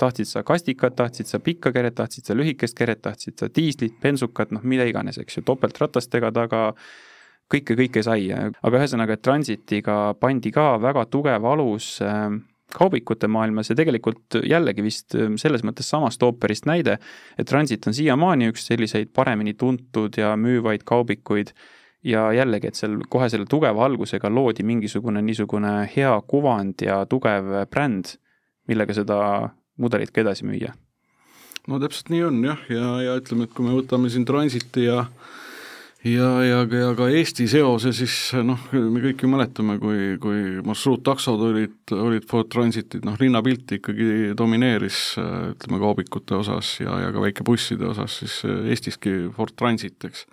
tahtsid 0.00 0.24
sa 0.24 0.40
kastikat, 0.42 0.94
tahtsid 0.96 1.28
sa 1.28 1.38
pikka 1.44 1.72
keret, 1.72 1.94
tahtsid 1.94 2.24
sa 2.24 2.34
lühikest 2.34 2.76
keret, 2.76 3.02
tahtsid 3.04 3.36
sa 3.36 3.48
diislit, 3.52 3.98
bensukat, 4.00 4.50
noh 4.50 4.62
mida 4.64 4.86
iganes, 4.88 5.18
eks 5.20 5.36
ju, 5.36 5.42
topeltratastega 5.44 6.30
taga, 6.32 6.62
kõike, 7.52 7.76
kõike 7.76 8.02
sai, 8.02 8.30
aga 8.32 8.80
ühesõnaga, 8.80 9.18
et 9.18 9.22
Transitiga 9.22 10.14
pandi 10.16 10.54
ka 10.54 10.78
väga 10.80 11.04
tugev 11.12 11.44
alus 11.44 11.98
äh, 12.00 12.30
kaubikute 12.74 13.28
maailmas 13.28 13.70
ja 13.70 13.76
tegelikult 13.78 14.40
jällegi 14.46 14.84
vist 14.84 15.16
ähm, 15.18 15.36
selles 15.40 15.64
mõttes 15.66 15.90
samast 15.90 16.22
ooperist 16.22 16.68
näide, 16.70 16.98
et 17.38 17.48
Transit 17.50 17.86
on 17.90 17.96
siiamaani 17.96 18.50
üks 18.52 18.66
selliseid 18.70 19.12
paremini 19.16 19.54
tuntud 19.58 20.18
ja 20.20 20.34
müüvaid 20.40 20.84
kaubikuid 20.88 21.54
ja 22.04 22.30
jällegi, 22.32 22.70
et 22.70 22.78
seal 22.78 22.98
kohe 23.12 23.28
selle 23.32 23.48
tugeva 23.50 23.84
algusega 23.84 24.30
loodi 24.32 24.64
mingisugune 24.66 25.22
niisugune 25.22 25.74
hea 25.94 26.12
kuvand 26.26 26.84
ja 26.86 27.02
tugev 27.10 27.50
bränd, 27.70 28.14
millega 28.68 28.96
seda 28.96 29.18
mudelit 29.80 30.12
ka 30.14 30.24
edasi 30.24 30.46
müüa. 30.48 30.72
no 31.68 31.78
täpselt 31.80 32.08
nii 32.10 32.22
on 32.24 32.40
jah, 32.44 32.64
ja, 32.72 32.94
ja 33.04 33.18
ütleme, 33.20 33.46
et 33.46 33.54
kui 33.54 33.66
me 33.66 33.76
võtame 33.76 34.10
siin 34.10 34.24
Transiti 34.28 34.86
ja 34.86 35.04
ja, 36.04 36.28
ja, 36.44 36.60
ja 36.64 36.92
ka 36.96 37.08
Eesti 37.12 37.46
seose 37.50 37.92
siis 37.96 38.14
noh, 38.46 38.60
me 38.72 39.02
kõik 39.04 39.24
ju 39.24 39.30
mäletame, 39.30 39.76
kui, 39.82 40.14
kui 40.22 40.60
marsruuttaksod 40.64 41.42
olid, 41.50 41.76
olid 41.92 42.24
Ford 42.30 42.48
Transitid, 42.52 43.04
noh 43.04 43.18
linnapilt 43.20 43.76
ikkagi 43.76 44.32
domineeris 44.38 45.02
ütleme 45.20 45.82
kaubikute 45.82 46.38
osas 46.40 46.78
ja, 46.80 46.96
ja 47.04 47.12
ka 47.12 47.26
väikebusside 47.26 47.90
osas 47.90 48.20
siis 48.22 48.40
Eestiski 48.46 49.28
Ford 49.36 49.52
Transit, 49.58 49.98
eks. 50.08 50.24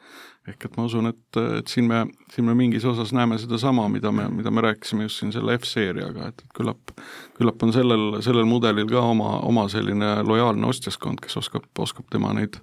ehk 0.47 0.69
et 0.69 0.79
ma 0.79 0.85
usun, 0.87 1.11
et, 1.11 1.41
et 1.59 1.67
siin 1.67 1.89
me, 1.89 2.05
siin 2.31 2.47
me 2.47 2.55
mingis 2.55 2.87
osas 2.87 3.11
näeme 3.15 3.35
sedasama, 3.41 3.89
mida 3.91 4.13
me, 4.15 4.29
mida 4.31 4.53
me 4.53 4.63
rääkisime 4.63 5.09
just 5.09 5.19
siin 5.19 5.35
selle 5.35 5.57
F-seeriaga, 5.59 6.31
et, 6.31 6.45
et 6.45 6.55
küllap, 6.55 6.95
küllap 7.35 7.67
on 7.67 7.75
sellel, 7.75 8.07
sellel 8.23 8.47
mudelil 8.47 8.87
ka 8.87 9.03
oma, 9.03 9.35
oma 9.43 9.67
selline 9.73 10.15
lojaalne 10.23 10.71
ostjaskond, 10.71 11.19
kes 11.25 11.43
oskab, 11.43 11.67
oskab 11.83 12.07
tema 12.15 12.31
neid, 12.39 12.55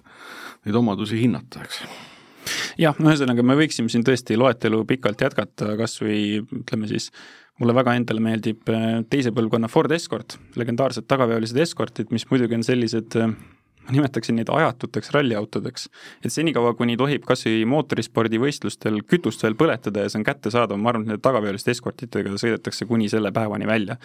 neid 0.65 0.81
omadusi 0.81 1.21
hinnata, 1.21 1.61
eks 1.61 1.85
jah, 2.81 3.01
ühesõnaga 3.01 3.45
me 3.45 3.57
võiksime 3.59 3.91
siin 3.91 4.05
tõesti 4.05 4.37
loetelu 4.39 4.83
pikalt 4.89 5.25
jätkata, 5.25 5.73
kas 5.79 5.97
või 6.03 6.41
ütleme 6.43 6.89
siis, 6.91 7.09
mulle 7.59 7.75
väga 7.77 7.95
endale 7.99 8.23
meeldib 8.23 8.71
äh, 8.71 9.01
teise 9.09 9.31
põlvkonna 9.35 9.69
Ford 9.71 9.91
Escort, 9.95 10.39
legendaarsed 10.59 11.07
tagaveolised 11.07 11.59
Escortid, 11.63 12.11
mis 12.15 12.27
muidugi 12.31 12.57
on 12.57 12.65
sellised 12.67 13.15
äh, 13.21 13.31
ma 13.85 13.93
nimetaksin 13.93 14.35
neid 14.39 14.49
ajatuteks 14.49 15.11
ralliautodeks. 15.13 15.89
et 16.25 16.33
senikaua, 16.33 16.73
kuni 16.73 16.97
tohib 16.97 17.25
kas 17.25 17.45
või 17.45 17.65
mootorispordivõistlustel 17.69 19.01
kütust 19.09 19.43
veel 19.45 19.55
põletada 19.59 20.05
ja 20.05 20.09
see 20.09 20.19
on 20.19 20.25
kättesaadav, 20.25 20.79
ma 20.81 20.89
arvan, 20.91 21.05
et 21.05 21.13
nende 21.13 21.25
tagaveoliste 21.25 21.71
eskortitega 21.75 22.33
sõidetakse 22.41 22.87
kuni 22.89 23.09
selle 23.09 23.31
päevani 23.35 23.67
välja. 23.69 23.97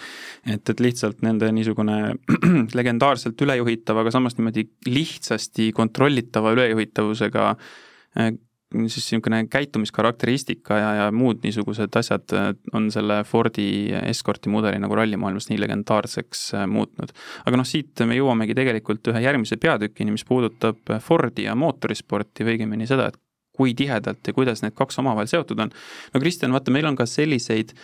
et, 0.46 0.68
et 0.68 0.80
lihtsalt 0.80 1.22
nende 1.22 1.50
niisugune 1.52 2.16
legendaarselt 2.78 3.40
ülejuhitav, 3.40 4.02
aga 4.02 4.12
samas 4.12 4.36
niimoodi 4.38 4.68
lihtsasti 4.86 5.72
kontrollitava 5.76 6.52
ülejuhitavusega 6.58 7.48
äh, 7.50 8.32
siis 8.70 9.06
niisugune 9.10 9.44
käitumiskarakteristika 9.50 10.78
ja, 10.78 10.90
ja 10.94 11.06
muud 11.12 11.42
niisugused 11.42 11.96
asjad 11.98 12.34
äh, 12.36 12.50
on 12.72 12.90
selle 12.94 13.22
Fordi 13.26 13.90
Escorti 14.06 14.52
mudeli 14.52 14.78
nagu 14.78 14.94
rallimaailmas 14.94 15.50
nii 15.50 15.58
legendaarseks 15.60 16.44
äh, 16.54 16.66
muutnud. 16.70 17.14
aga 17.46 17.60
noh, 17.60 17.66
siit 17.66 18.04
me 18.06 18.18
jõuamegi 18.18 18.54
tegelikult 18.58 19.10
ühe 19.12 19.24
järgmise 19.26 19.58
peatükini, 19.60 20.14
mis 20.14 20.26
puudutab 20.28 20.94
Fordi 21.02 21.48
ja 21.48 21.56
mootorisporti 21.58 22.46
või 22.46 22.58
õigemini 22.58 22.88
seda, 22.90 23.10
et 23.10 23.18
kui 23.60 23.74
tihedalt 23.76 24.24
ja 24.24 24.32
kuidas 24.32 24.62
need 24.64 24.76
kaks 24.78 25.02
omavahel 25.02 25.28
seotud 25.28 25.58
on. 25.60 25.72
no 26.14 26.20
Kristjan, 26.22 26.54
vaata, 26.54 26.72
meil 26.72 26.88
on 26.88 26.96
ka 26.96 27.06
selliseid 27.08 27.74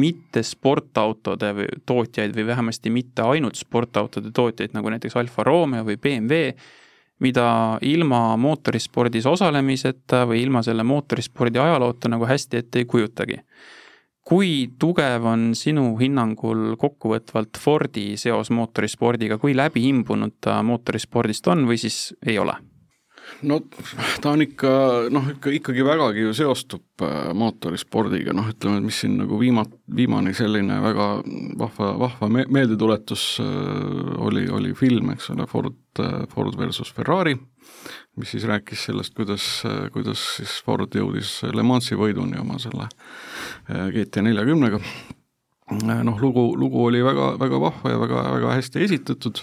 mitte 0.00 0.42
sportautode 0.46 1.52
või 1.56 1.68
tootjaid 1.88 2.34
või 2.36 2.46
vähemasti 2.52 2.92
mitte 2.92 3.24
ainult 3.26 3.58
sportautode 3.58 4.32
tootjaid, 4.34 4.74
nagu 4.76 4.92
näiteks 4.92 5.16
Alfa 5.16 5.44
Romeo 5.46 5.84
või 5.84 5.98
BMW, 6.00 6.52
mida 7.20 7.78
ilma 7.82 8.36
mootorispordis 8.36 9.26
osalemiseta 9.26 10.24
või 10.28 10.42
ilma 10.44 10.62
selle 10.62 10.84
mootorispordi 10.84 11.58
ajaloota 11.58 12.10
nagu 12.12 12.28
hästi 12.28 12.62
ette 12.62 12.82
ei 12.82 12.84
kujutagi. 12.84 13.40
kui 14.26 14.70
tugev 14.78 15.24
on 15.24 15.52
sinu 15.54 15.96
hinnangul 16.00 16.74
kokkuvõtvalt 16.76 17.60
Fordi 17.62 18.16
seos 18.18 18.50
mootorispordiga, 18.50 19.38
kui 19.38 19.54
läbiimbunud 19.54 20.40
ta 20.40 20.62
mootorispordist 20.62 21.46
on 21.46 21.62
või 21.68 21.78
siis 21.78 22.14
ei 22.26 22.38
ole? 22.38 22.56
No 23.42 23.58
ta 24.22 24.30
on 24.32 24.42
ikka 24.44 24.70
noh, 25.12 25.28
ikka 25.34 25.52
ikkagi 25.58 25.84
vägagi 25.84 26.24
ju 26.24 26.34
seostub 26.36 27.04
äh, 27.04 27.32
mootorispordiga, 27.36 28.34
noh 28.36 28.48
ütleme, 28.52 28.80
et 28.80 28.86
mis 28.86 29.00
siin 29.02 29.16
nagu 29.20 29.38
viima-, 29.40 29.66
viimane 29.96 30.32
selline 30.36 30.78
väga 30.84 31.08
vahva, 31.60 31.90
vahva 32.06 32.30
me-, 32.32 32.46
meeldetuletus 32.52 33.26
äh, 33.42 34.14
oli, 34.24 34.46
oli 34.52 34.72
film, 34.78 35.12
eks 35.14 35.30
ole, 35.34 35.48
Ford, 35.50 35.76
äh, 36.00 36.24
Ford 36.32 36.56
versus 36.58 36.92
Ferrari, 36.96 37.36
mis 38.16 38.32
siis 38.32 38.46
rääkis 38.48 38.86
sellest, 38.88 39.14
kuidas, 39.16 39.48
kuidas 39.92 40.22
siis 40.38 40.56
Ford 40.64 40.94
jõudis 40.96 41.38
Le 41.52 41.66
Mansi 41.66 41.98
võiduni 41.98 42.40
oma 42.40 42.60
selle 42.62 42.88
GT 43.92 44.22
neljakümnega. 44.24 44.80
noh, 46.06 46.22
lugu, 46.22 46.48
lugu 46.56 46.86
oli 46.86 47.02
väga, 47.04 47.34
väga 47.42 47.60
vahva 47.60 47.92
ja 47.92 48.00
väga, 48.00 48.22
väga 48.38 48.54
hästi 48.54 48.84
esitatud 48.86 49.42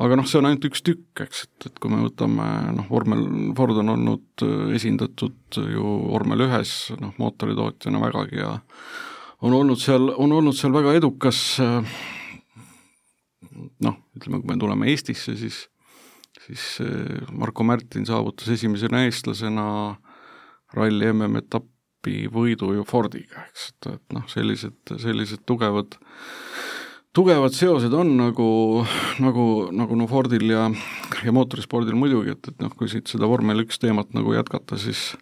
aga 0.00 0.16
noh, 0.16 0.26
see 0.28 0.40
on 0.40 0.48
ainult 0.48 0.64
üks 0.70 0.84
tükk, 0.86 1.24
eks, 1.26 1.44
et, 1.46 1.68
et 1.68 1.80
kui 1.82 1.92
me 1.92 2.00
võtame 2.04 2.46
noh, 2.78 2.88
vormel, 2.90 3.26
Ford 3.58 3.82
on 3.82 3.92
olnud 3.96 4.46
esindatud 4.76 5.60
ju 5.60 5.96
vormel 6.08 6.46
ühes 6.48 6.76
noh, 7.00 7.12
mootoritootjana 7.20 8.00
vägagi 8.06 8.40
ja 8.40 8.54
on 9.42 9.56
olnud 9.58 9.80
seal, 9.82 10.08
on 10.16 10.32
olnud 10.38 10.56
seal 10.56 10.72
väga 10.74 10.96
edukas 11.00 11.42
noh, 13.82 14.00
ütleme, 14.16 14.40
kui 14.40 14.48
me 14.48 14.58
tuleme 14.60 14.88
Eestisse, 14.92 15.36
siis 15.36 15.66
siis 16.46 16.78
Marko 17.30 17.64
Märtin 17.64 18.06
saavutas 18.06 18.48
esimesena 18.48 19.04
eestlasena 19.06 19.66
ralli 20.74 21.10
MM-etapi 21.12 22.26
võidu 22.32 22.72
ju 22.76 22.84
Fordiga, 22.88 23.46
eks, 23.50 23.68
et, 23.70 23.90
et 23.94 24.16
noh, 24.16 24.24
sellised, 24.30 24.94
sellised 25.04 25.44
tugevad 25.46 25.98
tugevad 27.16 27.54
seosed 27.56 27.92
on 27.96 28.14
nagu, 28.16 28.48
nagu, 29.20 29.46
nagu 29.74 29.98
no 29.98 30.06
Fordil 30.10 30.48
ja, 30.50 30.68
ja 31.24 31.34
mootorispordil 31.34 31.98
muidugi, 31.98 32.36
et, 32.36 32.48
et 32.48 32.64
noh, 32.64 32.72
kui 32.76 32.88
siit 32.88 33.10
seda 33.12 33.28
vormel 33.30 33.64
üks 33.66 33.80
teemat 33.82 34.14
nagu 34.16 34.34
jätkata, 34.36 34.80
siis 34.80 35.12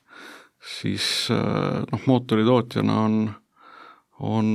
siis 0.61 1.05
noh, 1.31 2.03
mootoritootjana 2.07 2.97
on, 3.07 3.17
on 4.21 4.47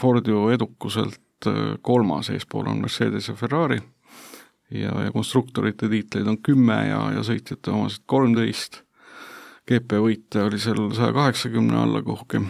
Ford 0.00 0.28
ju 0.28 0.48
edukuselt 0.52 1.48
kolmas, 1.84 2.30
eespool 2.32 2.68
on 2.70 2.84
Mercedes 2.84 3.28
ja 3.28 3.34
Ferrari 3.36 3.80
ja, 4.70 4.92
ja 5.04 5.12
konstruktorite 5.12 5.88
tiitleid 5.88 6.28
on 6.30 6.40
kümme 6.42 6.78
ja, 6.88 7.00
ja 7.16 7.24
sõitjate 7.26 7.72
omasid 7.74 8.04
kolmteist. 8.10 8.82
GP 9.64 10.00
võite 10.04 10.42
oli 10.44 10.58
seal 10.60 10.90
saja 10.92 11.12
kaheksakümne 11.16 11.78
alla 11.80 12.02
kuhugi. 12.04 12.42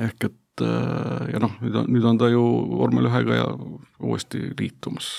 ehk 0.00 0.24
et 0.24 0.36
äh, 0.64 1.28
ja 1.32 1.42
noh, 1.42 1.58
nüüd 1.64 1.82
on, 1.82 1.92
nüüd 1.92 2.06
on 2.08 2.20
ta 2.20 2.30
ju 2.32 2.44
vormel 2.78 3.10
ühega 3.10 3.42
ja 3.42 3.50
uuesti 3.98 4.50
liitumas 4.58 5.10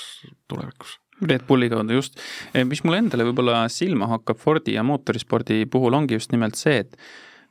tulevikus 0.49 0.97
Red 1.21 1.47
Bulli 1.47 1.69
kaudu 1.69 1.97
just, 1.97 2.19
eh, 2.53 2.63
mis 2.63 2.83
mulle 2.83 3.01
endale 3.03 3.25
võib-olla 3.27 3.65
silma 3.71 4.07
hakkab 4.13 4.39
Fordi 4.39 4.77
ja 4.77 4.83
mootorispordi 4.87 5.65
puhul, 5.71 5.97
ongi 5.97 6.15
just 6.15 6.31
nimelt 6.31 6.55
see, 6.55 6.79
et 6.85 6.95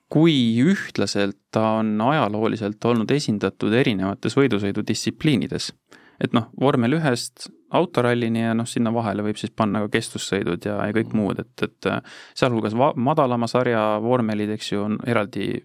kui 0.09 0.57
ühtlaselt 0.65 1.37
ta 1.53 1.79
on 1.83 1.93
ajalooliselt 2.01 2.85
olnud 2.85 3.11
esindatud 3.13 3.75
erinevates 3.77 4.37
võidusõidudistsipliinides. 4.39 5.73
et 6.19 6.33
noh, 6.35 6.49
vormel 6.61 6.97
ühest 6.97 7.47
autorallini 7.71 8.41
ja 8.41 8.55
noh, 8.55 8.67
sinna 8.67 8.91
vahele 8.91 9.23
võib 9.23 9.37
siis 9.39 9.53
panna 9.55 9.85
ka 9.85 9.93
kestvussõidud 9.93 10.65
ja, 10.67 10.81
ja 10.89 10.95
kõik 10.97 11.13
muud, 11.15 11.39
et, 11.39 11.63
et 11.63 11.89
sealhulgas 12.35 12.75
va-, 12.75 12.95
madalama 12.97 13.47
sarja 13.47 14.01
vormelid, 14.03 14.51
eks 14.57 14.73
ju, 14.73 14.83
on 14.83 14.97
eraldi 15.07 15.61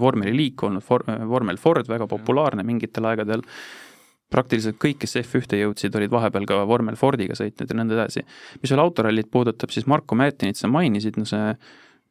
vormeliliik 0.00 0.62
olnud, 0.68 0.84
vormel 1.28 1.60
Ford, 1.60 1.88
väga 1.88 2.06
populaarne 2.10 2.64
mingitel 2.66 3.08
aegadel, 3.10 3.44
praktiliselt 4.28 4.76
kõik, 4.82 5.00
kes 5.02 5.16
F1-e 5.22 5.62
jõudsid, 5.62 5.94
olid 5.96 6.12
vahepeal 6.12 6.46
ka 6.48 6.62
vormel 6.68 6.98
Fordiga 7.00 7.36
sõitnud 7.38 7.70
ja 7.70 7.76
nõnda 7.78 7.96
edasi. 7.96 8.24
mis 8.62 8.70
veel 8.70 8.84
autorallit 8.84 9.30
puudutab, 9.30 9.72
siis 9.72 9.86
Marko 9.86 10.14
Märtinit 10.14 10.60
sa 10.60 10.68
mainisid, 10.68 11.16
no 11.16 11.24
see 11.24 11.54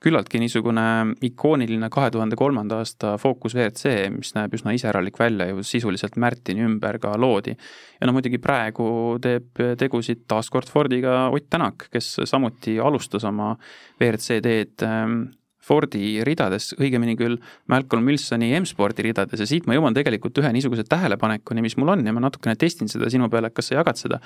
küllaltki 0.03 0.37
niisugune 0.41 0.83
ikooniline 1.25 1.89
kahe 1.93 2.11
tuhande 2.13 2.37
kolmanda 2.37 2.81
aasta 2.81 3.15
Focus 3.21 3.55
WRC, 3.57 3.93
mis 4.13 4.33
näeb 4.35 4.53
üsna 4.53 4.73
iseralik 4.77 5.17
välja 5.19 5.47
ju 5.49 5.63
sisuliselt 5.65 6.19
Märtini 6.21 6.65
ümber 6.67 6.99
ka 7.01 7.15
loodi. 7.17 7.55
ja 8.01 8.07
no 8.07 8.13
muidugi 8.13 8.37
praegu 8.37 9.17
teeb 9.21 9.63
tegusid 9.77 10.27
taas 10.27 10.49
kord 10.53 10.69
Fordiga 10.69 11.29
Ott 11.33 11.49
Tänak, 11.49 11.87
kes 11.91 12.19
samuti 12.29 12.77
alustas 12.79 13.25
oma 13.25 13.55
WRC 13.99 14.41
teed 14.43 14.85
ähm, 14.85 15.23
Fordi 15.67 16.21
ridades, 16.27 16.71
õigemini 16.79 17.17
küll 17.19 17.37
Malcolm 17.71 18.07
Wilsoni 18.07 18.53
M-spordi 18.61 19.03
ridades 19.09 19.41
ja 19.41 19.47
siit 19.49 19.67
ma 19.67 19.75
jõuan 19.75 19.95
tegelikult 19.97 20.39
ühe 20.41 20.51
niisuguse 20.55 20.85
tähelepanekuni, 20.87 21.63
mis 21.65 21.77
mul 21.79 21.91
on 21.95 22.05
ja 22.07 22.15
ma 22.15 22.23
natukene 22.23 22.55
testin 22.59 22.91
seda 22.91 23.09
sinu 23.11 23.27
peale, 23.33 23.51
kas 23.51 23.71
sa 23.71 23.79
jagad 23.81 23.99
seda. 23.99 24.21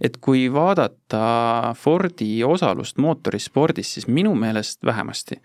et 0.00 0.16
kui 0.22 0.46
vaadata 0.52 1.74
Fordi 1.76 2.44
osalust 2.44 2.98
mootorispordis, 3.02 3.94
siis 3.96 4.08
minu 4.08 4.34
meelest 4.34 4.84
vähemasti 4.84 5.40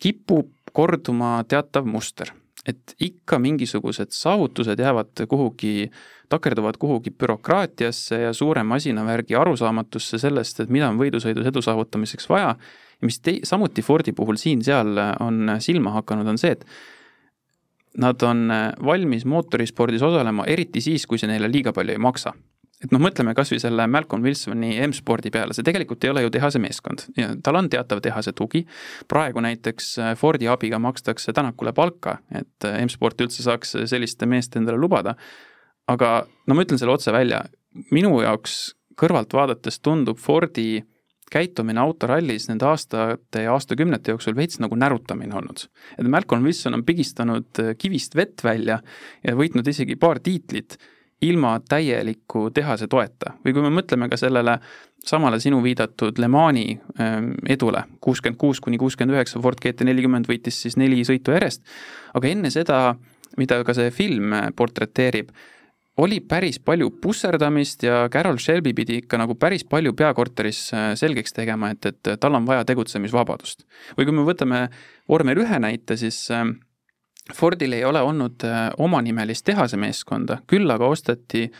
kipub 0.00 0.52
korduma 0.72 1.40
teatav 1.48 1.86
muster, 1.88 2.30
et 2.66 2.94
ikka 3.00 3.38
mingisugused 3.42 4.12
saavutused 4.14 4.78
jäävad 4.78 5.26
kuhugi 5.28 5.90
takerduvad 6.30 6.78
kuhugi 6.78 7.10
bürokraatiasse 7.10 8.20
ja 8.20 8.32
suure 8.32 8.62
masinavärgi 8.62 9.34
arusaamatusse 9.34 10.18
sellest, 10.18 10.60
et 10.60 10.70
mida 10.70 10.88
on 10.88 11.00
võidusõidus 11.00 11.48
edu 11.50 11.62
saavutamiseks 11.64 12.28
vaja 12.30 12.54
ja 13.00 13.08
mis 13.08 13.20
te-, 13.24 13.40
samuti 13.44 13.82
Fordi 13.82 14.12
puhul 14.16 14.38
siin-seal 14.40 14.98
on 15.20 15.56
silma 15.60 15.94
hakanud, 15.98 16.28
on 16.28 16.38
see, 16.40 16.52
et 16.56 16.64
nad 18.00 18.22
on 18.22 18.46
valmis 18.86 19.24
mootorispordis 19.26 20.02
osalema, 20.06 20.46
eriti 20.46 20.82
siis, 20.84 21.06
kui 21.10 21.18
see 21.18 21.30
neile 21.30 21.50
liiga 21.50 21.72
palju 21.74 21.96
ei 21.96 22.02
maksa 22.02 22.34
et 22.80 22.92
noh, 22.94 23.00
mõtleme 23.02 23.34
kas 23.36 23.52
või 23.52 23.60
selle 23.60 23.84
Malcolm 23.90 24.24
Wilsoni 24.24 24.72
M-spordi 24.86 25.32
peale, 25.32 25.54
see 25.56 25.66
tegelikult 25.66 26.04
ei 26.04 26.12
ole 26.14 26.24
ju 26.24 26.32
tehase 26.32 26.60
meeskond 26.62 27.04
tal 27.44 27.58
on 27.60 27.68
teatav 27.72 28.00
tehase 28.04 28.32
tugi. 28.36 28.64
praegu 29.08 29.42
näiteks 29.44 29.94
Fordi 30.16 30.48
abiga 30.48 30.78
makstakse 30.78 31.32
Tänakule 31.36 31.72
palka, 31.76 32.18
et 32.32 32.68
M-sport 32.70 33.20
üldse 33.20 33.44
saaks 33.44 33.76
sellist 33.90 34.24
meest 34.26 34.56
endale 34.56 34.80
lubada. 34.80 35.14
aga 35.88 36.26
no 36.46 36.54
ma 36.54 36.62
ütlen 36.62 36.78
selle 36.78 36.92
otse 36.92 37.12
välja, 37.12 37.44
minu 37.90 38.20
jaoks 38.22 38.74
kõrvalt 38.96 39.32
vaadates 39.32 39.80
tundub 39.80 40.18
Fordi 40.18 40.82
käitumine 41.30 41.80
autorallis 41.80 42.48
nende 42.50 42.66
aastate 42.66 43.44
ja 43.44 43.54
aastakümnete 43.54 44.14
jooksul 44.14 44.36
veits 44.36 44.60
nagu 44.60 44.76
närutamine 44.76 45.34
olnud. 45.34 45.66
et 45.98 46.06
Malcolm 46.06 46.44
Wilson 46.44 46.74
on 46.74 46.84
pigistanud 46.84 47.62
äh, 47.62 47.74
kivist 47.78 48.16
vett 48.16 48.44
välja 48.44 48.80
ja 49.26 49.36
võitnud 49.36 49.68
isegi 49.68 49.96
paar 49.96 50.20
tiitlit 50.20 50.78
ilma 51.22 51.60
täieliku 51.68 52.48
tehase 52.50 52.88
toeta 52.88 53.34
või 53.44 53.52
kui 53.52 53.62
me 53.62 53.72
mõtleme 53.80 54.08
ka 54.08 54.16
sellele 54.16 54.58
samale 55.04 55.40
sinu 55.40 55.62
viidatud 55.64 56.18
Le 56.18 56.28
Mani 56.28 56.66
ähm, 57.00 57.32
edule, 57.48 57.84
kuuskümmend 58.00 58.38
kuus 58.40 58.60
kuni 58.60 58.78
kuuskümmend 58.78 59.16
üheksa 59.16 59.40
Ford 59.40 59.60
GT 59.62 59.86
nelikümmend 59.88 60.28
võitis 60.28 60.60
siis 60.64 60.76
neli 60.80 61.04
sõitu 61.08 61.34
järjest, 61.36 61.64
aga 62.14 62.28
enne 62.28 62.50
seda, 62.52 62.80
mida 63.40 63.62
ka 63.64 63.76
see 63.76 63.92
film 63.94 64.34
portreteerib, 64.56 65.30
oli 66.00 66.20
päris 66.20 66.58
palju 66.64 66.90
pusserdamist 67.02 67.82
ja 67.82 68.08
Carol 68.12 68.38
Shelby 68.40 68.72
pidi 68.74 69.00
ikka 69.02 69.18
nagu 69.20 69.34
päris 69.34 69.64
palju 69.68 69.92
peakorteris 69.96 70.62
äh, 70.74 70.86
selgeks 70.96 71.34
tegema, 71.36 71.70
et, 71.74 71.86
et 71.86 72.14
tal 72.20 72.34
on 72.38 72.46
vaja 72.48 72.64
tegutsemisvabadust. 72.68 73.66
või 73.98 74.08
kui 74.08 74.16
me 74.16 74.24
võtame 74.24 74.62
vormel 75.08 75.42
ühe 75.44 75.60
näite, 75.60 75.98
siis 76.00 76.22
äh, 76.34 76.46
Fordil 77.36 77.76
ei 77.76 77.84
ole 77.84 78.00
olnud 78.02 78.46
äh, 78.48 78.70
omanimelist 78.78 79.44
tehasemeeskonda, 79.50 80.40
küll 80.50 80.70
aga 80.72 80.88
osteti 80.88 81.50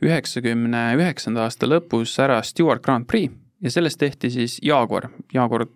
üheksakümne 0.00 0.94
üheksanda 0.96 1.44
aasta 1.44 1.68
lõpus 1.68 2.16
ära 2.24 2.40
Stewart 2.42 2.82
Grand 2.82 3.06
Prix 3.06 3.36
ja 3.60 3.70
sellest 3.70 4.00
tehti 4.00 4.32
siis 4.32 4.58
Jaguar, 4.64 5.10
Jaguar 5.34 5.66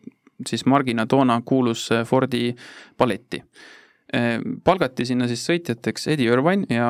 siis 0.49 0.65
margina 0.67 1.07
toona 1.07 1.41
kuulus 1.45 1.91
Fordi 2.09 2.55
paletti 2.97 3.43
palgati 4.65 5.07
sinna 5.09 5.27
siis 5.31 5.43
sõitjateks 5.49 6.09
Eddie 6.13 6.31
Irvine 6.31 6.69
ja 6.71 6.89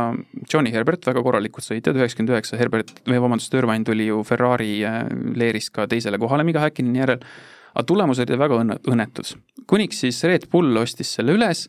Johnny 0.51 0.72
Herbert, 0.75 1.07
väga 1.07 1.22
korralikud 1.25 1.64
sõitjad, 1.64 1.97
üheksakümmend 1.97 2.35
üheksa, 2.35 2.59
Herbert, 2.61 2.93
või 3.09 3.20
vabandust, 3.22 3.55
Irvine 3.57 3.87
tuli 3.87 4.09
ju 4.11 4.20
Ferrari 4.27 4.77
äh, 4.85 5.01
leerist 5.39 5.72
ka 5.75 5.89
teisele 5.91 6.20
kohale 6.20 6.45
Mika 6.47 6.64
Häkkini 6.64 7.01
järel, 7.01 7.25
aga 7.72 7.87
tulemused 7.89 8.29
olid 8.29 8.43
väga 8.45 8.61
õnne-, 8.64 8.79
õnnetud. 8.91 9.35
kuniks 9.70 10.05
siis 10.05 10.20
Red 10.29 10.49
Bull 10.53 10.77
ostis 10.83 11.14
selle 11.16 11.37
üles 11.39 11.66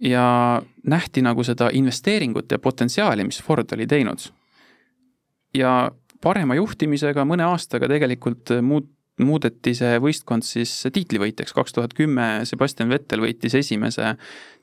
ja 0.00 0.62
nähti 0.84 1.22
nagu 1.24 1.44
seda 1.44 1.70
investeeringut 1.72 2.52
ja 2.52 2.58
potentsiaali, 2.58 3.24
mis 3.24 3.42
Ford 3.42 3.72
oli 3.76 3.86
teinud. 3.86 4.28
ja 5.54 5.90
parema 6.22 6.56
juhtimisega 6.56 7.24
mõne 7.24 7.44
aastaga 7.46 7.88
tegelikult 7.88 8.56
muut-, 8.62 8.95
muudeti 9.24 9.72
see 9.76 9.96
võistkond 10.02 10.44
siis 10.44 10.72
tiitlivõitjaks, 10.92 11.54
kaks 11.56 11.72
tuhat 11.76 11.94
kümme 11.96 12.44
Sebastian 12.48 12.90
Vettel 12.92 13.22
võitis 13.24 13.54
esimese 13.56 14.14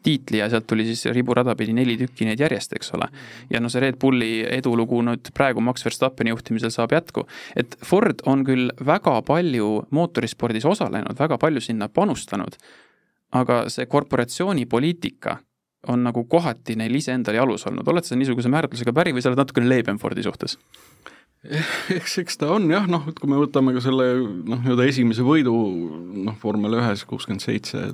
tiitli 0.04 0.41
ja 0.41 0.49
sealt 0.51 0.68
tuli 0.70 0.86
siis 0.86 1.06
riburada 1.16 1.56
pidi 1.58 1.74
neli 1.74 1.95
tükki 1.97 2.28
neid 2.28 2.41
järjest, 2.43 2.76
eks 2.78 2.93
ole. 2.97 3.08
ja 3.49 3.62
no 3.64 3.72
see 3.72 3.82
Red 3.82 3.97
Bulli 4.01 4.43
edulugu 4.45 5.01
nüüd 5.06 5.32
praegu 5.34 5.64
Max 5.64 5.86
Verstappeni 5.86 6.34
juhtimisel 6.34 6.74
saab 6.76 6.93
jätku. 6.93 7.26
et 7.56 7.78
Ford 7.86 8.22
on 8.26 8.43
küll 8.45 8.70
väga 8.86 9.22
palju 9.26 9.88
mootorispordis 9.89 10.66
osalenud, 10.70 11.18
väga 11.20 11.38
palju 11.38 11.62
sinna 11.62 11.89
panustanud, 11.89 12.60
aga 13.32 13.64
see 13.74 13.89
korporatsiooni 13.89 14.66
poliitika 14.70 15.39
on 15.88 16.04
nagu 16.04 16.24
kohati 16.30 16.78
neil 16.80 16.95
iseendal 16.95 17.36
jalus 17.36 17.66
olnud, 17.68 17.88
oled 17.88 18.06
sa 18.06 18.16
niisuguse 18.16 18.51
määratlusega 18.51 18.93
päri 18.95 19.16
või 19.16 19.24
sa 19.24 19.32
oled 19.32 19.41
natukene 19.41 19.68
leebem 19.68 19.99
Fordi 19.99 20.24
suhtes? 20.24 20.58
eks, 21.98 22.16
eks 22.22 22.38
ta 22.39 22.48
on 22.56 22.70
jah, 22.72 22.86
noh, 22.88 23.04
et 23.12 23.18
kui 23.20 23.28
me 23.32 23.38
võtame 23.41 23.74
ka 23.76 23.82
selle 23.84 24.06
noh, 24.48 24.62
nii-öelda 24.64 24.86
esimese 24.88 25.26
võidu 25.28 25.54
noh, 26.24 26.38
vormel 26.39 26.78
ühes 26.80 27.04
kuuskümmend 27.10 27.44
seitse, 27.44 27.89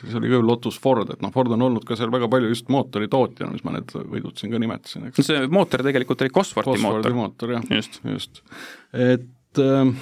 siis 0.00 0.18
oli 0.18 0.30
ka 0.30 0.38
ju 0.38 0.46
Lotus 0.46 0.78
Ford, 0.82 1.10
et 1.10 1.24
noh, 1.24 1.32
Ford 1.34 1.50
on 1.56 1.66
olnud 1.66 1.86
ka 1.88 1.98
seal 1.98 2.12
väga 2.14 2.30
palju 2.30 2.52
just 2.52 2.70
mootoritootjana, 2.72 3.56
mis 3.56 3.66
ma 3.66 3.74
need 3.74 3.90
võidud 3.96 4.38
siin 4.38 4.54
ka 4.54 4.62
nimetasin, 4.62 5.08
eks. 5.10 5.24
see 5.26 5.46
mootor 5.50 5.82
tegelikult 5.88 6.22
oli 6.22 6.34
Cosworthi 6.34 6.76
mootor. 6.76 7.00
Cosworthi 7.00 7.18
mootor 7.18 7.56
jah, 7.56 7.66
just, 7.74 7.98
just.. 8.06 8.42
et 8.94 9.62
ähm, 9.66 9.96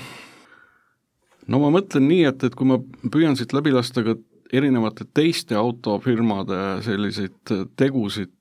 no 1.48 1.64
ma 1.64 1.72
mõtlen 1.80 2.05
nii, 2.11 2.26
et, 2.34 2.48
et 2.51 2.59
kui 2.59 2.68
ma 2.68 2.76
püüan 3.09 3.38
siit 3.38 3.57
läbi 3.57 3.72
lasta 3.72 4.05
ka 4.05 4.18
erinevate 4.53 5.07
teiste 5.14 5.57
autofirmade 5.57 6.80
selliseid 6.84 7.55
tegusid, 7.78 8.34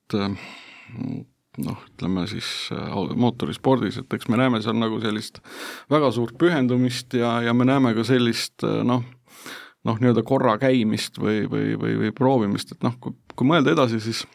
noh, 1.65 1.79
ütleme 1.91 2.25
siis 2.31 2.47
mootorispordis, 3.19 4.01
et 4.01 4.17
eks 4.17 4.29
me 4.31 4.39
näeme 4.39 4.61
seal 4.63 4.77
nagu 4.79 4.99
sellist 5.03 5.41
väga 5.91 6.11
suurt 6.15 6.37
pühendumist 6.39 7.15
ja, 7.17 7.39
ja 7.45 7.55
me 7.55 7.67
näeme 7.69 7.93
ka 7.97 8.05
sellist 8.07 8.65
noh, 8.65 9.05
noh, 9.87 9.99
nii-öelda 9.99 10.23
korra 10.27 10.57
käimist 10.61 11.19
või, 11.21 11.43
või, 11.49 11.73
või, 11.79 11.95
või 12.03 12.13
proovimist, 12.15 12.75
et 12.75 12.85
noh, 12.85 12.95
kui, 13.01 13.15
kui 13.35 13.47
mõelda 13.47 13.73
edasi, 13.75 14.01
siis 14.03 14.25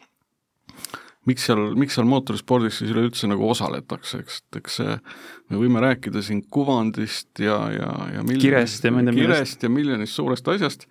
miks 1.29 1.47
seal, 1.49 1.63
miks 1.79 1.97
seal 1.99 2.09
mootorispordis 2.09 2.81
siis 2.81 2.93
üleüldse 2.93 3.29
nagu 3.31 3.49
osaletakse, 3.51 4.23
eks, 4.25 4.41
et 4.45 4.61
eks 4.61 4.79
see, 4.81 4.99
me 5.53 5.61
võime 5.61 5.83
rääkida 5.85 6.23
siin 6.25 6.45
kuvandist 6.53 7.43
ja, 7.43 7.59
ja, 7.75 7.91
ja 8.19 8.25
kirest 8.33 8.85
ja 8.85 8.95
kirest 9.09 9.65
ja 9.65 9.73
miljonist 9.73 10.17
suurest 10.17 10.49
asjast, 10.55 10.89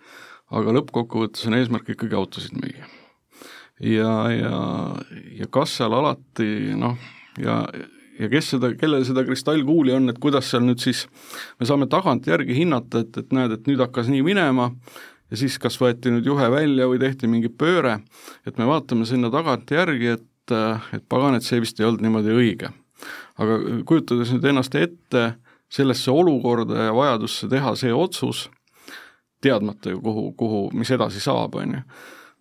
aga 0.54 0.74
lõppkokkuvõttes 0.78 1.46
on 1.48 1.58
eesmärk 1.58 1.94
ikkagi 1.94 2.18
autosid 2.18 2.58
müüa. 2.58 2.90
Ja, 3.80 4.14
ja, 4.30 4.60
ja 5.38 5.50
kas 5.50 5.76
seal 5.78 5.94
alati 5.96 6.74
noh, 6.78 6.98
ja, 7.40 7.62
ja 8.18 8.28
kes 8.30 8.52
seda, 8.54 8.70
kellel 8.78 9.04
seda 9.06 9.24
kristallkuuli 9.26 9.94
on, 9.96 10.12
et 10.12 10.20
kuidas 10.22 10.50
seal 10.50 10.64
nüüd 10.66 10.82
siis, 10.82 11.04
me 11.60 11.68
saame 11.68 11.88
tagantjärgi 11.90 12.56
hinnata, 12.60 13.04
et, 13.04 13.18
et 13.24 13.34
näed, 13.34 13.56
et 13.56 13.66
nüüd 13.70 13.82
hakkas 13.82 14.10
nii 14.12 14.22
minema, 14.26 14.70
ja 15.30 15.40
siis 15.40 15.58
kas 15.62 15.78
võeti 15.80 16.12
nüüd 16.14 16.28
juhe 16.28 16.48
välja 16.52 16.88
või 16.90 17.00
tehti 17.02 17.30
mingi 17.30 17.50
pööre, 17.50 17.98
et 18.46 18.58
me 18.60 18.68
vaatame 18.70 19.08
sinna 19.08 19.32
tagantjärgi, 19.34 20.16
et, 20.18 20.56
et 20.94 21.06
pagan, 21.10 21.38
et 21.38 21.46
see 21.46 21.62
vist 21.64 21.80
ei 21.80 21.88
olnud 21.88 22.04
niimoodi 22.04 22.34
õige. 22.34 22.72
aga 23.42 23.58
kujutades 23.84 24.30
nüüd 24.30 24.44
ennast 24.46 24.74
ette 24.78 25.34
sellesse 25.72 26.10
olukorda 26.10 26.86
ja 26.86 26.92
vajadusse 26.94 27.48
teha 27.50 27.74
see 27.76 27.92
otsus, 27.92 28.48
teadmata 29.42 29.90
ju, 29.90 30.00
kuhu, 30.00 30.32
kuhu, 30.38 30.60
mis 30.72 30.90
edasi 30.94 31.20
saab, 31.20 31.58
on 31.58 31.74
ju, 31.74 31.80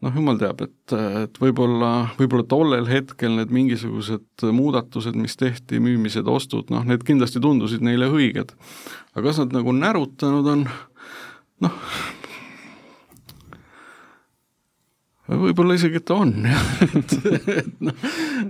noh, 0.03 0.15
jumal 0.17 0.39
teab, 0.41 0.63
et, 0.65 0.95
et 1.23 1.37
võib-olla, 1.41 1.91
võib-olla 2.17 2.45
tollel 2.49 2.89
hetkel 2.89 3.37
need 3.37 3.53
mingisugused 3.55 4.47
muudatused, 4.55 5.15
mis 5.19 5.37
tehti, 5.39 5.79
müümised, 5.83 6.27
ostud, 6.29 6.73
noh, 6.73 6.83
need 6.87 7.05
kindlasti 7.07 7.41
tundusid 7.43 7.85
neile 7.85 8.09
õiged. 8.11 8.51
aga 9.13 9.23
kas 9.29 9.39
nad 9.43 9.55
nagu 9.55 9.75
närutanud 9.77 10.49
on, 10.55 10.65
noh, 11.63 11.79
võib-olla 15.31 15.77
isegi, 15.79 16.01
et 16.01 16.07
ta 16.09 16.19
on 16.25 16.33
jah, 16.49 16.67
et, 16.89 17.15
et 17.55 17.81
noh, 17.87 18.05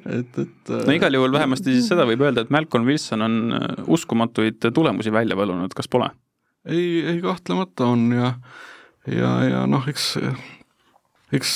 et, 0.10 0.42
et 0.46 0.74
no 0.74 0.98
igal 0.98 1.20
juhul 1.20 1.36
vähemasti 1.36 1.76
siis 1.76 1.92
seda 1.92 2.08
võib 2.10 2.26
öelda, 2.26 2.46
et 2.46 2.54
Malcolm 2.54 2.90
Wilson 2.90 3.26
on 3.26 3.40
äh, 3.60 3.70
uskumatuid 3.94 4.72
tulemusi 4.74 5.14
välja 5.14 5.38
võlunud, 5.40 5.76
kas 5.78 5.92
pole? 5.92 6.10
ei, 6.66 7.04
ei 7.14 7.22
kahtlemata 7.22 7.92
on 7.92 8.10
ja, 8.16 8.34
ja, 9.06 9.32
ja 9.50 9.64
noh, 9.70 9.86
eks 9.92 10.14
eks, 11.34 11.52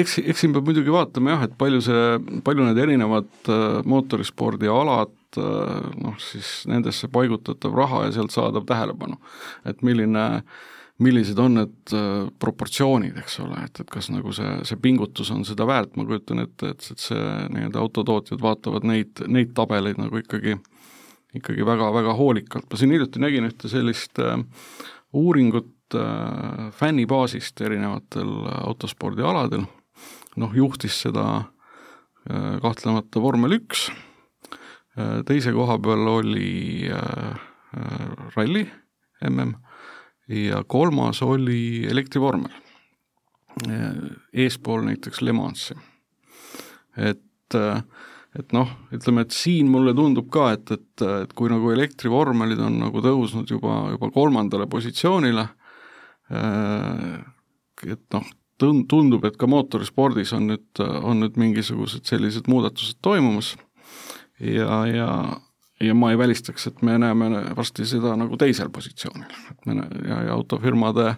eks, 0.00 0.18
eks 0.24 0.44
siin 0.44 0.54
peab 0.56 0.68
muidugi 0.68 0.92
vaatama 0.94 1.36
jah, 1.36 1.46
et 1.48 1.54
palju 1.60 1.84
see, 1.84 2.40
palju 2.46 2.66
need 2.66 2.80
erinevad 2.80 3.30
äh, 3.52 3.80
mootorispordialad 3.90 5.40
äh, 5.40 5.86
noh, 6.00 6.18
siis 6.22 6.60
nendesse 6.70 7.10
paigutatav 7.12 7.76
raha 7.76 8.06
ja 8.08 8.18
sealt 8.18 8.34
saadav 8.34 8.68
tähelepanu. 8.68 9.20
et 9.68 9.82
milline 9.86 10.26
millised 11.00 11.38
on 11.40 11.56
need 11.56 11.94
äh, 11.96 12.28
proportsioonid, 12.42 13.16
eks 13.22 13.38
ole, 13.40 13.62
et, 13.64 13.82
et 13.82 13.88
kas 13.90 14.10
nagu 14.12 14.34
see, 14.36 14.50
see 14.68 14.80
pingutus 14.80 15.30
on 15.32 15.46
seda 15.48 15.64
väärt, 15.68 15.94
ma 15.96 16.04
kujutan 16.08 16.44
ette, 16.44 16.74
et, 16.74 16.88
et 16.92 17.00
see 17.00 17.22
nii-öelda 17.54 17.80
autotootjad 17.80 18.42
vaatavad 18.44 18.84
neid, 18.88 19.22
neid 19.32 19.54
tabeleid 19.56 20.00
nagu 20.00 20.20
ikkagi, 20.20 20.58
ikkagi 21.40 21.64
väga-väga 21.64 22.16
hoolikalt, 22.18 22.68
ma 22.68 22.80
siin 22.80 22.92
hiljuti 22.92 23.22
nägin 23.22 23.48
ühte 23.48 23.72
sellist 23.72 24.20
äh, 24.20 24.36
uuringut 25.16 25.72
fännibaasist 26.76 27.60
erinevatel 27.60 28.30
autospordialadel, 28.64 29.64
noh, 30.36 30.54
juhtis 30.54 31.00
seda 31.06 31.26
äh, 31.40 32.58
kahtlemata 32.62 33.22
vormel 33.22 33.58
üks 33.60 33.88
äh,, 33.90 35.20
teise 35.28 35.54
koha 35.56 35.78
peal 35.82 36.06
oli 36.18 36.90
äh, 36.90 37.34
äh, 37.76 38.06
ralli 38.36 38.68
mm 39.20 39.58
ja 40.30 40.60
kolmas 40.62 41.22
oli 41.26 41.86
elektrivormel, 41.90 42.52
eespool 44.32 44.84
näiteks 44.86 45.22
Le 45.26 45.32
Mansi. 45.34 45.74
et, 46.96 47.56
et 48.38 48.52
noh, 48.54 48.70
ütleme, 48.94 49.24
et 49.26 49.34
siin 49.34 49.66
mulle 49.66 49.90
tundub 49.98 50.28
ka, 50.30 50.52
et, 50.54 50.70
et, 50.70 51.02
et 51.24 51.32
kui 51.34 51.50
nagu 51.50 51.72
elektrivormelid 51.74 52.62
on 52.62 52.78
nagu 52.78 53.02
tõusnud 53.02 53.50
juba, 53.50 53.80
juba 53.96 54.10
kolmandale 54.14 54.68
positsioonile, 54.70 55.48
et 56.30 58.04
noh, 58.14 58.30
tundub, 58.60 59.24
et 59.24 59.36
ka 59.40 59.48
mootorispordis 59.50 60.34
on 60.36 60.50
nüüd, 60.52 60.82
on 60.82 61.24
nüüd 61.24 61.38
mingisugused 61.40 62.04
sellised 62.08 62.50
muudatused 62.50 63.00
toimumas. 63.02 63.54
Ja, 64.40 64.84
ja 64.88 65.10
ja 65.80 65.94
ma 65.94 66.10
ei 66.10 66.18
välistaks, 66.18 66.66
et 66.66 66.82
me 66.82 66.98
näeme 66.98 67.30
varsti 67.56 67.86
seda 67.88 68.12
nagu 68.20 68.36
teisel 68.36 68.68
positsioonil, 68.72 69.38
et 69.50 69.66
me 69.66 69.78
ja, 70.08 70.18
ja 70.26 70.34
autofirmade, 70.34 71.14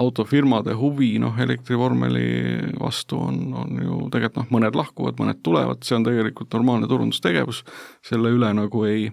autofirmade 0.00 0.74
huvi 0.78 1.18
noh, 1.20 1.36
elektrivormeli 1.40 2.24
vastu 2.80 3.20
on, 3.20 3.42
on 3.64 3.82
ju 3.84 3.98
tegelikult 4.14 4.40
noh, 4.40 4.52
mõned 4.56 4.78
lahkuvad, 4.78 5.18
mõned 5.20 5.42
tulevad, 5.44 5.84
see 5.84 5.98
on 5.98 6.08
tegelikult 6.08 6.56
normaalne 6.56 6.88
turundustegevus, 6.88 7.64
selle 8.08 8.32
üle 8.32 8.52
nagu 8.56 8.86
ei 8.88 9.10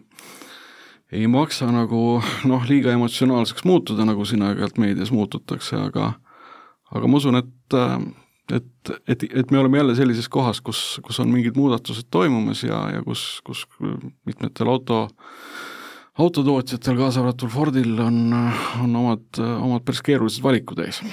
ei 1.12 1.28
maksa 1.28 1.70
nagu 1.74 2.22
noh, 2.49 2.66
liiga 2.70 2.93
emotsionaalseks 2.93 3.66
muutuda, 3.66 4.05
nagu 4.05 4.26
siin 4.26 4.43
aeg-ajalt 4.45 4.78
meedias 4.82 5.14
muututakse, 5.16 5.78
aga 5.89 6.14
aga 6.95 7.07
ma 7.10 7.22
usun, 7.22 7.39
et 7.39 7.78
et, 8.49 8.91
et, 9.07 9.24
et 9.24 9.51
me 9.51 9.60
oleme 9.60 9.78
jälle 9.78 9.95
sellises 9.95 10.30
kohas, 10.30 10.62
kus, 10.62 10.99
kus 11.05 11.20
on 11.22 11.30
mingid 11.30 11.57
muudatused 11.57 12.07
toimumas 12.12 12.64
ja, 12.64 12.80
ja 12.95 13.03
kus, 13.05 13.41
kus 13.45 13.66
mitmetel 14.26 14.72
auto, 14.72 15.03
autotootjatel, 16.18 16.97
kaasa 16.97 17.22
arvatud 17.22 17.51
Fordil, 17.53 17.93
on, 18.01 18.34
on 18.84 18.95
omad, 19.03 19.28
omad 19.38 19.86
päris 19.86 20.01
keerulised 20.05 20.43
valikud 20.43 20.82
ees. 20.86 21.03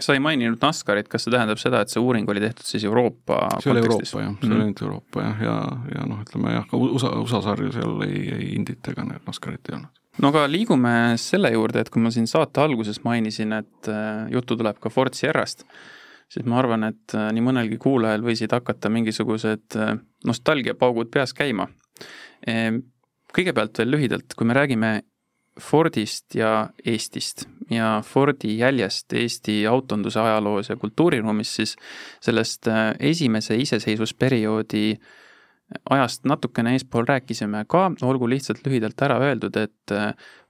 Sa 0.00 0.14
ei 0.16 0.20
maininud 0.24 0.60
NASCARit, 0.62 1.08
kas 1.12 1.26
see 1.26 1.32
tähendab 1.34 1.60
seda, 1.60 1.82
et 1.82 1.92
see 1.92 2.00
uuring 2.00 2.28
oli 2.32 2.40
tehtud 2.40 2.64
siis 2.64 2.84
Euroopa 2.88 3.40
see 3.60 3.72
oli 3.72 3.82
Euroopa 3.82 4.22
jah, 4.22 4.36
see 4.40 4.48
oli 4.48 4.54
mhm. 4.54 4.60
ainult 4.60 4.84
Euroopa 4.86 5.24
jah, 5.26 5.42
ja, 5.44 5.56
ja 5.96 6.06
noh, 6.08 6.22
ütleme 6.24 6.54
jah, 6.54 6.68
ka 6.70 6.80
USA, 6.80 7.12
USA 7.20 7.42
sarju 7.44 7.72
seal 7.74 8.06
ei, 8.06 8.22
ei 8.38 8.54
Indit 8.56 8.92
ega 8.92 9.04
NASCArit 9.04 9.68
ei 9.68 9.78
olnud 9.80 10.02
no 10.20 10.32
aga 10.32 10.44
liigume 10.50 10.94
selle 11.20 11.52
juurde, 11.54 11.82
et 11.82 11.90
kui 11.92 12.02
ma 12.04 12.12
siin 12.12 12.28
saate 12.30 12.62
alguses 12.62 13.00
mainisin, 13.06 13.54
et 13.56 13.90
äh, 13.90 14.28
juttu 14.32 14.58
tuleb 14.60 14.80
ka 14.82 14.92
Ford 14.92 15.16
Sierrast, 15.16 15.64
siis 16.32 16.48
ma 16.48 16.58
arvan, 16.60 16.88
et 16.90 17.16
äh, 17.16 17.30
nii 17.34 17.44
mõnelgi 17.44 17.78
kuulajal 17.80 18.24
võisid 18.26 18.52
hakata 18.52 18.92
mingisugused 18.92 19.78
äh, 19.80 19.94
nostalgiapaugud 20.28 21.12
peas 21.12 21.32
käima. 21.36 21.68
Ehm, 22.48 22.82
kõigepealt 23.32 23.80
veel 23.80 23.94
lühidalt, 23.94 24.36
kui 24.36 24.48
me 24.48 24.56
räägime 24.56 24.92
Fordist 25.60 26.34
ja 26.34 26.70
Eestist. 26.86 27.46
Ja 27.70 28.02
Fordi 28.04 28.58
jäljest 28.58 29.12
Eesti 29.12 29.66
autonduse 29.66 30.20
ajaloos 30.20 30.68
ja 30.68 30.76
kultuuriruumis, 30.76 31.54
siis 31.56 31.76
sellest 32.20 32.68
äh, 32.68 32.94
esimese 33.00 33.56
iseseisvusperioodi 33.56 34.96
ajast 35.90 36.26
natukene 36.28 36.74
eespool 36.76 37.06
rääkisime 37.08 37.64
ka, 37.68 37.86
olgu 38.04 38.28
lihtsalt 38.28 38.60
lühidalt 38.66 39.02
ära 39.04 39.18
öeldud, 39.24 39.56
et 39.56 39.94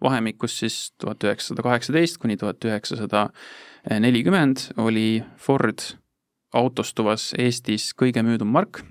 vahemikus 0.03 0.57
siis 0.59 0.79
tuhat 0.99 1.25
üheksasada 1.25 1.63
kaheksateist 1.63 2.19
kuni 2.23 2.37
tuhat 2.41 2.65
üheksasada 2.67 3.29
nelikümmend 4.03 4.73
oli 4.83 5.23
Ford 5.39 5.85
autostuvas 6.53 7.33
Eestis 7.39 7.93
kõige 7.97 8.25
müüdum 8.27 8.51
mark, 8.53 8.83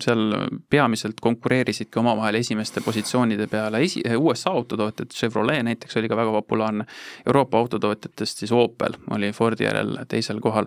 seal 0.00 0.34
peamiselt 0.70 1.20
konkureerisidki 1.20 1.98
omavahel 1.98 2.34
esimeste 2.34 2.80
positsioonide 2.84 3.46
peale. 3.46 3.80
Esi-, 3.80 4.04
USA 4.18 4.50
autotootjad, 4.50 5.08
Chevrolet 5.14 5.64
näiteks 5.64 5.96
oli 5.96 6.08
ka 6.08 6.16
väga 6.16 6.32
populaarne, 6.32 6.84
Euroopa 7.26 7.58
autotootjatest 7.58 8.44
siis 8.44 8.52
Opel 8.52 8.98
oli 9.10 9.32
Fordi 9.32 9.64
järel 9.64 9.96
teisel 10.08 10.40
kohal. 10.40 10.66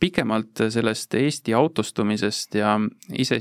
pikemalt 0.00 0.60
sellest 0.68 1.14
Eesti 1.14 1.54
autostumisest 1.54 2.54
ja 2.54 2.80
ise, 3.18 3.38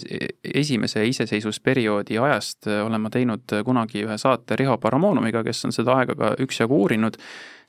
esimese 0.53 1.05
iseseisvusperioodi 1.07 2.17
ajast 2.17 2.67
olen 2.67 3.01
ma 3.01 3.09
teinud 3.09 3.53
kunagi 3.65 4.03
ühe 4.03 4.17
saate 4.17 4.55
Riho 4.55 4.78
Paramonoviga, 4.78 5.43
kes 5.43 5.65
on 5.65 5.71
seda 5.71 5.95
aega 6.01 6.15
ka 6.15 6.36
üksjagu 6.39 6.82
uurinud 6.82 7.17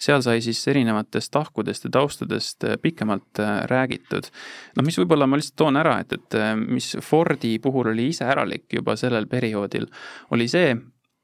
seal 0.01 0.23
sai 0.25 0.41
siis 0.45 0.61
erinevatest 0.71 1.33
tahkudest 1.35 1.89
ja 1.89 1.91
taustadest 1.99 2.65
äh, 2.65 2.79
pikemalt 2.83 3.41
äh, 3.41 3.65
räägitud. 3.71 4.31
noh, 4.77 4.87
mis 4.87 4.99
võib-olla 4.99 5.29
ma 5.29 5.39
lihtsalt 5.41 5.59
toon 5.61 5.79
ära, 5.81 5.99
et, 6.03 6.13
et 6.13 6.39
äh, 6.39 6.55
mis 6.59 6.95
Fordi 7.05 7.59
puhul 7.63 7.93
oli 7.93 8.09
iseäralik 8.13 8.73
juba 8.79 8.97
sellel 9.01 9.27
perioodil, 9.31 9.87
oli 10.35 10.49
see, 10.51 10.75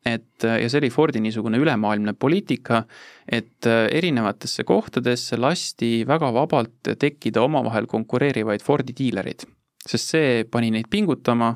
et 0.07 0.45
ja 0.45 0.69
see 0.69 0.81
oli 0.81 0.91
Fordi 0.91 1.21
niisugune 1.21 1.61
ülemaailmne 1.61 2.15
poliitika, 2.19 2.85
et 3.29 3.67
erinevatesse 3.69 4.65
kohtadesse 4.65 5.37
lasti 5.37 6.07
väga 6.09 6.33
vabalt 6.35 6.95
tekkida 6.99 7.43
omavahel 7.45 7.87
konkureerivaid 7.87 8.65
Fordi 8.65 8.97
diilerid, 8.97 9.45
sest 9.87 10.15
see 10.17 10.45
pani 10.51 10.73
neid 10.73 10.89
pingutama 10.91 11.53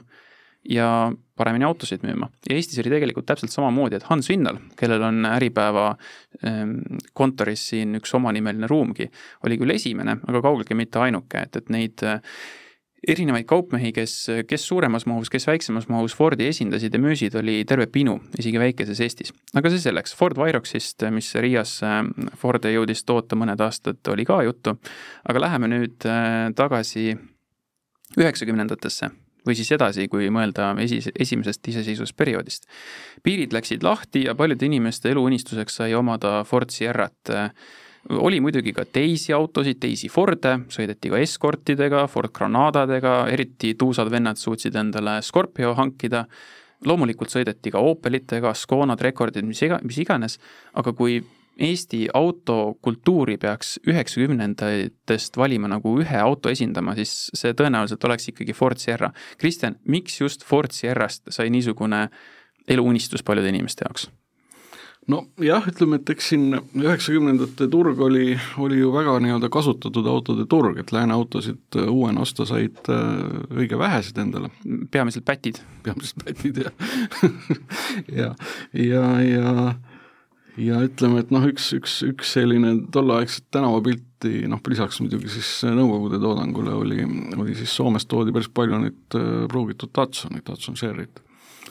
ja 0.69 0.89
paremini 1.37 1.67
autosid 1.67 2.05
müüma. 2.07 2.29
ja 2.49 2.57
Eestis 2.57 2.79
oli 2.83 2.93
tegelikult 2.93 3.27
täpselt 3.27 3.53
samamoodi, 3.53 3.99
et 3.99 4.09
Hans 4.09 4.29
Vinnal, 4.31 4.61
kellel 4.79 5.03
on 5.03 5.25
Äripäeva 5.27 5.87
ähm, 6.47 6.77
kontoris 7.13 7.69
siin 7.73 7.99
üks 7.99 8.15
omanimeline 8.15 8.71
ruumgi, 8.71 9.11
oli 9.47 9.59
küll 9.59 9.75
esimene, 9.75 10.19
aga 10.29 10.43
kaugeltki 10.45 10.77
mitte 10.79 11.03
ainuke, 11.03 11.47
et, 11.47 11.59
et 11.59 11.73
neid 11.75 12.05
äh, 12.07 12.21
erinevaid 13.09 13.47
kaupmehi, 13.49 13.91
kes, 13.93 14.15
kes 14.49 14.67
suuremas 14.69 15.05
mahus, 15.11 15.31
kes 15.33 15.47
väiksemas 15.49 15.89
mahus 15.93 16.15
Fordi 16.17 16.47
esindasid 16.49 16.95
ja 16.95 17.01
müüsid, 17.03 17.35
oli 17.37 17.59
terve 17.69 17.87
pinu, 17.93 18.17
isegi 18.39 18.61
väikeses 18.61 19.03
Eestis. 19.05 19.35
aga 19.55 19.73
see 19.73 19.83
selleks, 19.83 20.15
Ford 20.17 20.39
Viroxist, 20.39 21.03
mis 21.11 21.35
Riias 21.35 21.81
äh, 21.83 22.01
Ford 22.39 22.65
jõudis 22.71 23.05
toota 23.05 23.37
mõned 23.37 23.61
aastad, 23.61 24.01
oli 24.15 24.25
ka 24.25 24.43
juttu, 24.47 24.79
aga 25.29 25.47
läheme 25.49 25.75
nüüd 25.75 26.09
äh, 26.09 26.55
tagasi 26.55 27.11
üheksakümnendatesse 28.15 29.11
või 29.47 29.57
siis 29.59 29.71
edasi, 29.77 30.09
kui 30.09 30.31
mõelda 30.33 30.73
esi, 30.83 31.01
esimesest 31.21 31.69
iseseisvusperioodist. 31.69 32.69
piirid 33.23 33.53
läksid 33.53 33.83
lahti 33.83 34.25
ja 34.25 34.35
paljude 34.35 34.67
inimeste 34.67 35.11
eluunistuseks 35.11 35.81
sai 35.83 35.95
omada 35.95 36.43
Ford 36.45 36.71
Sierrat 36.71 37.35
oli 38.11 38.41
muidugi 38.41 38.73
ka 38.73 38.85
teisi 38.85 39.33
autosid, 39.33 39.79
teisi 39.81 40.11
Forde, 40.13 40.59
sõideti 40.73 41.11
ka 41.13 41.21
eskortidega, 41.25 42.05
Ford 42.11 42.33
Granadadega, 42.37 43.15
eriti 43.33 43.75
tuusad 43.81 44.11
vennad 44.13 44.41
suutsid 44.41 44.77
endale 44.77 45.21
Scorpio 45.25 45.73
hankida, 45.79 46.25
loomulikult 46.85 47.33
sõideti 47.33 47.73
ka 47.73 47.81
Opelitega, 47.81 48.53
Sconad, 48.55 49.01
Recordid, 49.01 49.47
mis 49.49 49.63
iga, 49.65 49.81
mis 49.83 49.99
iganes, 50.05 50.39
aga 50.77 50.93
kui 50.93 51.23
Eesti 51.59 52.09
autokultuuri 52.15 53.37
peaks 53.39 53.77
üheksakümnendatest 53.87 55.37
valima 55.39 55.71
nagu 55.71 55.93
ühe 56.03 56.19
auto 56.19 56.51
esindama, 56.51 56.97
siis 56.99 57.29
see 57.37 57.55
tõenäoliselt 57.55 58.05
oleks 58.09 58.33
ikkagi 58.33 58.57
Ford 58.57 58.83
Sierra. 58.83 59.13
Kristjan, 59.39 59.79
miks 59.87 60.19
just 60.21 60.45
Ford 60.45 60.75
Sierrast 60.75 61.31
sai 61.31 61.51
niisugune 61.55 62.09
eluunistus 62.69 63.23
paljude 63.23 63.55
inimeste 63.55 63.87
jaoks? 63.87 64.11
nojah, 65.11 65.67
ütleme, 65.69 65.99
et 66.01 66.11
eks 66.15 66.31
siin 66.33 66.47
üheksakümnendate 66.81 67.67
turg 67.73 67.99
oli, 68.07 68.39
oli 68.63 68.79
ju 68.81 68.93
väga 68.95 69.19
nii-öelda 69.21 69.51
kasutatud 69.53 70.07
autode 70.09 70.47
turg, 70.51 70.79
et 70.81 70.93
lääne 70.97 71.13
autosid 71.17 71.79
uuena 71.83 72.25
osta 72.25 72.47
said 72.49 72.81
äh, 72.89 73.11
õige 73.53 73.79
vähesed 73.79 74.19
endale. 74.21 74.51
peamiselt 74.91 75.27
pätid. 75.29 75.61
peamiselt 75.85 76.25
pätid, 76.25 76.63
jah 76.65 76.73
ja, 78.21 78.31
ja, 78.73 79.05
ja 79.21 79.45
ja 79.45 79.94
ütleme, 80.57 81.23
et 81.25 81.33
noh, 81.35 81.45
üks, 81.51 81.73
üks, 81.75 81.99
üks 82.07 82.35
selline 82.37 82.77
tolleaegset 82.95 83.49
tänavapilti, 83.55 84.45
noh 84.51 84.63
lisaks 84.71 85.01
muidugi 85.03 85.33
siis 85.33 85.51
Nõukogude 85.67 86.21
toodangule 86.23 86.75
oli, 86.79 87.03
oli 87.35 87.57
siis 87.59 87.75
Soomest 87.75 88.09
toodi 88.11 88.35
päris 88.35 88.51
palju 88.55 88.79
neid 88.85 89.19
äh, 89.19 89.45
pruugitud 89.51 89.93
Datsunit, 89.97 90.47
Datsun 90.47 90.79
Sherryt 90.79 91.23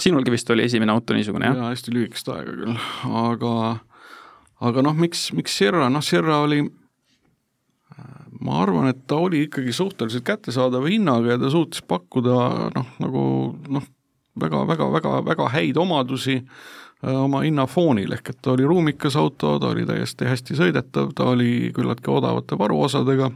sinulgi 0.01 0.33
vist 0.33 0.49
oli 0.49 0.65
esimene 0.65 0.91
auto 0.91 1.13
niisugune, 1.13 1.45
jah? 1.51 1.59
jaa, 1.59 1.73
hästi 1.73 1.93
lühikest 1.93 2.29
aega 2.33 2.55
küll, 2.57 2.77
aga 3.23 3.55
aga 4.63 4.85
noh, 4.85 4.95
miks, 4.97 5.27
miks 5.37 5.57
Sierra, 5.59 5.89
noh 5.93 6.03
Sierra 6.03 6.41
oli 6.43 6.63
ma 8.43 8.61
arvan, 8.63 8.89
et 8.91 9.03
ta 9.07 9.19
oli 9.21 9.45
ikkagi 9.45 9.73
suhteliselt 9.75 10.25
kättesaadava 10.27 10.89
hinnaga 10.89 11.35
ja 11.35 11.41
ta 11.41 11.51
suutis 11.53 11.83
pakkuda 11.87 12.37
noh, 12.75 12.87
nagu 13.03 13.25
noh, 13.71 13.85
väga, 14.39 14.63
väga, 14.67 14.89
väga, 14.97 15.13
väga 15.29 15.49
häid 15.53 15.77
omadusi 15.79 16.39
äh, 16.41 16.82
oma 17.03 17.43
hinnafoonil, 17.43 18.13
ehk 18.15 18.29
et 18.31 18.39
ta 18.41 18.53
oli 18.53 18.67
ruumikas 18.67 19.17
auto, 19.19 19.57
ta 19.59 19.73
oli 19.73 19.85
täiesti 19.87 20.27
hästi 20.29 20.57
sõidetav, 20.59 21.11
ta 21.17 21.27
oli 21.33 21.71
küllaltki 21.75 22.11
odavate 22.13 22.57
varuosadega. 22.59 23.31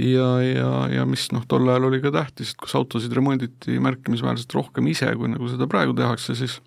Ja, 0.00 0.28
ja, 0.40 0.70
ja 0.88 1.04
mis 1.06 1.26
noh, 1.34 1.42
tol 1.50 1.68
ajal 1.68 1.88
oli 1.90 1.98
ka 2.00 2.12
tähtis, 2.14 2.54
et 2.54 2.60
kus 2.62 2.74
autosid 2.78 3.12
remonditi 3.12 3.78
märkimisväärselt 3.82 4.54
rohkem 4.54 4.86
ise, 4.88 5.10
kui 5.18 5.28
nagu 5.28 5.48
seda 5.50 5.66
praegu 5.68 5.96
tehakse, 5.98 6.36
siis 6.38 6.60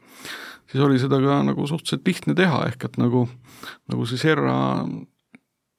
siis 0.71 0.83
oli 0.83 0.99
seda 0.99 1.19
ka 1.21 1.39
nagu 1.45 1.67
suhteliselt 1.67 2.07
lihtne 2.07 2.35
teha, 2.37 2.63
ehk 2.71 2.87
et 2.87 2.99
nagu, 3.01 3.25
nagu 3.91 4.05
see 4.09 4.21
Sierra, 4.21 4.55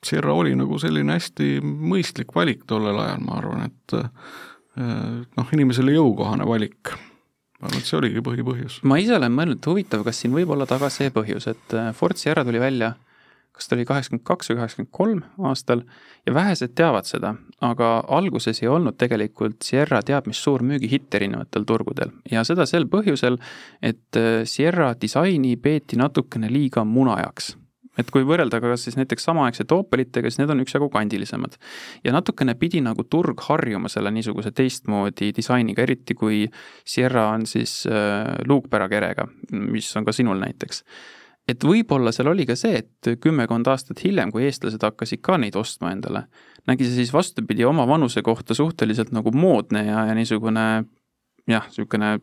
Sierra 0.04 0.34
oli 0.36 0.54
nagu 0.58 0.78
selline 0.80 1.16
hästi 1.16 1.58
mõistlik 1.64 2.34
valik 2.36 2.66
tollel 2.70 2.98
ajal, 3.02 3.24
ma 3.24 3.38
arvan, 3.40 3.66
et 3.70 3.96
noh, 4.76 5.52
inimesele 5.54 5.94
jõukohane 5.96 6.46
valik 6.48 6.94
ma 7.64 7.70
arvan, 7.70 7.80
et 7.80 7.88
see 7.88 7.96
oligi 7.96 8.20
põhipõhjus. 8.24 8.82
ma 8.84 9.00
ise 9.00 9.16
olen 9.16 9.32
mõelnud, 9.32 9.62
et 9.62 9.70
huvitav, 9.72 10.04
kas 10.04 10.20
siin 10.20 10.36
võib 10.36 10.52
olla 10.52 10.68
taga 10.68 10.92
see 10.92 11.08
põhjus, 11.14 11.48
et 11.48 11.76
Ford 11.96 12.20
Sierra 12.20 12.44
tuli 12.44 12.60
välja 12.60 12.94
kas 13.54 13.68
ta 13.68 13.76
oli 13.76 13.86
kaheksakümmend 13.86 14.24
kaks 14.26 14.50
või 14.50 14.58
kaheksakümmend 14.58 14.92
kolm 14.98 15.20
aastal 15.46 15.84
ja 16.26 16.34
vähesed 16.34 16.74
teavad 16.74 17.06
seda, 17.06 17.34
aga 17.62 17.90
alguses 18.16 18.60
ei 18.62 18.68
olnud 18.68 18.98
tegelikult 18.98 19.62
Sierra 19.62 20.02
teab 20.02 20.26
mis 20.26 20.40
suur 20.42 20.64
müügihitt 20.66 21.14
erinevatel 21.14 21.66
turgudel 21.68 22.10
ja 22.30 22.42
seda 22.44 22.66
sel 22.66 22.88
põhjusel, 22.90 23.38
et 23.82 24.18
äh, 24.18 24.42
Sierra 24.44 24.92
disaini 25.00 25.54
peeti 25.56 26.00
natukene 26.00 26.50
liiga 26.50 26.84
munajaks 26.84 27.54
et 27.98 28.10
kui 28.10 28.26
võrrelda 28.26 28.60
ka 28.62 28.74
siis 28.80 28.96
näiteks 28.98 29.26
samaaegsete 29.28 29.74
Opelitega, 29.76 30.30
siis 30.30 30.40
need 30.42 30.52
on 30.54 30.62
üksjagu 30.64 30.88
kandilisemad. 30.92 31.58
ja 32.04 32.12
natukene 32.12 32.54
pidi 32.58 32.80
nagu 32.84 33.04
turg 33.04 33.40
harjuma 33.48 33.88
selle 33.88 34.10
niisuguse 34.14 34.50
teistmoodi 34.52 35.32
disainiga, 35.36 35.82
eriti 35.82 36.14
kui 36.14 36.44
Sierra 36.84 37.28
on 37.32 37.46
siis 37.46 37.84
äh, 37.86 38.34
luukpärakerega, 38.48 39.28
mis 39.52 39.90
on 39.96 40.04
ka 40.04 40.12
sinul 40.12 40.40
näiteks 40.42 40.84
et 41.48 41.64
võib-olla 41.64 42.12
seal 42.14 42.30
oli 42.32 42.46
ka 42.48 42.56
see, 42.56 42.80
et 42.80 43.10
kümmekond 43.20 43.68
aastat 43.68 44.00
hiljem, 44.04 44.32
kui 44.32 44.46
eestlased 44.48 44.82
hakkasid 44.82 45.20
ka 45.24 45.36
neid 45.40 45.56
ostma 45.60 45.92
endale, 45.92 46.24
nägi 46.68 46.86
see 46.88 47.02
siis 47.02 47.12
vastupidi 47.12 47.66
oma 47.68 47.86
vanuse 47.88 48.22
kohta 48.24 48.56
suhteliselt 48.56 49.12
nagu 49.12 49.32
moodne 49.36 49.84
ja, 49.84 50.06
ja 50.08 50.16
niisugune 50.16 50.66
jah, 51.50 51.68
niisugune 51.68 52.16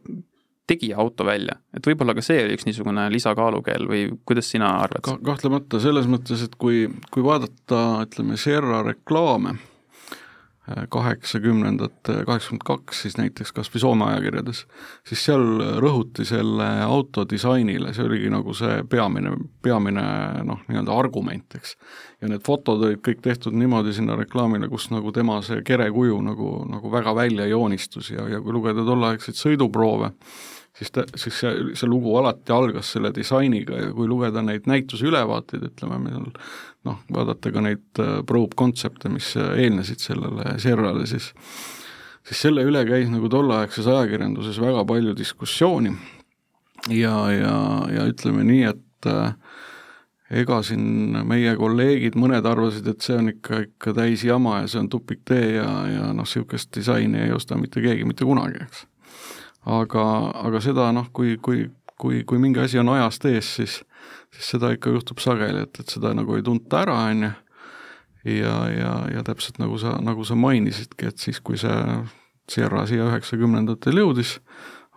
tegijaauto 0.70 1.26
välja, 1.26 1.58
et 1.76 1.88
võib-olla 1.88 2.16
ka 2.16 2.24
see 2.26 2.44
oli 2.46 2.56
üks 2.58 2.68
niisugune 2.68 3.08
lisakaalukeel 3.12 3.88
või 3.90 4.06
kuidas 4.28 4.52
sina 4.54 4.76
arvad 4.84 5.04
Ka? 5.06 5.18
kahtlemata 5.32 5.82
selles 5.84 6.08
mõttes, 6.12 6.46
et 6.46 6.56
kui, 6.62 6.86
kui 7.12 7.26
vaadata, 7.26 7.82
ütleme, 8.06 8.38
Sierra 8.40 8.84
reklaame 8.86 9.58
kaheksakümnendate, 10.90 12.22
kaheksakümmend 12.28 12.66
kaks 12.68 13.02
siis 13.06 13.18
näiteks 13.20 13.54
kas 13.56 13.72
või 13.74 13.84
Soome 13.84 14.08
ajakirjades, 14.12 14.64
siis 15.08 15.26
seal 15.28 15.44
rõhuti 15.84 16.26
selle 16.28 16.68
auto 16.86 17.26
disainile, 17.30 17.94
see 17.96 18.06
oligi 18.08 18.32
nagu 18.34 18.56
see 18.58 18.82
peamine, 18.90 19.34
peamine 19.64 20.06
noh, 20.48 20.64
nii-öelda 20.70 20.96
argument, 20.96 21.58
eks. 21.60 21.76
ja 22.22 22.32
need 22.32 22.46
fotod 22.46 22.84
olid 22.88 23.04
kõik 23.06 23.22
tehtud 23.26 23.58
niimoodi 23.58 23.96
sinna 23.98 24.16
reklaamile, 24.20 24.70
kus 24.72 24.90
nagu 24.94 25.14
tema 25.16 25.40
see 25.46 25.64
kerekuju 25.68 26.22
nagu, 26.26 26.54
nagu 26.72 26.94
väga 26.94 27.16
välja 27.18 27.50
joonistus 27.52 28.12
ja, 28.14 28.28
ja 28.30 28.42
kui 28.42 28.56
lugeda 28.56 28.86
tolleaegseid 28.88 29.40
sõiduproove, 29.40 30.14
siis 30.78 30.92
ta, 30.92 31.04
siis 31.16 31.40
see, 31.44 31.52
see 31.78 31.90
lugu 31.90 32.14
alati 32.20 32.54
algas 32.56 32.94
selle 32.96 33.12
disainiga 33.16 33.80
ja 33.80 33.92
kui 33.96 34.08
lugeda 34.10 34.44
neid 34.46 34.70
näituse 34.70 35.08
ülevaateid, 35.10 35.68
ütleme, 35.72 36.00
meil 36.06 36.32
noh, 36.88 37.02
vaadata 37.14 37.52
ka 37.54 37.64
neid 37.66 38.02
äh, 38.02 38.20
probe 38.28 38.58
kontsepte, 38.60 39.12
mis 39.14 39.34
äh, 39.40 39.54
eelnesid 39.66 40.04
sellele 40.04 40.58
Sierrale, 40.62 41.06
siis 41.10 41.32
siis 42.28 42.44
selle 42.46 42.64
üle 42.68 42.84
käis 42.86 43.10
nagu 43.10 43.30
tolleaegses 43.34 43.88
ajakirjanduses 43.90 44.60
väga 44.62 44.86
palju 44.86 45.16
diskussiooni. 45.18 45.96
Ja, 46.90 47.16
ja, 47.34 47.56
ja 47.94 48.06
ütleme 48.10 48.46
nii, 48.46 48.62
et 48.70 49.10
äh, 49.10 49.34
ega 50.42 50.62
siin 50.66 51.18
meie 51.28 51.54
kolleegid, 51.60 52.16
mõned 52.18 52.46
arvasid, 52.48 52.88
et 52.90 53.06
see 53.06 53.18
on 53.20 53.34
ikka, 53.34 53.66
ikka 53.68 53.94
täis 53.98 54.24
jama 54.26 54.62
ja 54.64 54.70
see 54.72 54.82
on 54.82 54.90
tupiktee 54.90 55.58
ja, 55.58 55.68
ja 55.92 56.08
noh, 56.14 56.26
niisugust 56.26 56.72
disaini 56.78 57.26
ei 57.26 57.36
osta 57.36 57.60
mitte 57.60 57.84
keegi 57.84 58.08
mitte 58.08 58.26
kunagi, 58.26 58.64
eks 58.66 58.86
aga, 59.66 60.06
aga 60.48 60.62
seda 60.64 60.90
noh, 60.96 61.10
kui, 61.14 61.38
kui, 61.42 61.66
kui, 62.02 62.24
kui 62.28 62.42
mingi 62.42 62.62
asi 62.64 62.80
on 62.82 62.92
ajast 62.96 63.26
ees, 63.30 63.54
siis, 63.60 63.78
siis 64.34 64.52
seda 64.56 64.72
ikka 64.76 64.94
juhtub 64.96 65.22
sageli, 65.22 65.66
et, 65.68 65.82
et 65.84 65.94
seda 65.94 66.14
nagu 66.18 66.38
ei 66.38 66.46
tunta 66.46 66.82
ära, 66.86 66.98
on 67.12 67.28
ju, 67.28 67.32
ja, 68.40 68.56
ja, 68.74 68.96
ja 69.18 69.24
täpselt 69.28 69.62
nagu 69.62 69.78
sa, 69.82 69.98
nagu 70.04 70.26
sa 70.28 70.38
mainisidki, 70.40 71.12
et 71.12 71.22
siis, 71.22 71.42
kui 71.44 71.60
see 71.62 71.78
Sierra 72.52 72.84
siia 72.90 73.06
üheksakümnendatel 73.08 74.02
jõudis, 74.02 74.40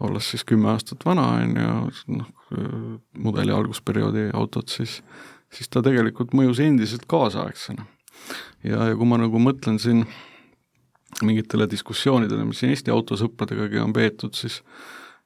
olles 0.03 0.27
siis 0.33 0.43
kümme 0.49 0.73
aastat 0.73 1.05
vana, 1.07 1.29
on 1.39 1.53
ju, 1.61 2.17
noh, 2.19 2.31
mudeli 3.23 3.53
algusperioodi 3.55 4.31
autot, 4.35 4.73
siis, 4.73 4.99
siis 5.55 5.71
ta 5.71 5.85
tegelikult 5.85 6.35
mõjus 6.35 6.63
endiselt 6.65 7.05
kaasaegsena. 7.11 7.87
ja, 8.65 8.89
ja 8.89 8.97
kui 8.97 9.07
ma 9.07 9.21
nagu 9.21 9.39
mõtlen 9.39 9.79
siin 9.79 10.03
äh, 10.03 10.34
mingitele 11.23 11.69
diskussioonidele, 11.71 12.45
mis 12.49 12.63
siin 12.63 12.75
Eesti 12.75 12.93
autosõpradegagi 12.95 13.81
on 13.83 13.93
peetud, 13.95 14.35
siis 14.35 14.61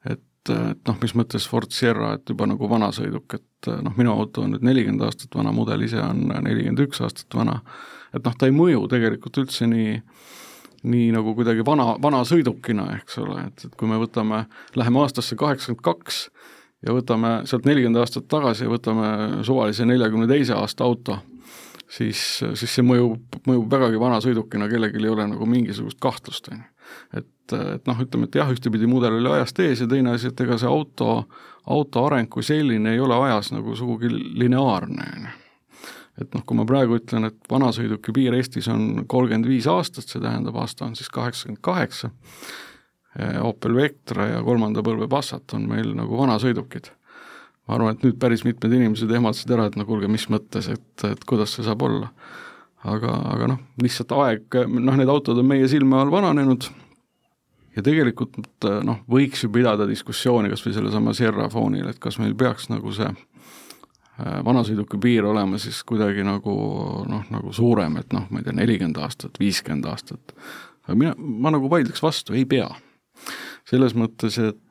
et, 0.04 0.20
et 0.52 0.82
noh, 0.88 0.98
mis 1.02 1.14
mõttes 1.18 1.46
Ford 1.48 1.72
Sierra, 1.72 2.14
et 2.18 2.28
juba 2.28 2.48
nagu 2.50 2.68
vanasõiduk, 2.70 3.38
et 3.38 3.70
noh, 3.84 3.94
minu 3.96 4.12
auto 4.14 4.44
on 4.44 4.54
nüüd 4.54 4.66
nelikümmend 4.66 5.06
aastat 5.06 5.34
vana, 5.38 5.54
mudel 5.54 5.86
ise 5.86 6.02
on 6.02 6.26
nelikümmend 6.28 6.84
üks 6.88 7.00
aastat 7.04 7.38
vana, 7.38 7.60
et 8.12 8.24
noh, 8.24 8.36
ta 8.36 8.48
ei 8.48 8.54
mõju 8.56 8.84
tegelikult 8.92 9.40
üldse 9.44 9.70
nii 9.70 9.96
nii 10.86 11.08
nagu 11.10 11.32
kuidagi 11.34 11.64
vana, 11.66 11.96
vana 12.02 12.20
sõidukina, 12.22 12.84
eks 13.00 13.18
ole, 13.18 13.48
et, 13.48 13.64
et 13.66 13.72
kui 13.74 13.88
me 13.90 13.96
võtame, 13.98 14.44
läheme 14.78 15.00
aastasse 15.02 15.34
kaheksakümmend 15.38 15.82
kaks 15.82 16.20
ja 16.86 16.94
võtame 16.94 17.32
sealt 17.50 17.66
nelikümmend 17.66 17.98
aastat 17.98 18.28
tagasi 18.30 18.66
ja 18.66 18.70
võtame 18.70 19.08
suvalise 19.46 19.86
neljakümne 19.88 20.28
teise 20.30 20.54
aasta 20.54 20.86
auto 20.86 21.18
siis, 21.88 22.20
siis 22.42 22.74
see 22.78 22.84
mõjub, 22.86 23.40
mõjub 23.48 23.72
vägagi 23.72 24.00
vana 24.00 24.20
sõidukina, 24.24 24.68
kellelgi 24.70 25.02
ei 25.02 25.12
ole 25.12 25.26
nagu 25.30 25.48
mingisugust 25.48 26.00
kahtlust, 26.02 26.50
on 26.52 26.62
ju. 26.62 26.94
et, 27.22 27.56
et 27.56 27.90
noh, 27.90 28.04
ütleme, 28.04 28.28
et 28.28 28.40
jah, 28.40 28.52
ühtepidi 28.52 28.88
mudel 28.90 29.18
oli 29.18 29.34
ajast 29.38 29.60
ees 29.64 29.84
ja 29.84 29.90
teine 29.90 30.14
asi, 30.16 30.32
et 30.32 30.40
ega 30.44 30.58
see 30.60 30.70
auto, 30.70 31.24
auto 31.68 32.06
areng 32.08 32.30
kui 32.32 32.46
selline 32.46 32.94
ei 32.94 33.02
ole 33.02 33.16
ajas 33.28 33.52
nagu 33.56 33.76
sugugi 33.76 34.12
lineaarne, 34.12 35.12
on 35.16 35.28
ju 35.28 35.36
et 36.18 36.32
noh, 36.34 36.42
kui 36.42 36.56
ma 36.58 36.64
praegu 36.66 36.98
ütlen, 36.98 37.28
et 37.28 37.36
vanasõiduki 37.50 38.10
piir 38.14 38.34
Eestis 38.34 38.66
on 38.72 39.04
kolmkümmend 39.10 39.46
viis 39.46 39.68
aastat, 39.70 40.08
see 40.10 40.22
tähendab, 40.22 40.56
aasta 40.58 40.88
on 40.88 40.96
siis 40.98 41.10
kaheksakümmend 41.14 41.62
kaheksa, 41.62 42.10
Opel 43.42 43.74
Vectra 43.74 44.28
ja 44.28 44.42
kolmanda 44.46 44.82
põlve 44.86 45.08
Passat 45.10 45.54
on 45.56 45.64
meil 45.70 45.94
nagu 45.96 46.18
vanasõidukid. 46.20 46.92
Ma 47.68 47.76
arvan, 47.76 47.94
et 47.94 48.04
nüüd 48.06 48.18
päris 48.20 48.44
mitmed 48.48 48.72
inimesed 48.72 49.10
ehmatasid 49.12 49.52
ära, 49.54 49.68
et 49.68 49.76
no 49.76 49.84
kuulge, 49.88 50.08
mis 50.10 50.24
mõttes, 50.32 50.70
et, 50.72 51.04
et 51.04 51.24
kuidas 51.28 51.54
see 51.54 51.66
saab 51.66 51.84
olla. 51.84 52.10
aga, 52.88 53.14
aga 53.34 53.46
noh, 53.50 53.62
lihtsalt 53.82 54.12
aeg, 54.14 54.60
noh, 54.70 54.96
need 54.96 55.10
autod 55.10 55.40
on 55.40 55.48
meie 55.48 55.66
silme 55.68 55.96
all 55.98 56.12
vananenud 56.14 56.68
ja 57.78 57.84
tegelikult 57.84 58.38
noh, 58.86 59.00
võiks 59.10 59.44
ju 59.44 59.50
pidada 59.54 59.86
diskussiooni 59.88 60.50
kas 60.50 60.64
või 60.66 60.76
sellesama 60.76 61.14
Sierra 61.16 61.48
foonil, 61.52 61.88
et 61.90 61.98
kas 62.02 62.18
meil 62.22 62.36
peaks 62.38 62.68
nagu 62.72 62.92
see 62.94 63.08
äh, 63.08 64.38
vanasõiduki 64.46 65.00
piir 65.02 65.26
olema 65.28 65.60
siis 65.62 65.80
kuidagi 65.86 66.26
nagu 66.26 66.54
noh, 67.10 67.26
nagu 67.34 67.54
suurem, 67.54 67.98
et 68.02 68.14
noh, 68.14 68.26
ma 68.30 68.40
ei 68.40 68.48
tea, 68.48 68.56
nelikümmend 68.58 69.02
aastat, 69.02 69.38
viiskümmend 69.42 69.90
aastat. 69.90 70.34
aga 70.86 70.98
mina, 70.98 71.14
ma 71.18 71.54
nagu 71.54 71.70
vaidleks 71.70 72.02
vastu, 72.02 72.34
ei 72.38 72.46
pea. 72.48 72.70
selles 73.68 73.94
mõttes, 73.98 74.38
et 74.38 74.62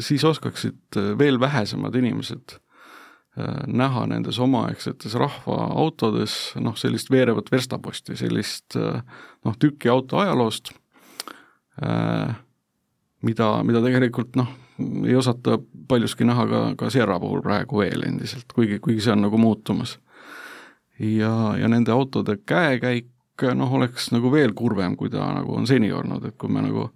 siis 0.00 0.24
oskaksid 0.24 0.96
äh, 0.96 1.12
veel 1.18 1.40
vähesemad 1.40 1.94
inimesed 1.96 2.56
äh, 2.56 3.62
näha 3.66 4.06
nendes 4.10 4.38
omaaegsetes 4.38 5.14
rahvaautodes 5.20 6.36
noh, 6.60 6.76
sellist 6.76 7.10
veerevat 7.10 7.52
verstaposti, 7.52 8.16
sellist 8.16 8.78
äh, 8.80 9.02
noh, 9.44 9.58
tükki 9.58 9.92
auto 9.92 10.22
ajaloost 10.22 10.72
Äh, 11.82 12.34
mida, 13.22 13.62
mida 13.64 13.80
tegelikult 13.80 14.34
noh, 14.36 14.48
ei 15.06 15.14
osata 15.16 15.56
paljuski 15.88 16.26
näha 16.28 16.44
ka, 16.48 16.60
ka 16.76 16.90
Sierra 16.92 17.16
puhul 17.20 17.40
praegu 17.44 17.80
veel 17.80 18.04
endiselt, 18.04 18.52
kuigi, 18.52 18.80
kuigi 18.84 19.04
see 19.04 19.14
on 19.14 19.24
nagu 19.24 19.40
muutumas. 19.40 19.98
ja, 20.98 21.56
ja 21.56 21.68
nende 21.68 21.92
autode 21.92 22.36
käekäik 22.44 23.44
noh, 23.56 23.72
oleks 23.72 24.10
nagu 24.12 24.32
veel 24.32 24.52
kurvem, 24.52 24.96
kui 24.96 25.08
ta 25.10 25.30
nagu 25.32 25.54
on 25.56 25.66
seni 25.66 25.92
olnud, 25.92 26.26
et 26.28 26.36
kui 26.36 26.52
me 26.52 26.60
nagu 26.66 26.90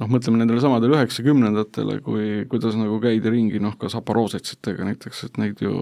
noh, 0.00 0.08
mõtleme 0.12 0.40
nendele 0.40 0.60
samadele 0.62 0.98
üheksakümnendatele, 0.98 1.98
kui, 2.04 2.26
kuidas 2.50 2.76
nagu 2.78 2.98
käidi 3.02 3.32
ringi 3.32 3.60
noh, 3.62 3.76
ka 3.80 3.90
Zaporožetšitega 3.92 4.88
näiteks, 4.90 5.22
et 5.28 5.38
neid 5.40 5.62
ju 5.64 5.74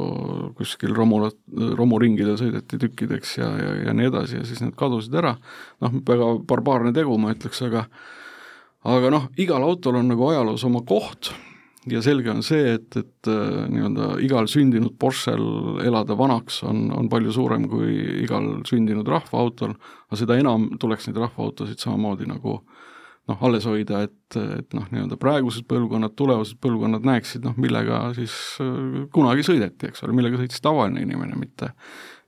kuskil 0.58 0.94
romu, 0.96 1.24
romuringidel 1.78 2.38
sõideti 2.40 2.80
tükkideks 2.84 3.38
ja, 3.40 3.48
ja, 3.60 3.72
ja 3.88 3.96
nii 3.96 4.10
edasi 4.12 4.38
ja 4.40 4.44
siis 4.48 4.62
need 4.64 4.76
kadusid 4.78 5.16
ära, 5.18 5.34
noh, 5.84 5.96
väga 6.06 6.30
barbaarne 6.50 6.94
tegu, 6.96 7.18
ma 7.20 7.34
ütleks, 7.34 7.64
aga 7.66 7.88
aga 8.84 9.10
noh, 9.10 9.26
igal 9.40 9.64
autol 9.64 9.98
on 9.98 10.10
nagu 10.12 10.28
ajaloos 10.28 10.64
oma 10.68 10.84
koht 10.86 11.32
ja 11.90 12.00
selge 12.04 12.30
on 12.32 12.42
see, 12.44 12.76
et, 12.76 12.96
et 12.96 13.28
äh, 13.30 13.64
nii-öelda 13.72 14.14
igal 14.24 14.48
sündinud 14.50 14.96
Porschel 15.00 15.42
elada 15.84 16.16
vanaks 16.16 16.62
on, 16.68 16.86
on 16.96 17.10
palju 17.12 17.32
suurem 17.34 17.66
kui 17.68 17.96
igal 18.24 18.60
sündinud 18.68 19.08
rahvaautol, 19.08 19.74
aga 20.08 20.20
seda 20.20 20.38
enam 20.40 20.70
tuleks 20.80 21.08
neid 21.08 21.20
rahvaautosid 21.20 21.82
samamoodi 21.82 22.28
nagu 22.30 22.60
noh, 23.30 23.44
alles 23.46 23.66
hoida, 23.68 24.04
et, 24.08 24.36
et 24.36 24.74
noh, 24.76 24.86
nii-öelda 24.92 25.18
praegused 25.20 25.66
põlvkonnad, 25.70 26.14
tulevased 26.18 26.58
põlvkonnad 26.62 27.06
näeksid 27.08 27.46
noh, 27.46 27.56
millega 27.60 28.06
siis 28.16 28.34
äh, 28.62 29.04
kunagi 29.14 29.46
sõideti, 29.46 29.90
eks 29.90 30.04
ole, 30.04 30.16
millega 30.16 30.40
sõitis 30.40 30.64
tavaline 30.64 31.04
inimene, 31.06 31.38
mitte 31.40 31.72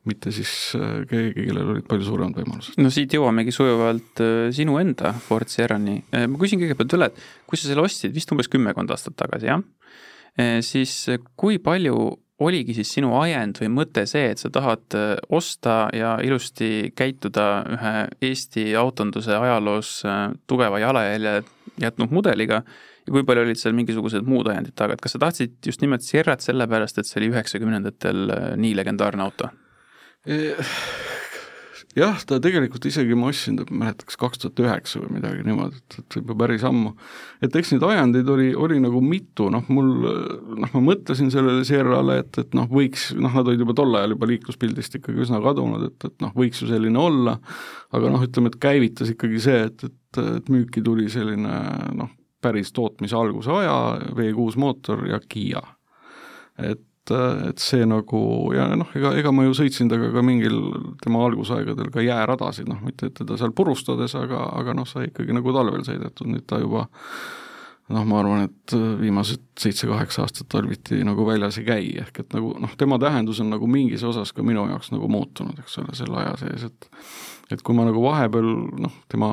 mitte 0.06 0.30
siis 0.30 0.50
äh, 0.78 1.00
keegi, 1.10 1.48
kellel 1.48 1.72
olid 1.72 1.86
palju 1.90 2.06
suuremad 2.06 2.36
võimalused. 2.38 2.78
no 2.78 2.92
siit 2.94 3.16
jõuamegi 3.16 3.54
sujuvalt 3.54 4.22
äh, 4.22 4.36
sinu 4.54 4.78
enda 4.78 5.10
Ford 5.24 5.50
Sierrani. 5.50 5.98
Ma 6.14 6.38
küsin 6.40 6.62
kõigepealt 6.62 6.94
üle, 6.98 7.10
et 7.10 7.48
kui 7.50 7.58
sa 7.58 7.66
selle 7.66 7.82
ostsid 7.82 8.14
vist 8.14 8.30
umbes 8.32 8.50
kümmekond 8.52 8.94
aastat 8.94 9.18
tagasi, 9.18 9.50
jah? 9.50 9.64
siis 10.60 10.92
kui 11.40 11.56
palju 11.64 11.96
oligi 12.38 12.74
siis 12.76 12.90
sinu 12.92 13.14
ajend 13.16 13.60
või 13.62 13.70
mõte 13.72 14.04
see, 14.08 14.30
et 14.32 14.40
sa 14.42 14.50
tahad 14.52 14.96
osta 15.32 15.86
ja 15.96 16.16
ilusti 16.24 16.90
käituda 16.96 17.46
ühe 17.76 17.94
Eesti 18.28 18.68
autonduse 18.76 19.36
ajaloos 19.36 20.02
tugeva 20.46 20.80
jalajälje 20.82 21.38
jätnud 21.80 22.12
mudeliga 22.12 22.62
ja 23.06 23.14
kui 23.14 23.24
palju 23.24 23.46
olid 23.46 23.60
seal 23.60 23.76
mingisugused 23.78 24.26
muud 24.28 24.50
ajendid 24.52 24.76
taga, 24.76 24.96
et 24.96 25.04
kas 25.04 25.16
sa 25.16 25.22
tahtsid 25.22 25.56
just 25.64 25.84
nimelt 25.84 26.04
Sierrat 26.04 26.44
sellepärast, 26.44 26.98
et 26.98 27.08
see 27.08 27.22
oli 27.22 27.32
üheksakümnendatel 27.32 28.32
nii 28.60 28.74
legendaarne 28.76 29.24
auto? 29.26 29.52
Jah, 31.96 32.18
ta 32.28 32.38
tegelikult 32.42 32.84
isegi 32.88 33.16
ma 33.18 33.30
ostsin, 33.30 33.56
ta 33.58 33.64
mäletaks 33.70 34.18
kaks 34.20 34.42
tuhat 34.42 34.60
üheksa 34.62 35.00
või 35.00 35.16
midagi 35.16 35.44
niimoodi, 35.46 35.80
et, 35.80 35.98
et 36.02 36.16
juba 36.18 36.36
päris 36.42 36.64
ammu. 36.68 36.92
et 37.44 37.56
eks 37.56 37.72
neid 37.72 37.86
ajendeid 37.88 38.28
oli, 38.32 38.48
oli 38.66 38.80
nagu 38.82 39.00
mitu, 39.04 39.48
noh 39.52 39.68
mul, 39.72 39.92
noh 40.60 40.74
ma 40.74 40.82
mõtlesin 40.90 41.32
sellele 41.32 41.64
Sierrale, 41.68 42.18
et, 42.24 42.40
et 42.42 42.56
noh, 42.56 42.68
võiks, 42.70 43.08
noh 43.16 43.32
nad 43.38 43.48
olid 43.48 43.64
juba 43.64 43.76
tol 43.78 43.96
ajal 43.96 44.16
juba 44.16 44.28
liikluspildist 44.32 44.98
ikkagi 45.00 45.24
üsna 45.26 45.40
kadunud, 45.44 45.88
et, 45.88 46.08
et 46.10 46.24
noh, 46.24 46.34
võiks 46.36 46.60
ju 46.62 46.68
selline 46.70 47.00
olla, 47.00 47.38
aga 47.96 48.12
noh, 48.12 48.26
ütleme, 48.28 48.52
et 48.52 48.60
käivitas 48.60 49.14
ikkagi 49.14 49.40
see, 49.48 49.62
et, 49.70 49.88
et, 49.88 50.22
et 50.36 50.52
müüki 50.52 50.84
tuli 50.84 51.08
selline 51.12 51.62
noh, 51.96 52.12
päris 52.44 52.74
tootmise 52.76 53.16
alguse 53.16 53.50
aja, 53.62 53.78
V6 54.14 54.60
mootor 54.60 55.06
ja 55.08 55.22
Kiia. 55.24 55.64
et 56.60 56.84
et, 57.14 57.62
see 57.62 57.86
nagu 57.88 58.20
ja 58.56 58.66
noh, 58.78 58.90
ega, 58.98 59.12
ega 59.20 59.32
ma 59.34 59.46
ju 59.46 59.54
sõitsin 59.56 59.90
temaga 59.92 60.12
ka 60.16 60.24
mingil 60.26 60.60
tema 61.02 61.24
algusaegadel 61.28 61.90
ka 61.94 62.04
jääradasid, 62.04 62.68
noh, 62.70 62.82
mitte 62.84 63.10
teda 63.14 63.38
seal 63.40 63.54
purustades, 63.56 64.16
aga, 64.18 64.46
aga 64.60 64.76
noh, 64.76 64.88
sai 64.88 65.10
ikkagi 65.10 65.36
nagu 65.36 65.54
talvel 65.54 65.84
sõidetud, 65.86 66.30
nüüd 66.32 66.46
ta 66.48 66.60
juba 66.62 66.86
noh, 67.92 68.02
ma 68.08 68.18
arvan, 68.20 68.48
et 68.48 68.74
viimased 69.00 69.44
seitse-kaheksa 69.62 70.24
aastat 70.24 70.50
talviti 70.50 70.98
nagu 71.06 71.26
väljas 71.28 71.60
ei 71.60 71.68
käi, 71.68 71.86
ehk 72.02 72.24
et 72.24 72.34
nagu 72.34 72.52
noh, 72.62 72.74
tema 72.78 72.98
tähendus 73.02 73.40
on 73.44 73.52
nagu 73.54 73.68
mingis 73.70 74.02
osas 74.06 74.34
ka 74.34 74.42
minu 74.46 74.66
jaoks 74.72 74.90
nagu 74.94 75.10
muutunud, 75.10 75.58
eks 75.62 75.78
ole, 75.82 75.94
selle 75.98 76.22
aja 76.24 76.36
sees, 76.42 76.68
et 76.70 76.90
et 77.54 77.62
kui 77.62 77.76
ma 77.78 77.84
nagu 77.86 78.00
vahepeal 78.02 78.48
noh, 78.82 78.94
tema 79.12 79.30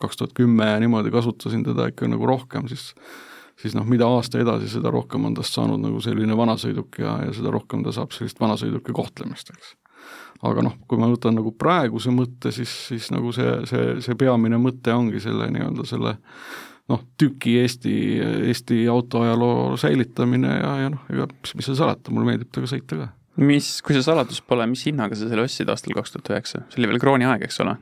kaks 0.00 0.16
tuhat 0.16 0.32
kümme 0.36 0.66
niimoodi 0.80 1.12
kasutasin 1.12 1.64
teda 1.66 1.90
ikka 1.92 2.08
nagu 2.08 2.26
rohkem, 2.28 2.68
siis 2.72 2.94
siis 3.60 3.76
noh, 3.76 3.86
mida 3.88 4.08
aasta 4.10 4.40
edasi, 4.42 4.68
seda 4.72 4.92
rohkem 4.94 5.28
on 5.28 5.38
tast 5.38 5.56
saanud 5.56 5.82
nagu 5.82 6.02
selline 6.04 6.36
vanasõiduk 6.38 7.00
ja, 7.02 7.16
ja 7.26 7.32
seda 7.36 7.52
rohkem 7.54 7.84
ta 7.86 7.94
saab 7.94 8.14
sellist 8.16 8.40
vanasõiduki 8.42 8.94
kohtlemist, 8.96 9.52
eks. 9.54 9.74
aga 10.44 10.66
noh, 10.66 10.76
kui 10.88 11.00
ma 11.00 11.08
võtan 11.12 11.38
nagu 11.38 11.54
praeguse 11.58 12.12
mõtte, 12.14 12.52
siis, 12.54 12.72
siis 12.90 13.10
nagu 13.14 13.32
see, 13.36 13.56
see, 13.70 13.98
see 14.04 14.20
peamine 14.20 14.60
mõte 14.60 14.94
ongi 14.94 15.22
selle 15.22 15.48
nii-öelda 15.54 15.86
selle 15.88 16.16
noh, 16.90 17.04
tüki 17.20 17.58
Eesti, 17.62 17.94
Eesti 18.50 18.84
autoajaloo 18.92 19.76
säilitamine 19.80 20.56
ja, 20.58 20.72
ja 20.84 20.94
noh, 20.94 21.04
ega 21.12 21.28
mis, 21.30 21.54
mis 21.58 21.70
seal 21.70 21.80
salata, 21.80 22.12
mulle 22.12 22.32
meeldib 22.32 22.52
temaga 22.52 22.74
sõita 22.74 23.00
ka. 23.00 23.10
mis, 23.40 23.70
kui 23.84 23.96
see 23.96 24.04
saladus 24.04 24.42
pole, 24.44 24.66
mis 24.70 24.84
hinnaga 24.88 25.16
sa 25.18 25.30
selle 25.30 25.46
ostsid 25.46 25.70
aastal 25.72 25.96
kaks 25.96 26.16
tuhat 26.16 26.34
üheksa, 26.34 26.64
see 26.70 26.82
oli 26.82 26.92
veel 26.92 27.02
krooni 27.02 27.28
aeg, 27.28 27.46
eks 27.48 27.62
ole? 27.64 27.78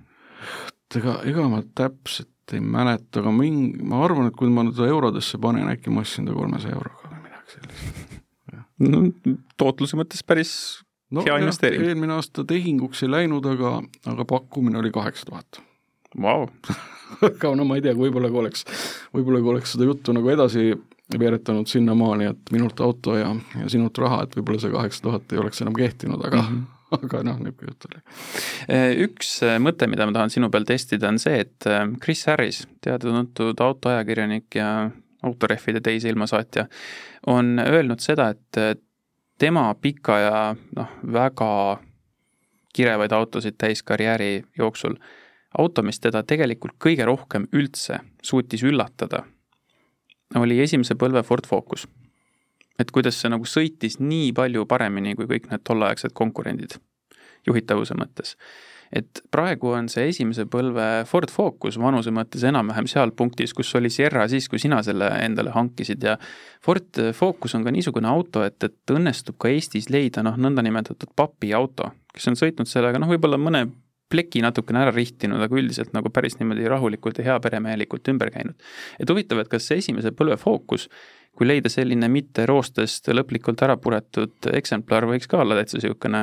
ega, 1.01 1.19
ega 1.29 1.49
ma 1.49 1.63
täpselt 1.79 2.32
ei 2.53 2.61
mäleta, 2.61 3.21
aga 3.23 3.33
ming-, 3.35 3.83
ma 3.89 4.03
arvan, 4.07 4.31
et 4.31 4.37
kui 4.39 4.51
ma 4.53 4.65
nüüd 4.67 4.79
eurodesse 4.87 5.41
panen, 5.43 5.69
äkki 5.73 5.93
ma 5.95 6.03
ostsin 6.05 6.29
ta 6.29 6.37
kolmesaja 6.37 6.77
euroga 6.77 7.11
või 7.11 7.21
midagi 7.27 7.57
sellist. 7.57 8.17
no 8.83 9.03
tootluse 9.61 9.99
mõttes 10.01 10.25
päris 10.27 10.55
no, 11.11 11.25
hea 11.27 11.39
investeering. 11.43 11.87
eelmine 11.89 12.17
aasta 12.17 12.45
tehinguks 12.49 13.05
ei 13.07 13.13
läinud, 13.13 13.47
aga, 13.55 13.77
aga 14.15 14.27
pakkumine 14.29 14.81
oli 14.83 14.93
kaheksa 14.95 15.29
tuhat. 15.31 15.63
Vau. 16.23 16.49
aga 17.29 17.55
no 17.57 17.67
ma 17.69 17.79
ei 17.79 17.85
tea, 17.85 17.95
võib-olla 17.97 18.31
kui 18.33 18.43
oleks, 18.45 18.67
võib-olla 19.15 19.41
kui 19.41 19.55
oleks 19.57 19.77
seda 19.77 19.89
juttu 19.89 20.15
nagu 20.17 20.33
edasi 20.33 20.73
veeretanud 21.19 21.69
sinnamaani, 21.69 22.31
et 22.33 22.53
minult 22.55 22.81
auto 22.81 23.17
ja, 23.19 23.33
ja 23.61 23.73
sinult 23.73 23.99
raha, 24.01 24.23
et 24.25 24.37
võib-olla 24.39 24.63
see 24.63 24.73
kaheksa 24.73 25.05
tuhat 25.05 25.35
ei 25.35 25.43
oleks 25.43 25.61
enam 25.65 25.77
kehtinud, 25.77 26.23
aga 26.25 26.43
mm 26.43 26.55
-hmm 26.55 26.72
aga 26.99 27.23
noh, 27.27 27.39
niisugune 27.43 27.73
jutt 27.73 27.87
oli. 27.89 28.01
Äh, 28.69 28.89
üks 29.07 29.35
äh, 29.47 29.59
mõte, 29.63 29.89
mida 29.91 30.07
ma 30.09 30.15
tahan 30.17 30.33
sinu 30.33 30.51
peal 30.53 30.67
testida, 30.69 31.11
on 31.11 31.21
see, 31.23 31.43
et 31.45 31.69
äh, 31.69 31.85
Chris 32.03 32.25
Harris, 32.29 32.63
teada-tuntud 32.85 33.61
autoajakirjanik 33.65 34.59
ja 34.59 34.69
autorehvide 35.23 35.83
teise 35.85 36.11
ilmasaatja, 36.11 36.67
on 37.31 37.55
öelnud 37.63 38.03
seda, 38.03 38.33
et 38.35 38.83
tema 39.39 39.69
pika 39.79 40.19
ja 40.19 40.39
noh, 40.77 40.97
väga 41.15 41.51
kirevaid 42.75 43.13
autosid 43.15 43.55
täis 43.61 43.85
karjääri 43.87 44.43
jooksul, 44.59 44.97
auto, 45.59 45.85
mis 45.87 46.01
teda 46.03 46.25
tegelikult 46.27 46.75
kõige 46.83 47.07
rohkem 47.07 47.47
üldse 47.55 48.01
suutis 48.25 48.65
üllatada, 48.67 49.23
oli 50.41 50.59
esimese 50.65 50.97
põlve 50.99 51.23
Ford 51.29 51.47
Focus 51.47 51.87
et 52.81 52.91
kuidas 52.91 53.19
see 53.21 53.31
nagu 53.33 53.49
sõitis 53.49 53.99
nii 54.01 54.33
palju 54.37 54.67
paremini 54.71 55.17
kui 55.19 55.29
kõik 55.31 55.51
need 55.51 55.65
tolleaegsed 55.67 56.15
konkurendid 56.17 56.79
juhitavuse 57.47 57.97
mõttes. 57.99 58.37
et 58.93 59.23
praegu 59.33 59.71
on 59.73 59.87
see 59.89 60.11
esimese 60.11 60.45
põlve 60.53 60.87
Ford 61.09 61.31
Focus 61.33 61.79
vanuse 61.81 62.13
mõttes 62.13 62.43
enam-vähem 62.45 62.87
seal 62.91 63.15
punktis, 63.17 63.55
kus 63.57 63.71
oli 63.79 63.89
Sierra 63.91 64.27
siis, 64.29 64.49
kui 64.53 64.61
sina 64.61 64.83
selle 64.85 65.09
endale 65.25 65.55
hankisid 65.55 66.05
ja 66.05 66.19
Ford 66.65 67.01
Focus 67.17 67.57
on 67.57 67.65
ka 67.65 67.73
niisugune 67.73 68.09
auto, 68.09 68.45
et, 68.45 68.59
et 68.63 68.93
õnnestub 68.93 69.39
ka 69.41 69.49
Eestis 69.49 69.89
leida 69.89 70.23
noh, 70.23 70.37
nõndanimetatud 70.37 71.17
papiauto, 71.17 71.89
kes 72.13 72.29
on 72.29 72.37
sõitnud 72.37 72.69
sellega 72.69 73.01
noh, 73.01 73.09
võib-olla 73.15 73.41
mõne 73.41 73.65
pleki 74.13 74.43
natukene 74.45 74.83
ära 74.85 74.93
rihtinud, 74.93 75.41
aga 75.41 75.57
üldiselt 75.57 75.95
nagu 75.97 76.13
päris 76.13 76.37
niimoodi 76.37 76.69
rahulikult 76.69 77.21
ja 77.21 77.31
heaperemehelikult 77.31 78.13
ümber 78.13 78.29
käinud. 78.35 78.59
et 79.01 79.09
huvitav, 79.09 79.41
et 79.41 79.49
kas 79.49 79.71
see 79.71 79.81
esimese 79.81 80.13
põlve 80.13 80.37
Focus 80.37 80.89
kui 81.37 81.49
leida 81.49 81.71
selline 81.73 82.09
mitte 82.13 82.45
roostest 82.49 83.09
lõplikult 83.13 83.63
ära 83.65 83.79
puretud 83.81 84.51
eksemplar, 84.53 85.07
võiks 85.09 85.31
ka 85.31 85.41
olla 85.43 85.57
täitsa 85.59 85.79
niisugune 85.79 86.23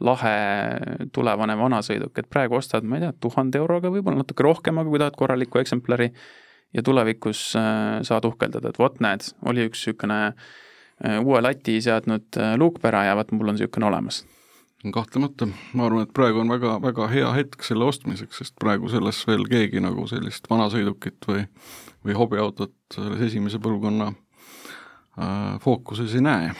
lahe 0.00 0.36
tulevane 1.12 1.56
vanasõiduk, 1.60 2.16
et 2.16 2.28
praegu 2.32 2.56
ostad, 2.56 2.86
ma 2.88 2.96
ei 2.96 3.04
tea, 3.04 3.12
tuhande 3.20 3.60
euroga 3.60 3.92
võib-olla 3.92 4.22
natuke 4.22 4.46
rohkem, 4.46 4.80
aga 4.80 4.88
kui 4.88 5.00
tahad 5.02 5.18
korralikku 5.20 5.60
eksemplari 5.60 6.08
ja 6.72 6.84
tulevikus 6.86 7.50
äh, 7.58 8.00
saad 8.06 8.24
uhkeldada, 8.28 8.72
et 8.72 8.80
vot 8.80 8.96
näed, 9.04 9.28
oli 9.50 9.66
üks 9.68 9.84
niisugune 9.84 10.20
äh, 10.30 11.18
uue 11.20 11.42
lati 11.44 11.76
seadnud 11.84 12.40
luukpära 12.60 13.10
ja 13.10 13.18
vaat 13.18 13.34
mul 13.36 13.52
on 13.52 13.58
niisugune 13.60 13.90
olemas. 13.90 14.22
Kahtlemata, 14.80 15.44
ma 15.76 15.84
arvan, 15.90 16.06
et 16.06 16.12
praegu 16.16 16.40
on 16.40 16.48
väga, 16.48 16.78
väga 16.80 17.10
hea 17.12 17.34
hetk 17.36 17.66
selle 17.66 17.84
ostmiseks, 17.84 18.40
sest 18.40 18.54
praegu 18.56 18.88
selles 18.88 19.18
veel 19.28 19.44
keegi 19.50 19.84
nagu 19.84 20.06
sellist 20.08 20.48
vanasõidukit 20.48 21.28
või, 21.28 21.44
või 22.08 22.16
hobiautot 22.16 22.72
selles 22.94 23.26
esimese 23.28 23.60
põlvkonna 23.60 24.08
äh, 24.08 24.29
fookuses 25.64 26.14
ei 26.16 26.24
näe. 26.24 26.52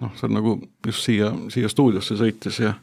noh, 0.00 0.12
see 0.14 0.28
on 0.28 0.36
nagu 0.38 0.54
just 0.86 1.06
siia, 1.08 1.32
siia 1.52 1.68
stuudiosse 1.68 2.18
sõites 2.18 2.60
ja 2.62 2.74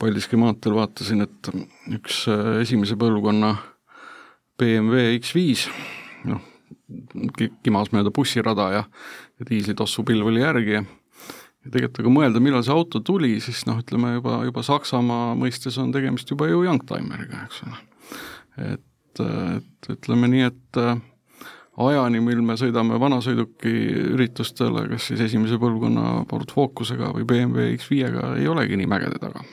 Paldiski 0.00 0.38
maanteel 0.40 0.78
vaatasin, 0.78 1.26
et 1.26 1.50
üks 1.92 2.22
äh, 2.32 2.62
esimese 2.62 2.96
põlvkonna 3.00 3.50
BMW 4.60 5.18
X5, 5.18 5.66
noh, 6.30 6.40
kimas 7.64 7.92
mööda 7.92 8.12
bussirada 8.14 8.70
ja, 8.72 8.86
ja 9.38 9.48
diislitossu 9.48 10.04
pilv 10.08 10.32
oli 10.32 10.40
järgi 10.40 10.78
ja 10.78 10.86
ja 11.60 11.72
tegelikult 11.74 12.00
aga 12.02 12.12
mõelda, 12.14 12.42
millal 12.42 12.64
see 12.64 12.74
auto 12.74 13.02
tuli, 13.04 13.34
siis 13.44 13.64
noh, 13.68 13.80
ütleme 13.82 14.14
juba, 14.16 14.40
juba 14.48 14.64
Saksamaa 14.64 15.34
mõistes 15.38 15.76
on 15.80 15.92
tegemist 15.92 16.30
juba 16.32 16.48
ju 16.48 16.62
youngtimeriga, 16.64 17.44
eks 17.46 17.62
ole. 17.66 17.80
et, 18.72 19.22
et 19.22 19.90
ütleme 19.92 20.30
nii, 20.32 20.46
et 20.48 20.80
äh, 20.80 21.02
ajani, 21.88 22.20
mil 22.24 22.42
me 22.44 22.56
sõidame 22.60 22.98
vanasõiduki 23.00 23.72
üritustele, 24.14 24.86
kas 24.92 25.10
siis 25.10 25.24
esimese 25.28 25.58
põlvkonna 25.60 26.24
Ford 26.30 26.52
Focusega 26.54 27.12
või 27.16 27.26
BMW 27.28 27.74
X5-ga, 27.78 28.34
ei 28.40 28.48
olegi 28.50 28.78
nii 28.80 28.90
mägede 28.90 29.20
taga. 29.22 29.44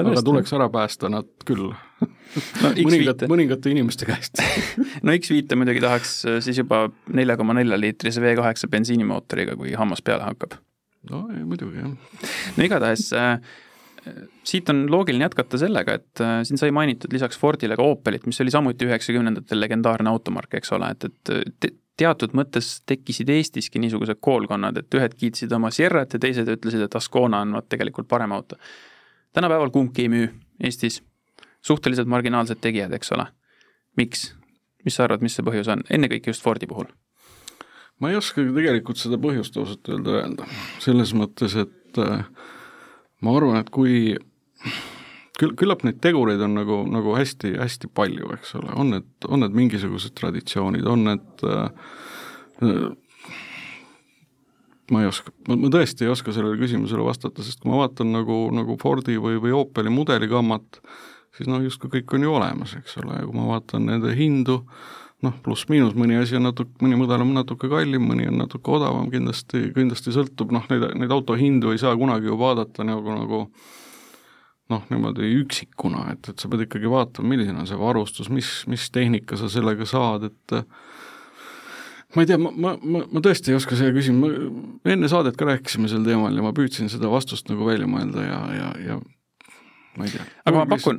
aga 0.00 0.22
tuleks 0.26 0.52
ära 0.56 0.70
päästa 0.72 1.10
nad 1.12 1.28
küll 1.46 1.70
no, 1.70 2.72
mõningate, 2.86 3.28
mõningate 3.30 3.74
inimeste 3.74 4.08
käest 4.08 4.42
no 5.04 5.14
X5-e 5.14 5.58
muidugi 5.58 5.82
tahaks 5.84 6.16
äh, 6.26 6.40
siis 6.44 6.58
juba 6.62 6.86
nelja 7.12 7.36
koma 7.40 7.56
nelja 7.58 7.78
liitrise 7.80 8.22
V8 8.24 8.70
bensiinimootoriga, 8.70 9.56
kui 9.60 9.74
hammas 9.78 10.02
peale 10.02 10.26
hakkab 10.26 10.58
no 11.10 11.26
ei, 11.34 11.44
muidugi 11.44 11.82
jah. 11.82 11.92
no 12.56 12.66
igatahes 12.66 13.10
äh, 13.16 13.36
siit 14.44 14.68
on 14.72 14.84
loogiline 14.90 15.24
jätkata 15.24 15.58
sellega, 15.60 15.98
et 16.00 16.22
äh, 16.24 16.40
siin 16.48 16.58
sai 16.60 16.72
mainitud 16.74 17.12
lisaks 17.12 17.38
Fordile 17.38 17.76
ka 17.76 17.84
Opelit, 17.84 18.26
mis 18.26 18.40
oli 18.40 18.52
samuti 18.52 18.88
üheksakümnendatel 18.88 19.60
legendaarne 19.60 20.10
automark, 20.10 20.54
eks 20.60 20.72
ole, 20.76 20.90
et, 20.94 21.04
et 21.04 21.50
te, 21.60 21.72
teatud 22.00 22.32
mõttes 22.36 22.70
tekkisid 22.88 23.28
Eestiski 23.34 23.82
niisugused 23.82 24.22
koolkonnad, 24.24 24.78
et 24.80 24.96
ühed 24.96 25.16
kiitsid 25.20 25.52
oma 25.52 25.72
Sierrat 25.74 26.16
ja 26.16 26.22
teised 26.22 26.48
ütlesid, 26.48 26.86
et 26.86 26.96
Ascona 26.96 27.42
on 27.44 27.58
vot 27.58 27.68
tegelikult 27.68 28.08
parem 28.08 28.32
auto. 28.32 28.56
tänapäeval 29.36 29.70
kumbki 29.70 30.06
ei 30.06 30.12
müü 30.12 30.30
Eestis, 30.64 31.02
suhteliselt 31.60 32.08
marginaalsed 32.08 32.60
tegijad, 32.60 32.92
eks 32.96 33.12
ole. 33.12 33.26
miks? 33.96 34.34
mis 34.84 34.96
sa 34.96 35.04
arvad, 35.04 35.20
mis 35.20 35.34
see 35.36 35.44
põhjus 35.44 35.68
on, 35.68 35.84
ennekõike 35.92 36.32
just 36.32 36.42
Fordi 36.42 36.66
puhul? 36.66 36.88
ma 38.00 38.10
ei 38.10 38.16
oskagi 38.16 38.54
tegelikult 38.54 38.96
seda 38.96 39.18
põhjust 39.20 39.56
ausalt 39.60 39.92
öelda 39.92 40.16
öelda, 40.22 40.48
selles 40.80 41.12
mõttes, 41.12 41.56
et 41.60 42.00
äh, 42.00 42.24
ma 43.24 43.36
arvan, 43.36 43.60
et 43.60 43.70
kui 43.74 44.16
küll, 45.40 45.54
küllap 45.58 45.84
neid 45.86 46.00
tegureid 46.04 46.42
on 46.44 46.56
nagu, 46.58 46.82
nagu 46.90 47.14
hästi, 47.16 47.54
hästi 47.60 47.90
palju, 47.96 48.32
eks 48.36 48.54
ole, 48.60 48.72
on 48.76 48.94
need, 48.96 49.08
on 49.28 49.44
need 49.44 49.56
mingisugused 49.56 50.16
traditsioonid, 50.18 50.88
on 50.88 51.06
need 51.08 51.46
äh, 51.48 51.68
ma 54.90 55.04
ei 55.04 55.08
oska, 55.08 55.32
ma, 55.48 55.70
tõesti 55.72 56.06
ei 56.06 56.12
oska 56.12 56.34
sellele 56.34 56.58
küsimusele 56.60 57.04
vastata, 57.06 57.44
sest 57.46 57.62
kui 57.62 57.72
ma 57.72 57.84
vaatan 57.84 58.12
nagu, 58.14 58.42
nagu 58.54 58.76
Fordi 58.80 59.16
või, 59.22 59.38
või 59.42 59.54
Opeli 59.56 59.92
mudeligammat, 59.94 60.80
siis 61.36 61.50
noh, 61.50 61.62
justkui 61.64 61.92
kõik 61.98 62.16
on 62.18 62.26
ju 62.26 62.34
olemas, 62.40 62.74
eks 62.78 62.98
ole, 63.02 63.20
ja 63.20 63.28
kui 63.28 63.38
ma 63.38 63.48
vaatan 63.52 63.86
nende 63.88 64.14
hindu, 64.18 64.60
noh, 65.24 65.36
pluss-miinus, 65.44 65.94
mõni 65.98 66.16
asi 66.20 66.38
on 66.38 66.46
natuke, 66.48 66.72
mõni 66.84 66.96
mudel 66.98 67.24
on 67.24 67.34
natuke 67.36 67.68
kallim, 67.70 68.06
mõni 68.08 68.28
on 68.30 68.40
natuke 68.40 68.72
odavam, 68.76 69.10
kindlasti, 69.12 69.68
kindlasti 69.76 70.14
sõltub, 70.14 70.54
noh, 70.54 70.64
neid, 70.72 70.86
neid 71.00 71.12
auto 71.14 71.36
hindu 71.38 71.74
ei 71.74 71.80
saa 71.82 71.92
kunagi 71.98 72.30
ju 72.30 72.38
vaadata 72.40 72.86
nagu, 72.88 73.16
nagu 73.18 73.42
noh, 74.70 74.86
niimoodi 74.92 75.28
üksikuna, 75.42 76.06
et, 76.14 76.32
et 76.32 76.40
sa 76.40 76.48
pead 76.50 76.64
ikkagi 76.64 76.90
vaatama, 76.90 77.32
milline 77.34 77.58
on 77.58 77.68
see 77.68 77.78
varustus, 77.78 78.30
mis, 78.32 78.52
mis 78.70 78.88
tehnika 78.94 79.36
sa 79.36 79.50
sellega 79.52 79.88
saad, 79.88 80.30
et 80.30 80.56
ma 82.16 82.24
ei 82.24 82.30
tea, 82.30 82.40
ma, 82.40 82.54
ma, 82.54 82.74
ma, 82.80 83.04
ma 83.10 83.24
tõesti 83.24 83.52
ei 83.52 83.58
oska 83.58 83.76
selle 83.78 83.92
küsima, 83.96 84.30
enne 84.88 85.10
saadet 85.10 85.36
ka 85.36 85.50
rääkisime 85.50 85.90
sel 85.90 86.06
teemal 86.06 86.32
ja 86.36 86.46
ma 86.46 86.54
püüdsin 86.56 86.88
seda 86.92 87.12
vastust 87.12 87.50
nagu 87.52 87.68
välja 87.68 87.90
mõelda 87.90 88.24
ja, 88.24 88.40
ja, 88.56 88.72
ja 88.86 88.98
ma 89.98 90.08
ei 90.08 90.16
tea. 90.16 90.24
aga 90.46 90.62
ma 90.62 90.66
pakun, 90.70 90.98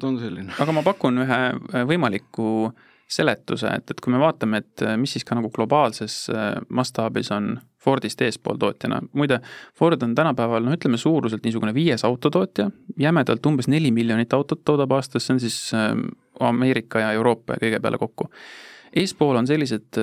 aga 0.52 0.78
ma 0.78 0.86
pakun 0.86 1.24
ühe 1.26 1.42
võimaliku 1.90 2.52
äh, 2.70 2.88
seletuse, 3.12 3.68
et, 3.76 3.92
et 3.92 4.02
kui 4.02 4.14
me 4.14 4.22
vaatame, 4.22 4.62
et 4.62 4.84
äh, 4.86 4.96
mis 5.00 5.12
siis 5.16 5.26
ka 5.28 5.36
nagu 5.38 5.52
globaalses 5.54 6.16
äh, 6.32 6.54
mastaabis 6.70 7.32
on 7.36 7.58
Fordist 7.82 8.22
eespool 8.22 8.60
tootjana, 8.62 9.00
muide, 9.18 9.40
Ford 9.78 10.04
on 10.06 10.14
tänapäeval 10.16 10.64
noh, 10.64 10.76
ütleme 10.78 11.00
suuruselt 11.02 11.44
niisugune 11.46 11.74
viies 11.76 12.06
autotootja, 12.08 12.70
jämedalt 13.02 13.46
umbes 13.50 13.68
neli 13.72 13.92
miljonit 13.92 14.34
autot 14.38 14.62
toodab 14.66 14.94
aastas, 14.96 15.26
see 15.26 15.36
on 15.36 15.44
siis 15.44 15.60
äh, 15.78 15.92
Ameerika 16.48 17.02
ja 17.04 17.12
Euroopa 17.18 17.58
ja 17.58 17.66
kõige 17.66 17.82
peale 17.84 18.00
kokku. 18.02 18.30
eespool 18.96 19.38
on 19.40 19.48
sellised 19.48 20.00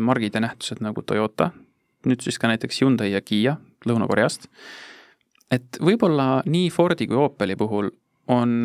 margid 0.00 0.36
ja 0.36 0.40
nähtused 0.44 0.80
nagu 0.84 1.02
Toyota, 1.02 1.50
nüüd 2.06 2.22
siis 2.24 2.38
ka 2.38 2.48
näiteks 2.48 2.80
Hyundai 2.82 3.10
ja 3.12 3.20
Kiia 3.20 3.56
Lõuna-Koreast, 3.88 4.46
et 5.50 5.80
võib-olla 5.80 6.42
nii 6.46 6.70
Fordi 6.70 7.08
kui 7.08 7.18
Opeli 7.18 7.56
puhul 7.56 7.90
on 8.30 8.60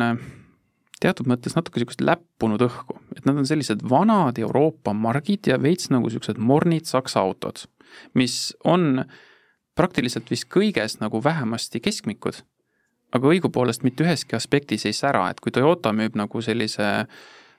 teatud 1.02 1.28
mõttes 1.28 1.56
natuke 1.56 1.80
niisugust 1.80 2.02
läppunud 2.04 2.62
õhku, 2.66 2.98
et 3.16 3.24
nad 3.28 3.36
on 3.36 3.48
sellised 3.48 3.84
vanad 3.88 4.38
Euroopa 4.40 4.94
margid 4.96 5.48
ja 5.50 5.58
veits 5.60 5.90
nagu 5.92 6.08
niisugused 6.08 6.40
mornid 6.40 6.88
Saksa 6.88 7.22
autod, 7.24 7.66
mis 8.16 8.54
on 8.64 9.04
praktiliselt 9.76 10.30
vist 10.32 10.48
kõiges 10.52 10.98
nagu 11.02 11.20
vähemasti 11.24 11.82
keskmikud, 11.84 12.40
aga 13.16 13.32
õigupoolest 13.32 13.84
mitte 13.84 14.06
üheski 14.06 14.38
aspektis 14.38 14.86
ei 14.88 14.96
sära, 14.96 15.28
et 15.30 15.42
kui 15.44 15.52
Toyota 15.52 15.92
müüb 15.96 16.16
nagu 16.18 16.40
sellise 16.42 17.06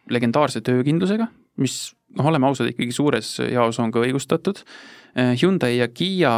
legendaarse 0.09 0.63
töökindlusega, 0.65 1.29
mis 1.61 1.77
noh, 2.17 2.29
oleme 2.29 2.49
ausad, 2.49 2.71
ikkagi 2.71 2.95
suures 2.95 3.35
jaos 3.51 3.77
on 3.83 3.93
ka 3.93 4.01
õigustatud, 4.05 4.63
Hyundai 5.17 5.77
ja 5.77 5.87
Kiia 5.87 6.31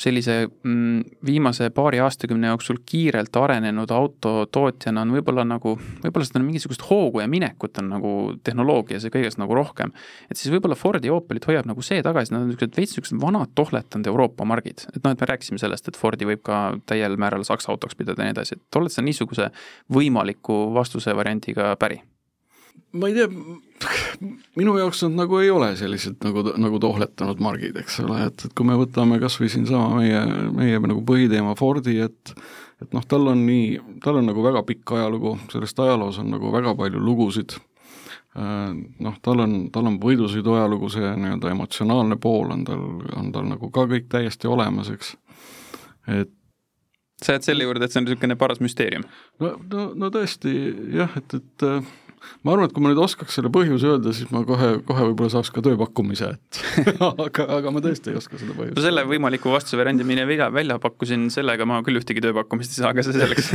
sellise 0.00 0.46
mm, 0.48 1.00
viimase 1.26 1.68
paari 1.70 1.98
aastakümne 2.00 2.48
jooksul 2.48 2.78
kiirelt 2.86 3.36
arenenud 3.36 3.90
autotootjana 3.92 5.02
on 5.04 5.12
võib-olla 5.12 5.44
nagu, 5.44 5.74
võib-olla 6.04 6.24
seda 6.24 6.40
mingisugust 6.40 6.86
hoogu 6.88 7.20
ja 7.20 7.28
minekut 7.28 7.76
on 7.82 7.90
nagu 7.92 8.12
tehnoloogias 8.44 9.04
ja 9.04 9.12
kõiges 9.12 9.36
nagu 9.40 9.54
rohkem. 9.58 9.92
et 10.30 10.40
siis 10.40 10.52
võib-olla 10.54 10.78
Fordi 10.80 11.12
Opelit 11.12 11.44
hoiab 11.50 11.68
nagu 11.68 11.84
see 11.84 12.00
tagasi, 12.02 12.32
nad 12.32 12.46
on 12.46 12.48
niisugused 12.48 12.78
veits 12.78 12.96
niisugused 12.96 13.20
vanad 13.20 13.52
tohletanud 13.54 14.06
Euroopa 14.06 14.44
margid. 14.48 14.86
et 14.96 15.02
noh, 15.04 15.12
et 15.12 15.20
me 15.20 15.28
rääkisime 15.28 15.60
sellest, 15.60 15.88
et 15.88 15.96
Fordi 16.00 16.28
võib 16.28 16.42
ka 16.46 16.62
täiel 16.86 17.18
määral 17.20 17.44
Saksa 17.44 17.72
autoks 17.72 17.98
pidada 17.98 18.22
ja 18.22 18.30
nii 18.30 18.38
edasi, 18.38 18.56
et 18.56 18.80
oled 18.80 18.92
sa 18.92 19.04
niisuguse 19.04 19.50
võimaliku 19.92 20.72
vastuse 20.74 21.16
variandiga 21.16 21.74
päri? 21.76 22.00
Ma 22.92 23.08
ei 23.08 23.14
tea, 23.16 23.28
minu 24.58 24.74
jaoks 24.78 25.02
nad 25.06 25.22
nagu 25.22 25.38
ei 25.40 25.50
ole 25.52 25.72
sellised 25.80 26.18
nagu, 26.26 26.44
nagu 26.60 26.80
tohletanud 26.82 27.40
margid, 27.42 27.78
eks 27.80 28.00
ole, 28.04 28.26
et, 28.28 28.46
et 28.46 28.56
kui 28.56 28.68
me 28.68 28.76
võtame 28.80 29.18
kas 29.22 29.38
või 29.40 29.50
siinsama 29.52 30.02
meie, 30.02 30.20
meie 30.56 30.82
nagu 30.82 31.04
põhiteema 31.08 31.56
Fordi, 31.58 31.98
et 32.04 32.34
et 32.82 32.94
noh, 32.96 33.04
tal 33.06 33.28
on 33.30 33.44
nii, 33.46 33.98
tal 34.02 34.18
on 34.18 34.26
nagu 34.26 34.42
väga 34.42 34.64
pikk 34.66 34.96
ajalugu, 34.96 35.36
sellest 35.52 35.78
ajaloos 35.78 36.18
on 36.18 36.32
nagu 36.34 36.50
väga 36.50 36.74
palju 36.78 36.98
lugusid, 36.98 37.54
äh, 38.34 38.72
noh, 39.06 39.18
tal 39.22 39.44
on, 39.44 39.56
tal 39.74 39.86
on 39.90 40.00
võidusõidu 40.02 40.56
ajalugu, 40.56 40.90
see 40.90 41.14
nii-öelda 41.22 41.52
emotsionaalne 41.54 42.18
pool 42.22 42.50
on 42.56 42.64
tal, 42.66 42.84
on 43.18 43.32
tal 43.34 43.46
nagu 43.48 43.70
ka 43.70 43.86
kõik 43.90 44.10
täiesti 44.12 44.50
olemas, 44.50 44.90
eks, 44.94 45.14
et 46.10 46.34
sa 47.22 47.36
jääd 47.36 47.46
selle 47.46 47.68
juurde, 47.68 47.86
et 47.86 47.94
see 47.94 48.00
on 48.02 48.08
niisugune 48.08 48.36
paras 48.38 48.58
müsteerium? 48.62 49.06
no, 49.38 49.54
no, 49.70 49.84
no 49.94 50.10
tõesti 50.10 50.52
jah, 50.98 51.12
et, 51.20 51.38
et 51.38 51.66
ma 52.42 52.54
arvan, 52.54 52.68
et 52.68 52.74
kui 52.74 52.84
ma 52.84 52.92
nüüd 52.92 53.00
oskaks 53.02 53.38
selle 53.38 53.50
põhjuse 53.54 53.88
öelda, 53.94 54.12
siis 54.16 54.30
ma 54.34 54.44
kohe, 54.46 54.74
kohe 54.86 55.08
võib-olla 55.08 55.32
saaks 55.34 55.52
ka 55.54 55.64
tööpakkumise, 55.64 56.32
et 56.36 56.60
aga, 57.26 57.46
aga 57.58 57.74
ma 57.74 57.82
tõesti 57.84 58.12
ei 58.12 58.18
oska 58.20 58.40
seda 58.40 58.56
põhjust. 58.56 58.76
no 58.78 58.84
selle 58.84 59.04
võimaliku 59.08 59.52
vastusevariandi, 59.52 60.06
mille 60.08 60.26
välja, 60.28 60.48
välja 60.54 60.78
pakkusin, 60.82 61.28
sellega 61.34 61.66
ma 61.68 61.80
küll 61.86 62.00
ühtegi 62.00 62.24
tööpakkumist 62.24 62.76
ei 62.76 62.82
saa, 62.82 62.92
aga 62.92 63.06
see 63.06 63.16
selleks 63.16 63.52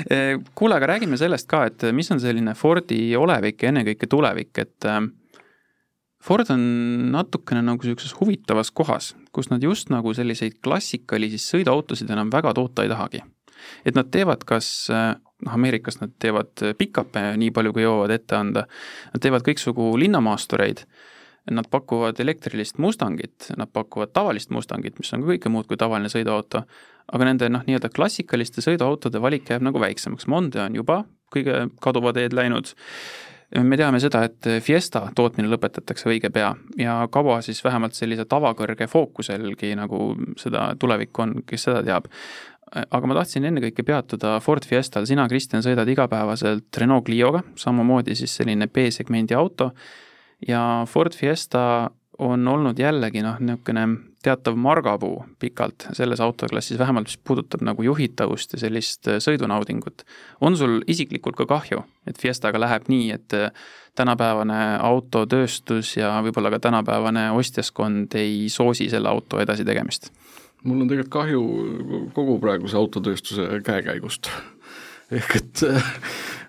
kuule, 0.58 0.78
aga 0.78 0.92
räägime 0.94 1.18
sellest 1.20 1.48
ka, 1.50 1.66
et 1.70 1.88
mis 1.96 2.10
on 2.14 2.22
selline 2.22 2.56
Fordi 2.56 3.00
olevik 3.18 3.62
ja 3.62 3.70
ennekõike 3.72 4.08
tulevik, 4.10 4.52
et 4.62 4.88
eh, 4.88 5.00
Ford 6.26 6.48
on 6.50 6.62
natukene 7.12 7.62
nagu 7.62 7.84
niisuguses 7.84 8.16
huvitavas 8.18 8.72
kohas, 8.74 9.12
kus 9.34 9.50
nad 9.52 9.62
just 9.62 9.92
nagu 9.94 10.10
selliseid 10.16 10.58
klassikalisi 10.64 11.38
sõiduautosid 11.42 12.10
enam 12.10 12.32
väga 12.32 12.54
toota 12.56 12.86
ei 12.86 12.90
tahagi. 12.90 13.22
et 13.84 13.94
nad 13.94 14.10
teevad 14.12 14.44
kas 14.46 14.90
eh, 14.90 15.14
noh, 15.44 15.56
Ameerikas 15.58 16.00
nad 16.00 16.14
teevad 16.22 16.64
pick-up'e 16.78 17.34
nii 17.40 17.52
palju, 17.54 17.74
kui 17.76 17.84
jõuavad 17.84 18.14
ette 18.14 18.38
anda, 18.38 18.64
nad 19.12 19.22
teevad 19.22 19.44
kõiksugu 19.46 19.92
linnamaastureid, 20.00 20.86
nad 21.54 21.68
pakuvad 21.70 22.18
elektrilist 22.22 22.80
Mustangit, 22.82 23.52
nad 23.56 23.70
pakuvad 23.72 24.14
tavalist 24.16 24.50
Mustangit, 24.50 24.98
mis 24.98 25.12
on 25.14 25.22
ka 25.22 25.34
kõike 25.34 25.52
muud 25.52 25.68
kui 25.70 25.78
tavaline 25.78 26.10
sõiduauto, 26.10 26.64
aga 27.06 27.28
nende 27.28 27.50
noh, 27.52 27.62
nii-öelda 27.68 27.92
klassikaliste 27.94 28.64
sõiduautode 28.64 29.22
valik 29.22 29.52
jääb 29.52 29.62
nagu 29.66 29.82
väiksemaks, 29.82 30.26
Monde 30.30 30.64
on 30.64 30.80
juba 30.80 31.04
kõige 31.34 31.66
kaduva 31.82 32.12
teed 32.16 32.34
läinud, 32.36 32.72
me 33.62 33.78
teame 33.78 34.00
seda, 34.02 34.24
et 34.26 34.48
Fiesta 34.64 35.04
tootmine 35.16 35.50
lõpetatakse 35.50 36.08
õige 36.10 36.30
pea 36.34 36.50
ja 36.80 36.98
kaua 37.12 37.38
siis 37.46 37.62
vähemalt 37.64 37.94
sellise 37.94 38.26
tavakõrge 38.28 38.88
fookuselgi 38.90 39.74
nagu 39.78 40.14
seda 40.40 40.72
tulevik 40.78 41.18
on, 41.22 41.40
kes 41.46 41.68
seda 41.68 41.82
teab. 41.86 42.10
Aga 42.74 43.06
ma 43.06 43.14
tahtsin 43.20 43.46
ennekõike 43.46 43.84
peatuda 43.86 44.36
Ford 44.42 44.66
Fiestal, 44.66 45.06
sina, 45.06 45.28
Kristjan, 45.30 45.62
sõidad 45.64 45.88
igapäevaselt 45.88 46.80
Renault 46.80 47.06
Clioga, 47.06 47.44
samamoodi 47.58 48.16
siis 48.18 48.34
selline 48.40 48.66
B-segmendi 48.66 49.36
auto 49.38 49.70
ja 50.46 50.84
Ford 50.90 51.14
Fiesta 51.14 51.62
on 52.18 52.48
olnud 52.48 52.78
jällegi 52.78 53.22
noh, 53.22 53.38
niisugune 53.40 53.86
teatav 54.26 54.56
margapuu 54.58 55.20
pikalt 55.38 55.86
selles 55.94 56.20
autoklassis, 56.24 56.78
vähemalt 56.78 57.06
mis 57.06 57.18
puudutab 57.18 57.62
nagu 57.66 57.84
juhitavust 57.86 58.56
ja 58.56 58.62
sellist 58.64 59.08
äh, 59.08 59.20
sõidunaudingut. 59.22 60.02
on 60.40 60.56
sul 60.56 60.80
isiklikult 60.86 61.36
ka 61.36 61.46
kahju, 61.46 61.84
et 62.06 62.18
Fiestaga 62.18 62.60
läheb 62.60 62.88
nii, 62.90 63.10
et 63.14 63.36
äh, 63.36 63.50
tänapäevane 63.94 64.78
autotööstus 64.82 65.96
ja 65.96 66.16
võib-olla 66.24 66.50
ka 66.56 66.58
tänapäevane 66.68 67.30
ostjaskond 67.30 68.14
ei 68.18 68.48
soosi 68.48 68.90
selle 68.90 69.08
auto 69.08 69.40
edasitegemist? 69.40 70.10
Mul 70.64 70.82
on 70.82 70.90
tegelikult 70.90 71.12
kahju 71.12 71.42
kogu 72.14 72.38
praeguse 72.42 72.78
autotööstuse 72.78 73.60
käekäigust. 73.66 74.30
ehk 75.10 75.36
et, 75.36 75.64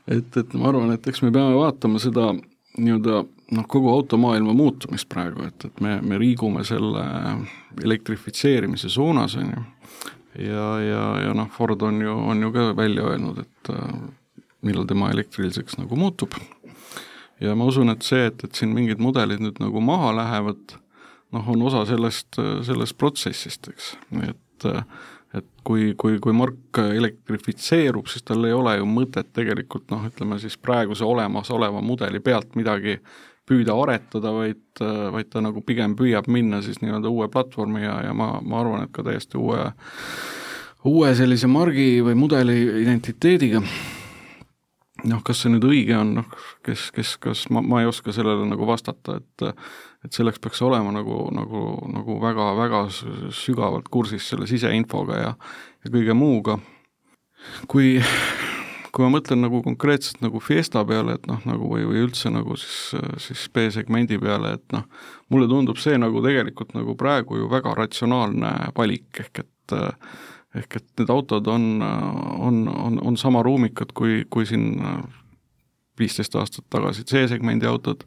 et, 0.07 0.37
et 0.37 0.53
ma 0.53 0.69
arvan, 0.71 0.93
et 0.95 1.07
eks 1.07 1.21
me 1.25 1.31
peame 1.31 1.57
vaatama 1.57 1.99
seda 2.01 2.31
nii-öelda 2.77 3.23
noh, 3.57 3.65
kogu 3.69 3.91
automaailma 3.93 4.53
muutumist 4.57 5.09
praegu, 5.09 5.45
et, 5.47 5.65
et 5.65 5.81
me, 5.81 5.97
me 6.01 6.19
liigume 6.21 6.63
selle 6.67 7.03
elektrifitseerimise 7.83 8.89
suunas, 8.89 9.37
on 9.39 9.51
ju, 9.53 9.65
ja, 10.47 10.67
ja, 10.83 11.03
ja 11.27 11.35
noh, 11.37 11.49
Ford 11.53 11.81
on 11.81 12.01
ju, 12.01 12.13
on 12.33 12.41
ju 12.43 12.51
ka 12.53 12.71
välja 12.77 13.05
öelnud, 13.11 13.43
et 13.45 13.71
millal 14.65 14.87
tema 14.89 15.11
elektriliseks 15.13 15.77
nagu 15.77 15.95
muutub. 15.95 16.35
ja 17.39 17.55
ma 17.55 17.69
usun, 17.69 17.93
et 17.93 18.05
see, 18.05 18.27
et, 18.29 18.43
et 18.43 18.57
siin 18.57 18.73
mingid 18.73 19.01
mudelid 19.03 19.41
nüüd 19.43 19.61
nagu 19.61 19.81
maha 19.81 20.13
lähevad, 20.17 20.77
noh, 21.36 21.51
on 21.53 21.67
osa 21.69 21.84
sellest, 21.89 22.39
sellest 22.67 22.97
protsessist, 22.97 23.71
eks, 23.73 23.93
et 24.28 24.71
et 25.36 25.47
kui, 25.67 25.91
kui, 25.99 26.19
kui 26.23 26.34
Mark 26.36 26.80
elektrifitseerub, 26.80 28.07
siis 28.07 28.23
tal 28.25 28.45
ei 28.47 28.55
ole 28.55 28.78
ju 28.78 28.86
mõtet 28.89 29.34
tegelikult 29.36 29.89
noh, 29.91 30.05
ütleme 30.07 30.39
siis 30.39 30.55
praeguse 30.61 31.05
olemasoleva 31.05 31.82
mudeli 31.84 32.21
pealt 32.23 32.55
midagi 32.55 32.97
püüda 33.47 33.75
aretada, 33.80 34.32
vaid, 34.36 34.82
vaid 35.13 35.30
ta 35.32 35.41
nagu 35.43 35.63
pigem 35.63 35.95
püüab 35.99 36.28
minna 36.32 36.61
siis 36.63 36.82
nii-öelda 36.84 37.11
uue 37.11 37.30
platvormi 37.32 37.84
ja, 37.86 37.99
ja 38.07 38.15
ma, 38.15 38.34
ma 38.43 38.61
arvan, 38.61 38.88
et 38.88 38.93
ka 38.95 39.05
täiesti 39.07 39.39
uue, 39.39 39.69
uue 40.88 41.13
sellise 41.15 41.47
margi 41.51 42.01
või 42.03 42.17
mudeli 42.19 42.57
identiteediga. 42.84 43.63
noh, 45.07 45.23
kas 45.23 45.43
see 45.43 45.53
nüüd 45.53 45.67
õige 45.67 45.95
on, 45.95 46.17
noh, 46.21 46.47
kes, 46.65 46.89
kes, 46.95 47.15
kas 47.23 47.45
ma, 47.53 47.63
ma 47.63 47.84
ei 47.84 47.91
oska 47.91 48.15
sellele 48.15 48.47
nagu 48.49 48.67
vastata, 48.67 49.21
et 49.21 49.47
et 50.05 50.13
selleks 50.13 50.41
peaks 50.43 50.61
olema 50.65 50.91
nagu, 50.95 51.27
nagu, 51.35 51.63
nagu 51.91 52.17
väga-väga 52.21 52.83
sügavalt 53.35 53.89
kursis 53.91 54.27
selle 54.29 54.47
siseinfoga 54.49 55.21
ja, 55.21 55.31
ja 55.85 55.93
kõige 55.93 56.15
muuga. 56.17 56.59
kui, 57.71 57.97
kui 58.91 59.05
ma 59.05 59.11
mõtlen 59.17 59.43
nagu 59.45 59.61
konkreetselt 59.65 60.21
nagu 60.25 60.41
Fiesta 60.43 60.83
peale, 60.85 61.17
et 61.17 61.27
noh, 61.29 61.41
nagu 61.49 61.69
või, 61.73 61.85
või 61.89 62.05
üldse 62.07 62.31
nagu 62.33 62.57
siis, 62.59 62.95
siis 63.23 63.47
B-segmendi 63.53 64.19
peale, 64.21 64.55
et 64.57 64.73
noh, 64.75 64.87
mulle 65.33 65.49
tundub 65.49 65.79
see 65.81 65.99
nagu 66.01 66.23
tegelikult 66.25 66.73
nagu 66.77 66.97
praegu 66.97 67.41
ju 67.41 67.51
väga 67.51 67.75
ratsionaalne 67.77 68.73
valik, 68.77 69.11
ehk 69.25 69.45
et 69.45 69.53
ehk 70.57 70.77
et 70.79 70.85
need 71.01 71.09
autod 71.11 71.47
on, 71.51 71.65
on, 71.83 72.59
on, 72.71 72.99
on 73.03 73.17
sama 73.19 73.43
ruumikad 73.45 73.91
kui, 73.93 74.21
kui 74.31 74.47
siin 74.47 74.79
viisteist 75.99 76.35
aastat 76.37 76.65
tagasi 76.73 77.05
C-segmendi 77.07 77.67
autod, 77.69 78.05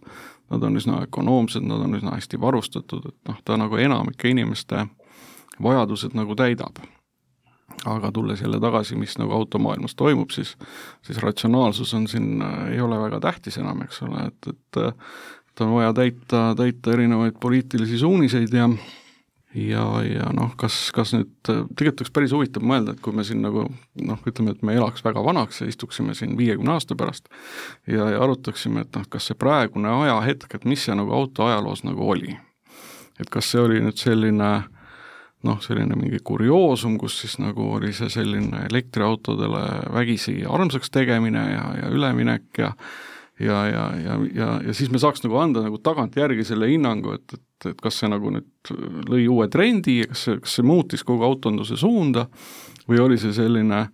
nad 0.50 0.62
on 0.62 0.76
üsna 0.76 1.02
ökonoomsed, 1.06 1.64
nad 1.66 1.84
on 1.84 1.94
üsna 1.98 2.16
hästi 2.16 2.40
varustatud, 2.40 3.06
et 3.08 3.28
noh, 3.28 3.42
ta 3.44 3.56
nagu 3.60 3.76
enamike 3.76 4.30
inimeste 4.30 4.86
vajadused 5.62 6.16
nagu 6.18 6.36
täidab. 6.36 6.82
aga 7.86 8.10
tulles 8.12 8.40
jälle 8.40 8.58
tagasi, 8.60 8.96
mis 8.96 9.14
nagu 9.18 9.32
automaailmas 9.32 9.94
toimub, 9.94 10.30
siis 10.30 10.56
siis 11.06 11.18
ratsionaalsus 11.22 11.94
on 11.94 12.08
siin, 12.08 12.42
ei 12.72 12.80
ole 12.80 12.98
väga 13.00 13.20
tähtis 13.20 13.58
enam, 13.58 13.82
eks 13.82 14.02
ole, 14.02 14.26
et, 14.26 14.48
et 14.48 14.82
et 15.50 15.60
on 15.60 15.74
vaja 15.74 15.92
täita, 15.92 16.54
täita 16.56 16.92
erinevaid 16.92 17.38
poliitilisi 17.40 17.98
suuniseid 17.98 18.52
ja 18.52 18.68
ja, 19.54 19.84
ja 20.06 20.30
noh, 20.36 20.52
kas, 20.58 20.76
kas 20.94 21.14
nüüd, 21.14 21.30
tegelikult 21.44 22.04
oleks 22.04 22.14
päris 22.14 22.34
huvitav 22.34 22.64
mõelda, 22.66 22.94
et 22.94 23.02
kui 23.02 23.14
me 23.16 23.24
siin 23.26 23.42
nagu 23.44 23.66
noh, 23.66 24.20
ütleme, 24.28 24.54
et 24.54 24.62
me 24.66 24.76
elaks 24.78 25.04
väga 25.04 25.24
vanaks 25.26 25.62
ja 25.62 25.70
istuksime 25.70 26.14
siin 26.18 26.36
viiekümne 26.38 26.76
aasta 26.76 26.96
pärast 26.98 27.30
ja, 27.90 28.10
ja 28.14 28.20
arutaksime, 28.22 28.86
et 28.86 28.98
noh, 28.98 29.06
kas 29.10 29.30
see 29.30 29.38
praegune 29.38 29.90
ajahetk, 29.90 30.54
et 30.54 30.68
mis 30.70 30.86
see 30.86 30.96
nagu 30.98 31.14
auto 31.16 31.48
ajaloos 31.48 31.84
nagu 31.86 32.10
oli. 32.14 32.36
et 33.20 33.30
kas 33.30 33.50
see 33.52 33.60
oli 33.60 33.80
nüüd 33.84 33.98
selline 34.00 34.50
noh, 35.46 35.60
selline 35.64 35.96
mingi 35.96 36.20
kurioosum, 36.24 36.98
kus 37.00 37.18
siis 37.22 37.38
nagu 37.40 37.72
oli 37.76 37.92
see 37.96 38.10
selline 38.12 38.66
elektriautodele 38.68 39.64
vägisi 39.94 40.42
armsaks 40.44 40.92
tegemine 40.92 41.46
ja, 41.50 41.64
ja 41.82 41.94
üleminek 41.94 42.60
ja 42.60 42.74
ja, 43.40 43.60
ja, 43.66 43.84
ja, 44.04 44.18
ja, 44.34 44.50
ja 44.66 44.74
siis 44.76 44.90
me 44.92 45.00
saaks 45.02 45.24
nagu 45.24 45.38
anda 45.40 45.64
nagu 45.64 45.80
tagantjärgi 45.82 46.44
selle 46.46 46.68
hinnangu, 46.70 47.16
et, 47.16 47.36
et, 47.36 47.70
et 47.72 47.82
kas 47.82 48.00
see 48.02 48.10
nagu 48.12 48.32
nüüd 48.34 48.72
lõi 49.10 49.26
uue 49.30 49.48
trendi 49.52 50.00
kas 50.10 50.26
see, 50.26 50.40
kas 50.44 50.58
see 50.58 50.66
muutis 50.66 51.04
kogu 51.06 51.26
autonduse 51.26 51.78
suunda 51.80 52.26
või 52.88 53.02
oli 53.04 53.20
see 53.20 53.34
selline 53.36 53.86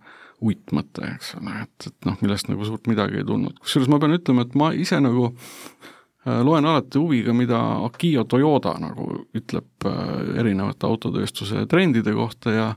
uitmõte, 0.43 1.05
eks 1.15 1.35
ole, 1.39 1.53
et, 1.65 1.89
et 1.89 2.09
noh, 2.09 2.17
millest 2.21 2.49
nagu 2.51 2.65
suurt 2.65 2.89
midagi 2.89 3.21
ei 3.21 3.25
tulnud. 3.25 3.57
kusjuures 3.63 3.89
ma 3.89 3.99
pean 4.01 4.13
ütlema, 4.17 4.45
et 4.45 4.57
ma 4.59 4.69
ise 4.77 4.99
nagu 5.01 5.31
äh, 5.31 6.41
loen 6.45 6.67
alati 6.69 7.01
huviga, 7.01 7.33
mida 7.33 7.61
Akio 7.87 8.27
Toyoda 8.29 8.75
nagu 8.83 9.09
ütleb 9.37 9.87
äh, 9.89 10.11
erinevate 10.43 10.85
autotööstuse 10.89 11.65
trendide 11.71 12.13
kohta 12.17 12.53
ja 12.53 12.67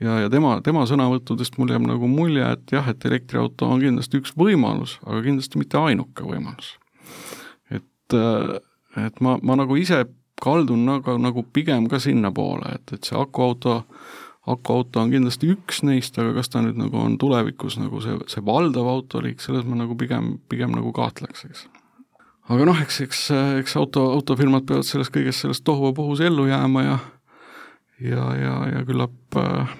ja, 0.00 0.18
ja 0.24 0.30
tema, 0.32 0.58
tema 0.64 0.84
sõnavõttudest 0.88 1.58
mul 1.58 1.72
jääb 1.74 1.86
nagu 1.88 2.10
mulje, 2.10 2.44
et 2.54 2.74
jah, 2.74 2.86
et 2.90 3.04
elektriauto 3.08 3.68
on 3.68 3.82
kindlasti 3.82 4.20
üks 4.22 4.34
võimalus, 4.38 4.98
aga 5.06 5.22
kindlasti 5.26 5.60
mitte 5.60 5.80
ainuke 5.80 6.26
võimalus. 6.26 6.76
et, 7.70 8.14
äh, 8.14 8.58
et 9.06 9.20
ma, 9.20 9.38
ma 9.42 9.58
nagu 9.58 9.76
ise 9.76 10.04
kaldun 10.42 10.86
nagu, 10.86 11.18
nagu 11.18 11.42
pigem 11.52 11.88
ka 11.90 11.98
sinnapoole, 12.02 12.76
et, 12.78 12.94
et 12.94 13.04
see 13.04 13.18
akuauto, 13.18 13.80
akuauto 14.48 15.02
on 15.02 15.10
kindlasti 15.10 15.50
üks 15.54 15.82
neist, 15.82 16.18
aga 16.18 16.36
kas 16.38 16.52
ta 16.52 16.62
nüüd 16.64 16.78
nagu 16.78 17.00
on 17.00 17.18
tulevikus 17.18 17.78
nagu 17.80 18.00
see, 18.04 18.14
see 18.30 18.44
valdav 18.44 18.86
autoliik, 18.88 19.42
selles 19.42 19.66
ma 19.66 19.80
nagu 19.82 19.98
pigem, 19.98 20.36
pigem 20.48 20.72
nagu 20.76 20.94
kahtleks, 20.94 21.44
eks. 21.50 21.66
aga 22.48 22.70
noh, 22.70 22.80
eks, 22.86 23.02
eks, 23.08 23.26
eks 23.64 23.76
auto, 23.80 24.06
autofirmad 24.14 24.66
peavad 24.68 24.86
sellest 24.86 25.12
kõigest 25.14 25.44
sellest 25.44 25.66
tohuvabohus 25.66 26.22
ellu 26.24 26.46
jääma 26.48 26.86
ja 26.86 26.98
ja, 27.98 28.24
ja, 28.38 28.54
ja 28.72 28.84
küllap 28.86 29.36
äh, 29.36 29.74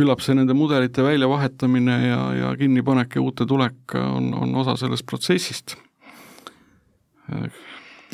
küllap 0.00 0.22
see 0.24 0.36
nende 0.38 0.56
mudelite 0.56 1.04
väljavahetamine 1.04 1.96
ja, 2.06 2.20
ja 2.38 2.50
kinnipanek 2.58 3.18
ja 3.18 3.24
uute 3.24 3.46
tulek 3.48 3.96
on, 4.00 4.32
on 4.34 4.54
osa 4.62 4.76
sellest 4.80 5.06
protsessist. 5.08 5.76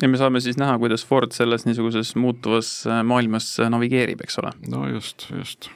ja 0.01 0.09
me 0.09 0.19
saame 0.19 0.41
siis 0.43 0.59
näha, 0.59 0.75
kuidas 0.81 1.05
Ford 1.07 1.31
selles 1.33 1.65
niisuguses 1.65 2.11
muutuvas 2.19 2.69
äh, 2.87 2.99
maailmas 3.07 3.47
äh, 3.63 3.71
navigeerib, 3.73 4.21
eks 4.25 4.37
ole? 4.43 4.51
no 4.73 4.83
just, 4.91 5.29
just. 5.31 5.69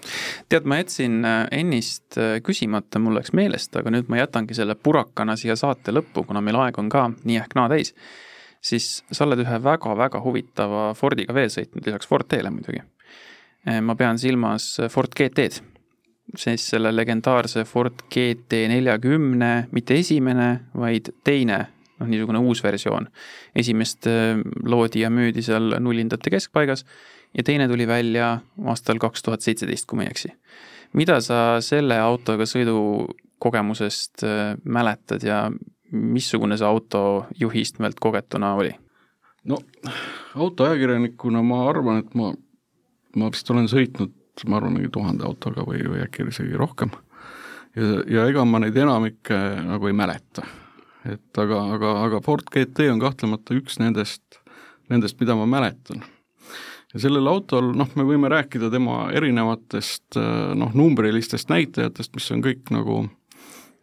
tead, 0.51 0.67
ma 0.67 0.81
jätsin 0.81 1.23
äh, 1.25 1.45
ennist 1.61 2.19
küsimata, 2.45 3.01
mul 3.01 3.17
läks 3.17 3.33
meelest, 3.37 3.75
aga 3.79 3.95
nüüd 3.95 4.11
ma 4.11 4.19
jätangi 4.21 4.57
selle 4.57 4.75
purakana 4.75 5.37
siia 5.39 5.55
saate 5.59 5.95
lõppu, 5.95 6.27
kuna 6.27 6.43
meil 6.43 6.59
aeg 6.65 6.77
on 6.83 6.91
ka 6.91 7.07
nii 7.23 7.39
ehk 7.41 7.57
naa 7.57 7.71
täis, 7.71 7.95
siis 8.61 8.93
sa 9.09 9.25
oled 9.25 9.41
ühe 9.41 9.63
väga-väga 9.63 10.21
huvitava 10.21 10.91
Fordiga 10.97 11.33
veel 11.33 11.49
sõitnud, 11.53 11.87
lisaks 11.87 12.11
Ford 12.11 12.29
T-le 12.29 12.53
muidugi. 12.53 12.83
ma 13.81 13.95
pean 13.95 14.17
silmas 14.17 14.73
Ford 14.89 15.13
GT-d 15.17 15.70
siis 16.37 16.65
selle 16.73 16.91
legendaarse 16.95 17.63
Ford 17.67 18.05
GT 18.11 18.65
neljakümne, 18.71 19.51
mitte 19.71 19.97
esimene, 19.99 20.49
vaid 20.77 21.11
teine, 21.27 21.59
noh, 21.99 22.09
niisugune 22.09 22.41
uus 22.41 22.63
versioon. 22.63 23.07
esimest 23.55 24.07
äh, 24.07 24.37
loodi 24.63 25.03
ja 25.03 25.09
müüdi 25.09 25.43
seal 25.45 25.77
nullindate 25.79 26.31
keskpaigas 26.33 26.85
ja 27.37 27.43
teine 27.43 27.67
tuli 27.67 27.87
välja 27.87 28.37
aastal 28.67 28.99
kaks 28.99 29.23
tuhat 29.23 29.41
seitseteist, 29.41 29.87
kui 29.87 29.99
ma 29.99 30.07
ei 30.07 30.13
eksi. 30.13 30.31
mida 30.93 31.21
sa 31.21 31.61
selle 31.63 31.99
autoga 31.99 32.45
sõidukogemusest 32.45 34.23
äh, 34.27 34.55
mäletad 34.63 35.23
ja 35.23 35.49
missugune 35.91 36.57
see 36.57 36.67
auto 36.67 37.25
juhistmelt 37.39 37.99
kogetuna 37.99 38.55
oli? 38.55 38.71
no 39.43 39.57
autoajakirjanikuna 40.35 41.41
ma 41.43 41.67
arvan, 41.69 42.03
et 42.03 42.15
ma, 42.15 42.33
ma 43.15 43.31
vist 43.31 43.49
olen 43.51 43.67
sõitnud 43.71 44.20
ma 44.47 44.59
arvan, 44.59 44.77
mingi 44.77 44.91
tuhande 44.93 45.25
autoga 45.27 45.65
või, 45.67 45.83
või 45.87 46.03
äkki 46.05 46.27
isegi 46.29 46.57
rohkem. 46.59 46.93
ja, 47.75 47.93
ja 48.07 48.27
ega 48.31 48.45
ma 48.45 48.61
neid 48.63 48.77
enamikke 48.77 49.37
nagu 49.67 49.87
ei 49.87 49.95
mäleta. 49.97 50.45
et 51.05 51.37
aga, 51.37 51.63
aga, 51.75 51.95
aga 52.05 52.21
Ford 52.25 52.47
GT 52.53 52.89
on 52.91 53.01
kahtlemata 53.01 53.57
üks 53.57 53.79
nendest 53.81 54.41
nendest, 54.91 55.19
mida 55.19 55.35
ma 55.35 55.47
mäletan. 55.49 56.03
ja 56.93 56.99
sellel 56.99 57.27
autol, 57.31 57.71
noh, 57.77 57.87
me 57.95 58.03
võime 58.03 58.29
rääkida 58.31 58.67
tema 58.71 59.05
erinevatest 59.15 60.17
noh, 60.59 60.73
numbrilistest 60.75 61.51
näitajatest, 61.51 62.15
mis 62.17 62.31
on 62.35 62.43
kõik 62.43 62.71
nagu 62.75 63.05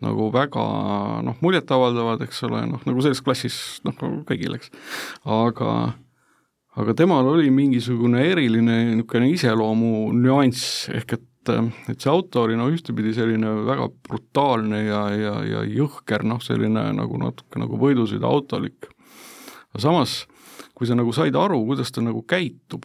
nagu 0.04 0.28
väga 0.30 0.64
noh, 1.26 1.38
muljetavaldavad, 1.42 2.20
eks 2.28 2.44
ole, 2.46 2.61
noh 2.70 2.84
nagu 2.86 3.02
selles 3.02 3.22
klassis 3.24 3.56
noh, 3.86 3.96
nagu 3.98 4.20
kõigil, 4.28 4.54
eks, 4.59 4.70
aga 5.24 5.72
aga 6.79 6.95
temal 6.95 7.26
oli 7.33 7.51
mingisugune 7.55 8.22
eriline 8.31 8.79
niisugune 8.93 9.33
iseloomu 9.35 10.12
nüanss, 10.16 10.89
ehk 10.95 11.18
et 11.18 11.26
et 11.49 11.97
see 12.03 12.11
auto 12.12 12.43
oli 12.45 12.59
no 12.59 12.66
ühtepidi 12.68 13.14
selline 13.16 13.49
väga 13.64 13.87
brutaalne 14.05 14.83
ja, 14.85 15.03
ja, 15.16 15.35
ja 15.47 15.62
jõhker, 15.64 16.24
noh 16.29 16.43
selline 16.45 16.83
nagu 16.93 17.20
natuke 17.22 17.61
nagu 17.62 17.79
võidusõiduautolik. 17.81 18.91
aga 19.72 19.81
samas, 19.81 20.18
kui 20.76 20.89
sa 20.89 20.99
nagu 20.99 21.14
said 21.16 21.37
aru, 21.37 21.62
kuidas 21.70 21.93
ta 21.95 22.05
nagu 22.05 22.20
käitub, 22.29 22.85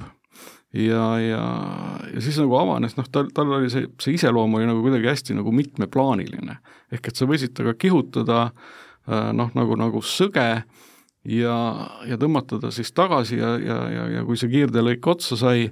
ja, 0.73 1.03
ja, 1.19 1.43
ja 2.13 2.23
siis 2.23 2.39
nagu 2.41 2.55
avanes, 2.57 2.95
noh, 2.97 3.09
tal, 3.11 3.29
tal 3.35 3.51
oli 3.59 3.69
see, 3.73 3.89
see 4.01 4.15
iseloom 4.17 4.57
oli 4.57 4.69
nagu 4.69 4.81
kuidagi 4.85 5.11
hästi 5.11 5.37
nagu 5.37 5.53
mitmeplaaniline. 5.53 6.57
ehk 6.93 7.11
et 7.11 7.19
sa 7.19 7.27
võisid 7.29 7.53
temaga 7.57 7.77
kihutada 7.79 8.39
äh, 8.47 9.29
noh, 9.35 9.51
nagu, 9.57 9.77
nagu 9.79 10.01
sõge 10.05 10.63
ja, 11.27 11.57
ja 12.07 12.19
tõmmata 12.19 12.59
ta 12.61 12.71
siis 12.73 12.91
tagasi 12.95 13.39
ja, 13.39 13.55
ja, 13.61 13.79
ja, 13.91 14.05
ja 14.17 14.23
kui 14.27 14.37
see 14.39 14.51
kiirteelõik 14.51 15.07
otsa 15.07 15.37
sai, 15.39 15.67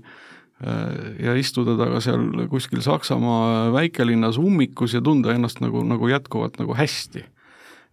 äh, 0.63 0.99
ja 1.27 1.35
istuda 1.39 1.75
taga 1.79 2.01
seal 2.03 2.47
kuskil 2.51 2.83
Saksamaa 2.85 3.69
väikelinnas 3.75 4.39
ummikus 4.41 4.95
ja 4.95 5.03
tunda 5.03 5.35
ennast 5.35 5.61
nagu, 5.63 5.83
nagu 5.87 6.11
jätkuvalt 6.11 6.59
nagu 6.61 6.77
hästi. 6.77 7.25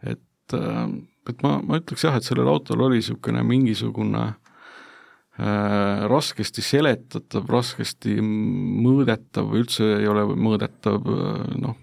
et, 0.06 0.54
äh, 0.54 0.84
et 1.28 1.42
ma, 1.42 1.58
ma 1.62 1.80
ütleks 1.82 2.06
jah, 2.06 2.16
et 2.16 2.26
sellel 2.26 2.48
autol 2.48 2.86
oli 2.86 3.02
niisugune 3.02 3.42
mingisugune 3.42 4.22
äh, 4.28 6.06
raskesti 6.08 6.62
seletatav, 6.62 7.48
raskesti 7.50 8.20
mõõdetav 8.22 9.52
üldse 9.58 9.96
ei 9.98 10.08
ole 10.08 10.24
mõõdetav 10.30 11.12
äh, 11.14 11.44
noh, 11.58 11.76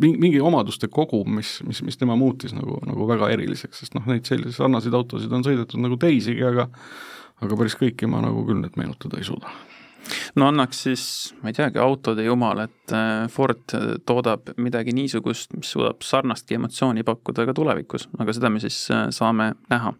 mingi 0.00 0.40
omaduste 0.40 0.88
kogum, 0.92 1.38
mis, 1.38 1.58
mis, 1.66 1.82
mis 1.86 1.98
tema 2.00 2.16
muutis 2.18 2.54
nagu, 2.56 2.78
nagu 2.86 3.08
väga 3.08 3.30
eriliseks, 3.34 3.84
sest 3.84 3.96
noh, 3.98 4.06
neid 4.10 4.28
selliseid 4.28 4.56
sarnaseid 4.56 4.94
autosid 4.94 5.32
on 5.32 5.46
sõidetud 5.46 5.82
nagu 5.82 5.98
teisigi, 6.00 6.44
aga 6.46 6.68
aga 7.44 7.58
päris 7.58 7.76
kõiki 7.78 8.08
ma 8.10 8.22
nagu 8.24 8.42
küll 8.46 8.62
nüüd 8.62 8.78
meenutada 8.78 9.18
ei 9.20 9.26
suuda. 9.26 9.52
No 10.38 10.48
annaks 10.48 10.80
siis, 10.86 11.04
ma 11.42 11.50
ei 11.50 11.56
teagi, 11.56 11.80
autode 11.82 12.24
jumal, 12.24 12.62
et 12.64 12.94
äh, 12.96 13.26
Ford 13.30 13.74
toodab 14.08 14.54
midagi 14.56 14.94
niisugust, 14.96 15.52
mis 15.58 15.70
suudab 15.74 16.02
sarnastki 16.06 16.56
emotsiooni 16.56 17.04
pakkuda 17.06 17.44
ka 17.48 17.54
tulevikus, 17.54 18.08
aga 18.18 18.34
seda 18.34 18.50
me 18.50 18.62
siis 18.62 18.80
saame 19.14 19.52
näha. 19.70 19.92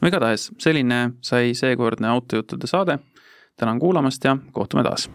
No 0.00 0.10
igatahes 0.10 0.50
selline 0.60 1.00
sai 1.24 1.54
seekordne 1.56 2.10
autojuttude 2.12 2.68
saade. 2.68 2.98
tänan 3.56 3.78
kuulamast 3.78 4.24
ja 4.24 4.36
kohtume 4.52 4.82
taas 4.82 5.08